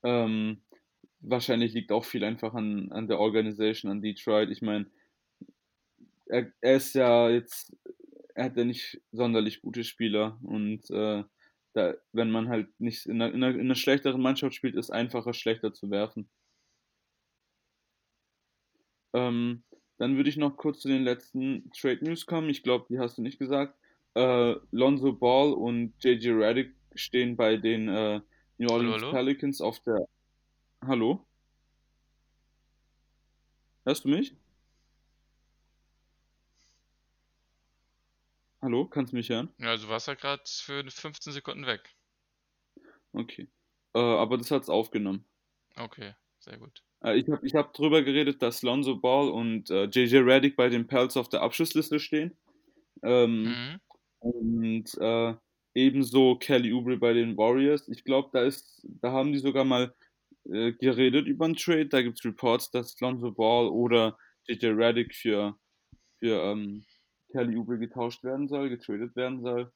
ähm, 0.03 0.61
wahrscheinlich 1.19 1.73
liegt 1.73 1.91
auch 1.91 2.05
viel 2.05 2.23
einfach 2.23 2.53
an, 2.53 2.91
an 2.91 3.07
der 3.07 3.19
Organisation, 3.19 3.91
an 3.91 4.01
Detroit. 4.01 4.49
Ich 4.49 4.61
meine, 4.61 4.87
er, 6.25 6.51
er, 6.61 6.75
ist 6.75 6.95
ja 6.95 7.29
jetzt, 7.29 7.75
er 8.35 8.45
hat 8.45 8.57
ja 8.57 8.63
nicht 8.63 9.01
sonderlich 9.11 9.61
gute 9.61 9.83
Spieler 9.83 10.39
und 10.43 10.89
äh, 10.89 11.23
da, 11.73 11.93
wenn 12.11 12.31
man 12.31 12.49
halt 12.49 12.67
nicht 12.79 13.05
in 13.05 13.21
einer, 13.21 13.33
in, 13.33 13.43
einer, 13.43 13.55
in 13.55 13.61
einer 13.61 13.75
schlechteren 13.75 14.21
Mannschaft 14.21 14.55
spielt, 14.55 14.75
ist 14.75 14.91
einfacher, 14.91 15.33
schlechter 15.33 15.73
zu 15.73 15.89
werfen. 15.89 16.29
Ähm, 19.13 19.63
dann 19.97 20.15
würde 20.15 20.29
ich 20.29 20.37
noch 20.37 20.57
kurz 20.57 20.79
zu 20.81 20.87
den 20.87 21.03
letzten 21.03 21.69
Trade 21.71 22.03
News 22.03 22.25
kommen. 22.25 22.49
Ich 22.49 22.63
glaube, 22.63 22.85
die 22.89 22.99
hast 22.99 23.17
du 23.17 23.21
nicht 23.21 23.39
gesagt. 23.39 23.77
Äh, 24.15 24.55
Lonzo 24.71 25.13
Ball 25.13 25.53
und 25.53 25.93
JJ 26.03 26.29
Redick 26.31 26.75
stehen 26.95 27.37
bei 27.37 27.55
den 27.57 27.87
äh, 27.87 28.21
New 28.61 28.69
Orleans 28.69 28.93
hallo, 28.93 29.07
hallo? 29.07 29.11
Pelicans 29.11 29.59
auf 29.59 29.79
der. 29.79 30.07
Hallo? 30.85 31.25
Hörst 33.85 34.05
du 34.05 34.09
mich? 34.09 34.35
Hallo, 38.61 38.85
kannst 38.85 39.13
du 39.13 39.17
mich 39.17 39.29
hören? 39.29 39.49
Ja, 39.57 39.75
du 39.75 39.87
warst 39.87 40.07
ja 40.07 40.13
gerade 40.13 40.43
für 40.45 40.83
15 40.87 41.33
Sekunden 41.33 41.65
weg. 41.65 41.81
Okay. 43.13 43.49
Äh, 43.95 43.99
aber 43.99 44.37
das 44.37 44.51
hat 44.51 44.61
es 44.61 44.69
aufgenommen. 44.69 45.25
Okay, 45.75 46.13
sehr 46.37 46.59
gut. 46.59 46.83
Äh, 47.03 47.17
ich 47.17 47.27
habe 47.31 47.43
ich 47.43 47.55
hab 47.55 47.73
drüber 47.73 48.03
geredet, 48.03 48.43
dass 48.43 48.61
Lonzo 48.61 48.95
Ball 48.95 49.31
und 49.31 49.71
äh, 49.71 49.85
JJ 49.85 50.17
Reddick 50.17 50.55
bei 50.55 50.69
den 50.69 50.85
Pels 50.85 51.17
auf 51.17 51.29
der 51.29 51.41
Abschlussliste 51.41 51.99
stehen. 51.99 52.37
Ähm, 53.01 53.41
mhm. 53.41 53.79
Und 54.19 54.97
äh, 54.99 55.33
Ebenso 55.73 56.35
Kelly 56.37 56.73
Oubre 56.73 56.97
bei 56.97 57.13
den 57.13 57.37
Warriors. 57.37 57.87
Ich 57.87 58.03
glaube, 58.03 58.29
da 58.33 58.43
ist, 58.43 58.85
da 59.01 59.11
haben 59.11 59.31
die 59.31 59.39
sogar 59.39 59.63
mal 59.63 59.93
äh, 60.45 60.73
geredet 60.73 61.27
über 61.27 61.45
einen 61.45 61.55
Trade. 61.55 61.87
Da 61.87 62.01
gibt 62.01 62.19
es 62.19 62.25
Reports, 62.25 62.71
dass 62.71 62.99
Lonzo 62.99 63.31
Ball 63.31 63.67
oder 63.69 64.17
JJ 64.47 64.67
Reddick 64.67 65.15
für, 65.15 65.57
für 66.19 66.41
ähm, 66.43 66.85
Kelly 67.31 67.57
Oubre 67.57 67.77
getauscht 67.77 68.23
werden 68.23 68.47
soll, 68.47 68.69
getradet 68.69 69.15
werden 69.15 69.41
soll. 69.41 69.71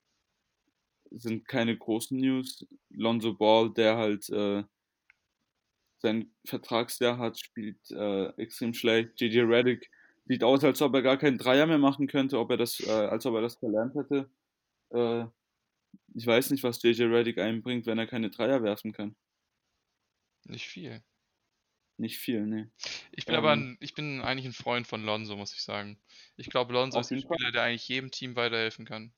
Sind 1.11 1.47
keine 1.47 1.77
großen 1.77 2.19
News. 2.19 2.67
Lonzo 2.89 3.33
Ball, 3.33 3.71
der 3.73 3.95
halt 3.95 4.29
äh, 4.29 4.63
sein 5.99 6.31
Vertragsjahr 6.45 7.17
hat, 7.17 7.39
spielt 7.39 7.79
äh, 7.91 8.27
extrem 8.37 8.73
schlecht. 8.73 9.19
JJ 9.21 9.41
Reddick 9.41 9.89
sieht 10.25 10.43
aus, 10.43 10.63
als 10.63 10.81
ob 10.81 10.93
er 10.95 11.01
gar 11.01 11.17
keinen 11.17 11.37
Dreier 11.37 11.67
mehr 11.67 11.77
machen 11.77 12.07
könnte, 12.07 12.39
ob 12.39 12.51
er 12.51 12.57
das, 12.57 12.79
äh, 12.79 12.91
als 12.91 13.25
ob 13.25 13.35
er 13.35 13.41
das 13.41 13.55
verlernt 13.55 13.95
hätte. 13.95 14.29
Äh, 14.89 15.25
ich 16.13 16.25
weiß 16.25 16.51
nicht, 16.51 16.63
was 16.63 16.81
JJ 16.81 17.03
Reddick 17.03 17.37
einbringt, 17.37 17.85
wenn 17.85 17.97
er 17.97 18.07
keine 18.07 18.29
Dreier 18.29 18.63
werfen 18.63 18.93
kann. 18.93 19.15
Nicht 20.45 20.67
viel. 20.67 21.03
Nicht 21.97 22.17
viel, 22.17 22.45
nee. 22.45 22.67
Ich 23.11 23.25
bin 23.25 23.35
ähm, 23.35 23.39
aber 23.39 23.51
ein, 23.51 23.77
ich 23.79 23.93
bin 23.93 24.21
eigentlich 24.21 24.45
ein 24.45 24.53
Freund 24.53 24.85
von 24.85 25.03
Lonzo, 25.03 25.35
muss 25.37 25.53
ich 25.53 25.61
sagen. 25.61 25.97
Ich 26.35 26.49
glaube, 26.49 26.73
Lonzo 26.73 26.99
ist 26.99 27.11
ein 27.11 27.19
Spieler, 27.19 27.39
Fall. 27.39 27.51
der 27.51 27.63
eigentlich 27.63 27.87
jedem 27.87 28.11
Team 28.11 28.35
weiterhelfen 28.35 28.85
kann. 28.85 29.13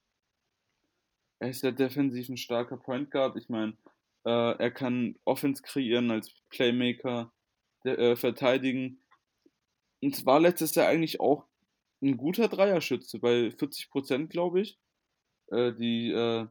Er 1.39 1.49
ist 1.49 1.63
ja 1.63 1.71
defensiv 1.71 2.29
ein 2.29 2.37
starker 2.37 2.77
Point 2.77 3.11
Guard. 3.11 3.35
Ich 3.35 3.49
meine, 3.49 3.75
äh, 4.25 4.29
er 4.57 4.71
kann 4.71 5.15
Offense 5.25 5.63
kreieren 5.63 6.11
als 6.11 6.33
Playmaker, 6.49 7.33
der, 7.83 7.97
äh, 7.97 8.15
verteidigen. 8.15 9.01
Und 10.01 10.15
es 10.15 10.25
war 10.25 10.39
letztes 10.39 10.75
Jahr 10.75 10.87
eigentlich 10.87 11.19
auch 11.19 11.45
ein 12.01 12.17
guter 12.17 12.47
Dreierschütze, 12.47 13.19
bei 13.19 13.49
40%, 13.49 14.27
glaube 14.27 14.61
ich. 14.61 14.79
Äh, 15.47 15.73
die, 15.73 16.11
äh, 16.11 16.47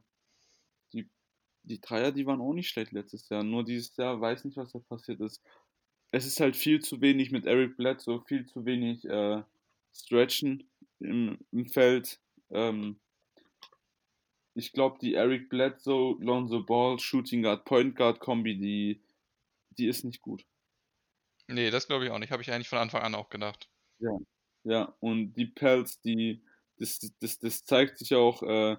die 1.67 1.81
Dreier, 1.81 2.11
die 2.11 2.25
waren 2.25 2.41
auch 2.41 2.53
nicht 2.53 2.69
schlecht 2.69 2.91
letztes 2.91 3.29
Jahr. 3.29 3.43
Nur 3.43 3.63
dieses 3.63 3.95
Jahr 3.97 4.19
weiß 4.19 4.45
nicht, 4.45 4.57
was 4.57 4.71
da 4.71 4.79
passiert 4.79 5.19
ist. 5.19 5.41
Es 6.11 6.25
ist 6.25 6.39
halt 6.39 6.55
viel 6.55 6.79
zu 6.79 7.01
wenig 7.01 7.31
mit 7.31 7.45
Eric 7.45 7.77
Bledsoe, 7.77 8.23
viel 8.25 8.45
zu 8.45 8.65
wenig 8.65 9.05
äh, 9.05 9.43
Stretchen 9.93 10.69
im, 10.99 11.37
im 11.51 11.65
Feld. 11.67 12.19
Ähm, 12.49 12.99
ich 14.53 14.71
glaube, 14.71 14.97
die 14.99 15.13
Eric 15.13 15.49
Bledsoe, 15.49 16.17
Lonzo 16.19 16.63
Ball, 16.63 16.97
Shooting 16.99 17.43
Guard, 17.43 17.65
Point 17.65 17.95
Guard 17.95 18.19
Kombi, 18.19 18.57
die, 18.57 19.01
die 19.77 19.87
ist 19.87 20.03
nicht 20.03 20.21
gut. 20.21 20.45
Nee, 21.47 21.69
das 21.69 21.87
glaube 21.87 22.05
ich 22.05 22.11
auch 22.11 22.19
nicht. 22.19 22.31
Habe 22.31 22.41
ich 22.41 22.51
eigentlich 22.51 22.69
von 22.69 22.79
Anfang 22.79 23.03
an 23.03 23.15
auch 23.15 23.29
gedacht. 23.29 23.69
Ja, 23.99 24.17
ja. 24.63 24.95
Und 24.99 25.33
die 25.33 25.45
Pelz, 25.45 26.01
die, 26.01 26.41
das, 26.77 26.99
das, 27.19 27.39
das 27.39 27.65
zeigt 27.65 27.97
sich 27.97 28.15
auch, 28.15 28.41
äh, 28.43 28.77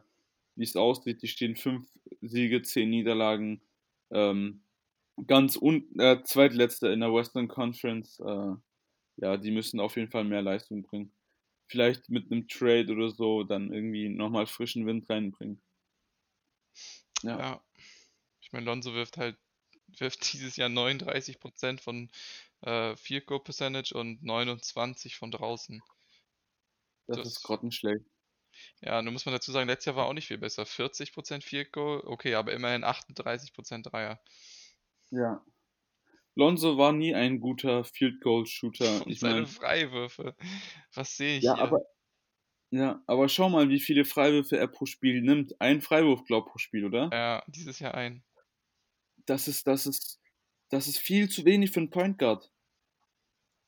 wie 0.58 0.64
es 0.64 0.76
aussieht. 0.76 1.22
Die 1.22 1.28
stehen 1.28 1.56
fünf 1.56 1.86
Siege, 2.20 2.62
zehn 2.62 2.90
Niederlagen. 2.90 3.62
Ähm, 4.10 4.62
ganz 5.26 5.56
unten, 5.56 5.98
äh, 6.00 6.22
zweitletzter 6.24 6.92
in 6.92 7.00
der 7.00 7.14
Western 7.14 7.48
Conference. 7.48 8.20
Äh, 8.20 8.54
ja, 9.16 9.36
die 9.36 9.50
müssen 9.50 9.80
auf 9.80 9.96
jeden 9.96 10.10
Fall 10.10 10.24
mehr 10.24 10.42
Leistung 10.42 10.82
bringen. 10.82 11.12
vielleicht 11.70 12.08
mit 12.08 12.32
einem 12.32 12.48
Trade 12.48 12.90
oder 12.90 13.10
so 13.10 13.44
dann 13.44 13.72
irgendwie 13.72 14.08
nochmal 14.08 14.46
frischen 14.46 14.86
Wind 14.86 15.08
reinbringen. 15.10 15.60
Ja. 17.22 17.38
ja. 17.38 17.64
Ich 18.40 18.52
meine, 18.52 18.64
Lonzo 18.64 18.94
wirft 18.94 19.18
halt 19.18 19.36
wirft 19.98 20.32
dieses 20.32 20.56
Jahr 20.56 20.70
39% 20.70 21.80
von 21.80 22.10
äh, 22.62 22.96
Field 22.96 23.26
Goal 23.26 23.42
Percentage 23.42 23.94
und 23.94 24.22
29 24.22 25.16
von 25.16 25.30
draußen. 25.30 25.82
Das, 27.06 27.18
das 27.18 27.28
ist 27.28 27.42
grottenschlecht. 27.42 28.04
Ja, 28.80 29.02
nun 29.02 29.12
muss 29.12 29.26
man 29.26 29.34
dazu 29.34 29.52
sagen, 29.52 29.68
letztes 29.68 29.86
Jahr 29.86 29.96
war 29.96 30.06
auch 30.06 30.12
nicht 30.12 30.28
viel 30.28 30.38
besser. 30.38 30.62
40% 30.64 31.42
Field 31.42 31.72
Goal, 31.72 32.02
okay, 32.04 32.34
aber 32.34 32.52
immerhin 32.52 32.84
38% 32.84 33.82
Dreier. 33.82 34.20
Ja. 35.10 35.44
Lonzo 36.34 36.78
war 36.78 36.92
nie 36.92 37.14
ein 37.14 37.40
guter 37.40 37.84
Field 37.84 38.20
Goal 38.20 38.46
Shooter. 38.46 39.02
Und 39.04 39.10
ich 39.10 39.20
seine 39.20 39.40
mein, 39.40 39.46
Freiwürfe. 39.46 40.36
Was 40.94 41.16
sehe 41.16 41.38
ich 41.38 41.44
ja, 41.44 41.54
hier? 41.54 41.64
Aber, 41.64 41.80
ja, 42.70 43.02
aber 43.06 43.28
schau 43.28 43.48
mal, 43.48 43.68
wie 43.68 43.80
viele 43.80 44.04
Freiwürfe 44.04 44.56
er 44.56 44.68
pro 44.68 44.86
Spiel 44.86 45.20
nimmt. 45.22 45.60
Ein 45.60 45.80
Freiwurf, 45.80 46.24
glaub 46.24 46.46
pro 46.50 46.58
Spiel, 46.58 46.84
oder? 46.84 47.10
Ja, 47.12 47.42
dieses 47.48 47.80
Jahr 47.80 47.94
ein. 47.94 48.22
Das 49.26 49.48
ist, 49.48 49.66
das 49.66 49.86
ist, 49.86 50.20
das 50.68 50.86
ist 50.86 50.98
viel 50.98 51.28
zu 51.28 51.44
wenig 51.44 51.72
für 51.72 51.80
einen 51.80 51.90
Point 51.90 52.18
Guard. 52.18 52.50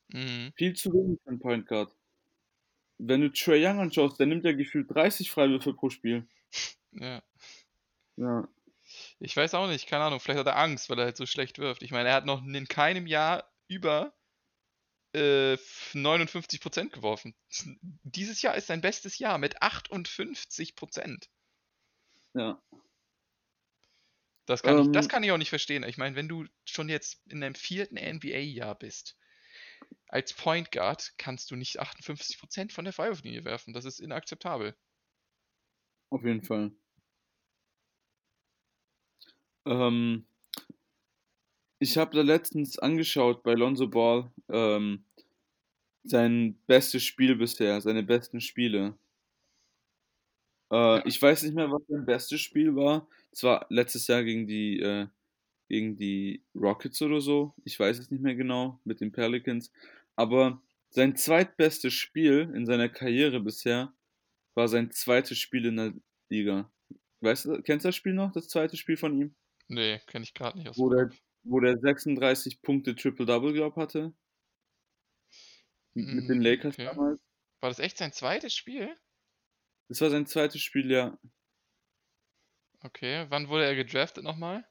Mhm. 0.07 0.53
Viel 0.55 0.73
zu 0.73 0.91
wenig 0.93 1.19
für 1.23 1.29
einen 1.29 1.39
Point 1.39 1.67
Guard. 1.67 1.93
Wenn 3.03 3.21
du 3.21 3.31
Trey 3.31 3.65
Young 3.65 3.79
anschaust, 3.79 4.19
der 4.19 4.27
nimmt 4.27 4.45
ja 4.45 4.53
gefühlt 4.53 4.93
30 4.93 5.31
Freiwürfe 5.31 5.73
pro 5.73 5.89
Spiel. 5.89 6.27
Ja. 6.91 7.23
Ja. 8.15 8.47
Ich 9.19 9.35
weiß 9.35 9.55
auch 9.55 9.67
nicht, 9.67 9.87
keine 9.87 10.03
Ahnung, 10.03 10.19
vielleicht 10.19 10.39
hat 10.39 10.47
er 10.47 10.57
Angst, 10.57 10.89
weil 10.89 10.99
er 10.99 11.05
halt 11.05 11.17
so 11.17 11.25
schlecht 11.25 11.57
wirft. 11.57 11.81
Ich 11.81 11.91
meine, 11.91 12.09
er 12.09 12.15
hat 12.15 12.25
noch 12.25 12.45
in 12.45 12.67
keinem 12.67 13.07
Jahr 13.07 13.51
über 13.67 14.13
äh, 15.13 15.53
59% 15.93 16.89
geworfen. 16.89 17.33
Dieses 18.03 18.41
Jahr 18.41 18.55
ist 18.55 18.67
sein 18.67 18.81
bestes 18.81 19.17
Jahr 19.17 19.37
mit 19.37 19.61
58%. 19.61 21.27
Ja. 22.33 22.61
Das 24.45 24.61
kann, 24.61 24.77
ähm, 24.77 24.85
ich, 24.85 24.91
das 24.91 25.09
kann 25.09 25.23
ich 25.23 25.31
auch 25.31 25.37
nicht 25.37 25.49
verstehen. 25.49 25.83
Ich 25.83 25.97
meine, 25.97 26.15
wenn 26.15 26.27
du 26.27 26.45
schon 26.65 26.89
jetzt 26.89 27.21
in 27.27 27.41
deinem 27.41 27.55
vierten 27.55 27.95
NBA-Jahr 27.95 28.75
bist, 28.77 29.17
als 30.11 30.33
Point 30.33 30.71
Guard 30.71 31.13
kannst 31.17 31.49
du 31.51 31.55
nicht 31.55 31.81
58% 31.81 32.71
von 32.71 32.83
der 32.83 32.93
Freiwurflinie 32.93 33.45
werfen. 33.45 33.73
Das 33.73 33.85
ist 33.85 33.99
inakzeptabel. 33.99 34.75
Auf 36.09 36.23
jeden 36.23 36.43
Fall. 36.43 36.71
Ähm, 39.65 40.25
ich 41.79 41.97
habe 41.97 42.15
da 42.15 42.21
letztens 42.21 42.77
angeschaut 42.77 43.41
bei 43.43 43.53
Lonzo 43.53 43.87
Ball 43.87 44.29
ähm, 44.49 45.05
sein 46.03 46.59
bestes 46.67 47.03
Spiel 47.03 47.35
bisher, 47.35 47.79
seine 47.79 48.03
besten 48.03 48.41
Spiele. 48.41 48.97
Äh, 50.71 50.75
ja. 50.75 51.05
Ich 51.05 51.21
weiß 51.21 51.43
nicht 51.43 51.55
mehr, 51.55 51.71
was 51.71 51.83
sein 51.87 52.05
bestes 52.05 52.41
Spiel 52.41 52.75
war. 52.75 53.07
Es 53.31 53.43
war 53.43 53.65
letztes 53.69 54.07
Jahr 54.07 54.23
gegen 54.23 54.45
die, 54.45 54.79
äh, 54.81 55.07
gegen 55.69 55.95
die 55.95 56.41
Rockets 56.53 57.01
oder 57.01 57.21
so. 57.21 57.53
Ich 57.63 57.79
weiß 57.79 57.97
es 57.97 58.11
nicht 58.11 58.21
mehr 58.21 58.35
genau 58.35 58.79
mit 58.83 58.99
den 58.99 59.13
Pelicans. 59.13 59.71
Aber 60.15 60.61
sein 60.89 61.15
zweitbestes 61.15 61.93
Spiel 61.93 62.51
in 62.55 62.65
seiner 62.65 62.89
Karriere 62.89 63.39
bisher 63.39 63.93
war 64.55 64.67
sein 64.67 64.91
zweites 64.91 65.37
Spiel 65.37 65.65
in 65.65 65.77
der 65.77 65.93
Liga. 66.29 66.71
Weißt 67.21 67.45
du, 67.45 67.61
kennst 67.61 67.85
du 67.85 67.89
das 67.89 67.95
Spiel 67.95 68.13
noch, 68.13 68.31
das 68.31 68.47
zweite 68.47 68.77
Spiel 68.77 68.97
von 68.97 69.15
ihm? 69.15 69.35
Nee, 69.67 69.99
kenne 70.07 70.23
ich 70.23 70.33
gerade 70.33 70.57
nicht 70.57 70.67
aus 70.69 70.77
wo 70.77 70.89
der, 70.89 71.09
wo 71.43 71.59
der 71.59 71.77
36 71.79 72.61
Punkte 72.61 72.95
Triple-Double, 72.95 73.53
glaub 73.53 73.75
hatte. 73.75 74.13
Mit 75.93 76.29
den 76.29 76.37
hm, 76.37 76.41
Lakers 76.41 76.75
okay. 76.75 76.85
damals. 76.85 77.19
War 77.59 77.69
das 77.69 77.79
echt 77.79 77.97
sein 77.97 78.11
zweites 78.11 78.55
Spiel? 78.55 78.95
Das 79.87 80.01
war 80.01 80.09
sein 80.09 80.25
zweites 80.25 80.61
Spiel, 80.61 80.89
ja. 80.89 81.17
Okay, 82.81 83.25
wann 83.29 83.49
wurde 83.49 83.65
er 83.65 83.75
gedraftet 83.75 84.23
nochmal? 84.23 84.67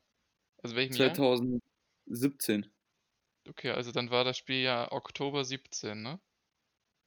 Also 0.63 0.77
welchem 0.77 0.95
2017. 0.95 2.63
Jahr? 2.63 2.71
Okay, 3.47 3.71
also 3.71 3.93
dann 3.93 4.11
war 4.11 4.25
das 4.25 4.39
Spiel 4.39 4.63
ja 4.63 4.91
Oktober 4.93 5.45
17, 5.45 6.03
ne? 6.03 6.21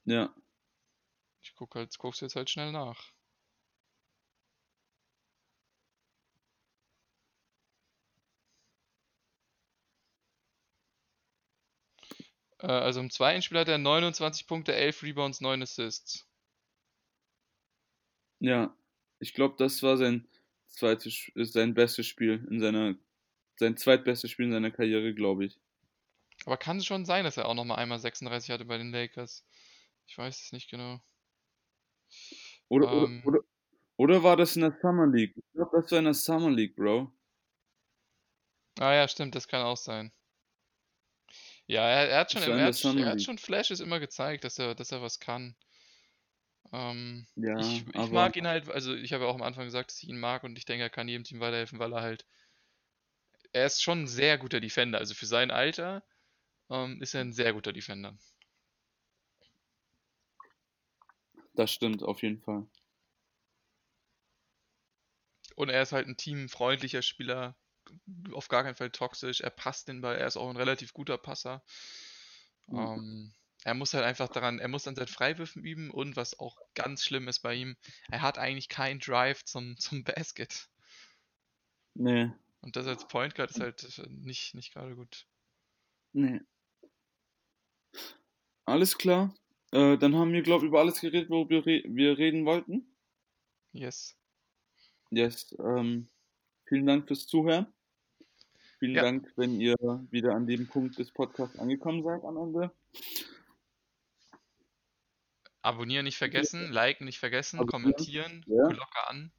Ja. 0.04 0.34
Ich 1.42 1.54
gucke 1.54 1.78
halt, 1.78 1.96
guck's 1.98 2.18
jetzt 2.20 2.34
halt 2.34 2.50
schnell 2.50 2.72
nach. 2.72 3.12
Äh, 12.58 12.66
also 12.66 12.98
im 13.00 13.10
zweiten 13.10 13.42
Spiel 13.42 13.58
hat 13.58 13.68
er 13.68 13.78
29 13.78 14.46
Punkte, 14.48 14.74
11 14.74 15.02
Rebounds, 15.04 15.40
9 15.40 15.62
Assists. 15.62 16.26
Ja, 18.40 18.76
ich 19.20 19.34
glaube, 19.34 19.56
das 19.58 19.82
war 19.82 19.96
sein 19.96 20.28
zweites, 20.68 21.30
sein 21.34 21.74
bestes 21.74 22.06
Spiel 22.06 22.46
in 22.50 22.60
seiner, 22.60 22.94
sein 23.56 23.76
zweitbestes 23.76 24.30
Spiel 24.30 24.46
in 24.46 24.52
seiner 24.52 24.70
Karriere, 24.70 25.14
glaube 25.14 25.46
ich. 25.46 25.58
Aber 26.46 26.56
kann 26.56 26.78
es 26.78 26.86
schon 26.86 27.04
sein, 27.04 27.24
dass 27.24 27.36
er 27.36 27.46
auch 27.46 27.54
noch 27.54 27.64
mal 27.64 27.76
einmal 27.76 27.98
36 27.98 28.50
hatte 28.50 28.64
bei 28.64 28.78
den 28.78 28.92
Lakers? 28.92 29.44
Ich 30.06 30.18
weiß 30.18 30.42
es 30.42 30.52
nicht 30.52 30.70
genau. 30.70 31.00
Oder, 32.68 32.92
ähm, 32.92 33.22
oder, 33.24 33.38
oder, 33.38 33.44
oder, 33.96 34.22
war 34.22 34.36
das 34.36 34.56
in 34.56 34.62
der 34.62 34.76
Summer 34.80 35.06
League? 35.06 35.34
Ich 35.36 35.52
glaube, 35.54 35.80
das 35.80 35.90
war 35.90 35.98
in 35.98 36.04
der 36.04 36.14
Summer 36.14 36.50
League, 36.50 36.76
Bro. 36.76 37.12
Ah 38.78 38.92
ja, 38.92 39.08
stimmt, 39.08 39.34
das 39.34 39.48
kann 39.48 39.62
auch 39.62 39.76
sein. 39.76 40.12
Ja, 41.66 41.88
er, 41.88 42.08
er 42.10 42.20
hat 42.20 42.32
schon, 42.32 42.42
er 42.42 42.64
hat, 42.66 42.84
er 42.84 43.06
hat 43.06 43.22
schon 43.22 43.38
Flashes 43.38 43.80
immer 43.80 44.00
gezeigt, 44.00 44.44
dass 44.44 44.58
er, 44.58 44.74
dass 44.74 44.92
er 44.92 45.00
was 45.00 45.20
kann. 45.20 45.56
Ähm, 46.72 47.26
ja, 47.36 47.58
ich, 47.58 47.86
ich 47.86 48.10
mag 48.10 48.36
ihn 48.36 48.46
halt, 48.46 48.68
also 48.68 48.94
ich 48.94 49.12
habe 49.12 49.24
ja 49.24 49.30
auch 49.30 49.34
am 49.34 49.42
Anfang 49.42 49.64
gesagt, 49.64 49.90
dass 49.90 50.02
ich 50.02 50.08
ihn 50.08 50.18
mag 50.18 50.44
und 50.44 50.58
ich 50.58 50.64
denke, 50.64 50.82
er 50.82 50.90
kann 50.90 51.08
jedem 51.08 51.24
Team 51.24 51.40
weiterhelfen, 51.40 51.78
weil 51.78 51.92
er 51.92 52.02
halt. 52.02 52.26
Er 53.52 53.66
ist 53.66 53.82
schon 53.82 54.02
ein 54.02 54.06
sehr 54.08 54.36
guter 54.36 54.60
Defender. 54.60 54.98
Also 54.98 55.14
für 55.14 55.26
sein 55.26 55.52
Alter 55.52 56.02
ähm, 56.70 57.00
ist 57.02 57.14
er 57.14 57.22
ein 57.22 57.32
sehr 57.32 57.52
guter 57.52 57.72
Defender. 57.72 58.16
Das 61.54 61.70
stimmt, 61.72 62.02
auf 62.02 62.22
jeden 62.22 62.40
Fall. 62.40 62.66
Und 65.56 65.68
er 65.68 65.82
ist 65.82 65.92
halt 65.92 66.08
ein 66.08 66.16
teamfreundlicher 66.16 67.02
Spieler, 67.02 67.54
auf 68.32 68.48
gar 68.48 68.64
keinen 68.64 68.74
Fall 68.74 68.90
toxisch. 68.90 69.40
Er 69.40 69.50
passt 69.50 69.88
den 69.88 70.00
Ball, 70.00 70.16
er 70.16 70.26
ist 70.26 70.36
auch 70.36 70.50
ein 70.50 70.56
relativ 70.56 70.92
guter 70.92 71.18
Passer. 71.18 71.62
Mhm. 72.66 72.78
Ähm, 72.78 73.34
er 73.62 73.74
muss 73.74 73.94
halt 73.94 74.04
einfach 74.04 74.28
daran, 74.28 74.58
er 74.58 74.68
muss 74.68 74.86
an 74.86 74.94
seinen 74.94 75.06
Freiwürfen 75.06 75.62
üben 75.64 75.90
und 75.90 76.16
was 76.16 76.38
auch 76.38 76.58
ganz 76.74 77.04
schlimm 77.04 77.28
ist 77.28 77.40
bei 77.40 77.54
ihm, 77.54 77.76
er 78.10 78.20
hat 78.20 78.36
eigentlich 78.36 78.68
keinen 78.68 79.00
Drive 79.00 79.44
zum, 79.44 79.76
zum 79.78 80.04
Basket. 80.04 80.68
Nee. 81.94 82.30
Und 82.60 82.76
das 82.76 82.86
als 82.86 83.06
Point 83.06 83.34
Guard 83.34 83.50
ist 83.50 83.60
halt 83.60 84.10
nicht, 84.10 84.54
nicht 84.54 84.72
gerade 84.72 84.96
gut. 84.96 85.26
Nee. 86.12 86.40
Alles 88.64 88.96
klar. 88.96 89.34
Äh, 89.72 89.98
dann 89.98 90.14
haben 90.16 90.32
wir, 90.32 90.42
glaube 90.42 90.64
ich, 90.64 90.68
über 90.68 90.80
alles 90.80 91.00
geredet, 91.00 91.30
worüber 91.30 91.64
wir 91.66 92.18
reden 92.18 92.46
wollten. 92.46 92.86
Yes. 93.72 94.16
Yes. 95.10 95.54
Ähm, 95.58 96.08
vielen 96.66 96.86
Dank 96.86 97.06
fürs 97.06 97.26
Zuhören. 97.26 97.66
Vielen 98.78 98.94
ja. 98.94 99.02
Dank, 99.02 99.32
wenn 99.36 99.60
ihr 99.60 99.74
wieder 100.10 100.34
an 100.34 100.46
dem 100.46 100.68
Punkt 100.68 100.98
des 100.98 101.10
Podcasts 101.10 101.58
angekommen 101.58 102.02
seid 102.02 102.24
am 102.24 102.36
Ende. 102.36 102.70
Abonnieren 105.62 106.04
nicht 106.04 106.18
vergessen, 106.18 106.70
liken 106.70 107.06
nicht 107.06 107.18
vergessen, 107.18 107.58
Abonnieren. 107.58 107.94
kommentieren, 107.94 108.44
ja. 108.46 108.66
Glocke 108.68 109.08
an. 109.08 109.32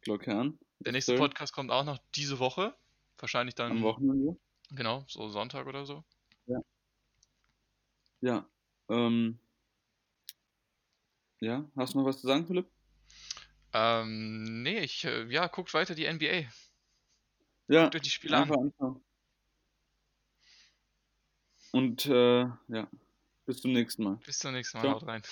Glocke 0.00 0.34
an. 0.34 0.58
Der 0.80 0.92
nächste 0.92 1.14
Podcast 1.14 1.52
kommt 1.52 1.70
auch 1.70 1.84
noch 1.84 1.98
diese 2.14 2.38
Woche. 2.38 2.74
Wahrscheinlich 3.18 3.54
dann. 3.54 3.72
Am 3.72 3.82
Wochenende. 3.82 4.36
Genau, 4.70 5.04
so 5.08 5.28
Sonntag 5.28 5.66
oder 5.66 5.84
so. 5.84 6.04
Ja. 6.46 6.60
Ja. 8.20 8.48
Ähm, 8.88 9.38
ja, 11.40 11.64
hast 11.76 11.94
du 11.94 11.98
noch 11.98 12.06
was 12.06 12.20
zu 12.20 12.26
sagen, 12.26 12.46
Philipp? 12.46 12.70
Ähm, 13.72 14.62
nee, 14.62 14.80
ich, 14.80 15.04
äh, 15.04 15.24
ja, 15.26 15.46
guckt 15.46 15.72
weiter 15.74 15.94
die 15.94 16.04
NBA. 16.04 16.50
Ja, 17.68 17.84
guckt 17.84 17.96
euch 17.96 18.02
die 18.02 18.10
Spiele 18.10 18.36
an. 18.36 18.52
Anschauen. 18.52 19.04
Und, 21.72 22.06
äh, 22.06 22.40
ja, 22.68 22.90
bis 23.46 23.60
zum 23.60 23.72
nächsten 23.72 24.02
Mal. 24.02 24.16
Bis 24.26 24.38
zum 24.38 24.52
nächsten 24.52 24.78
Mal, 24.78 24.84
Ciao. 24.84 24.94
haut 24.94 25.06
rein. 25.06 25.22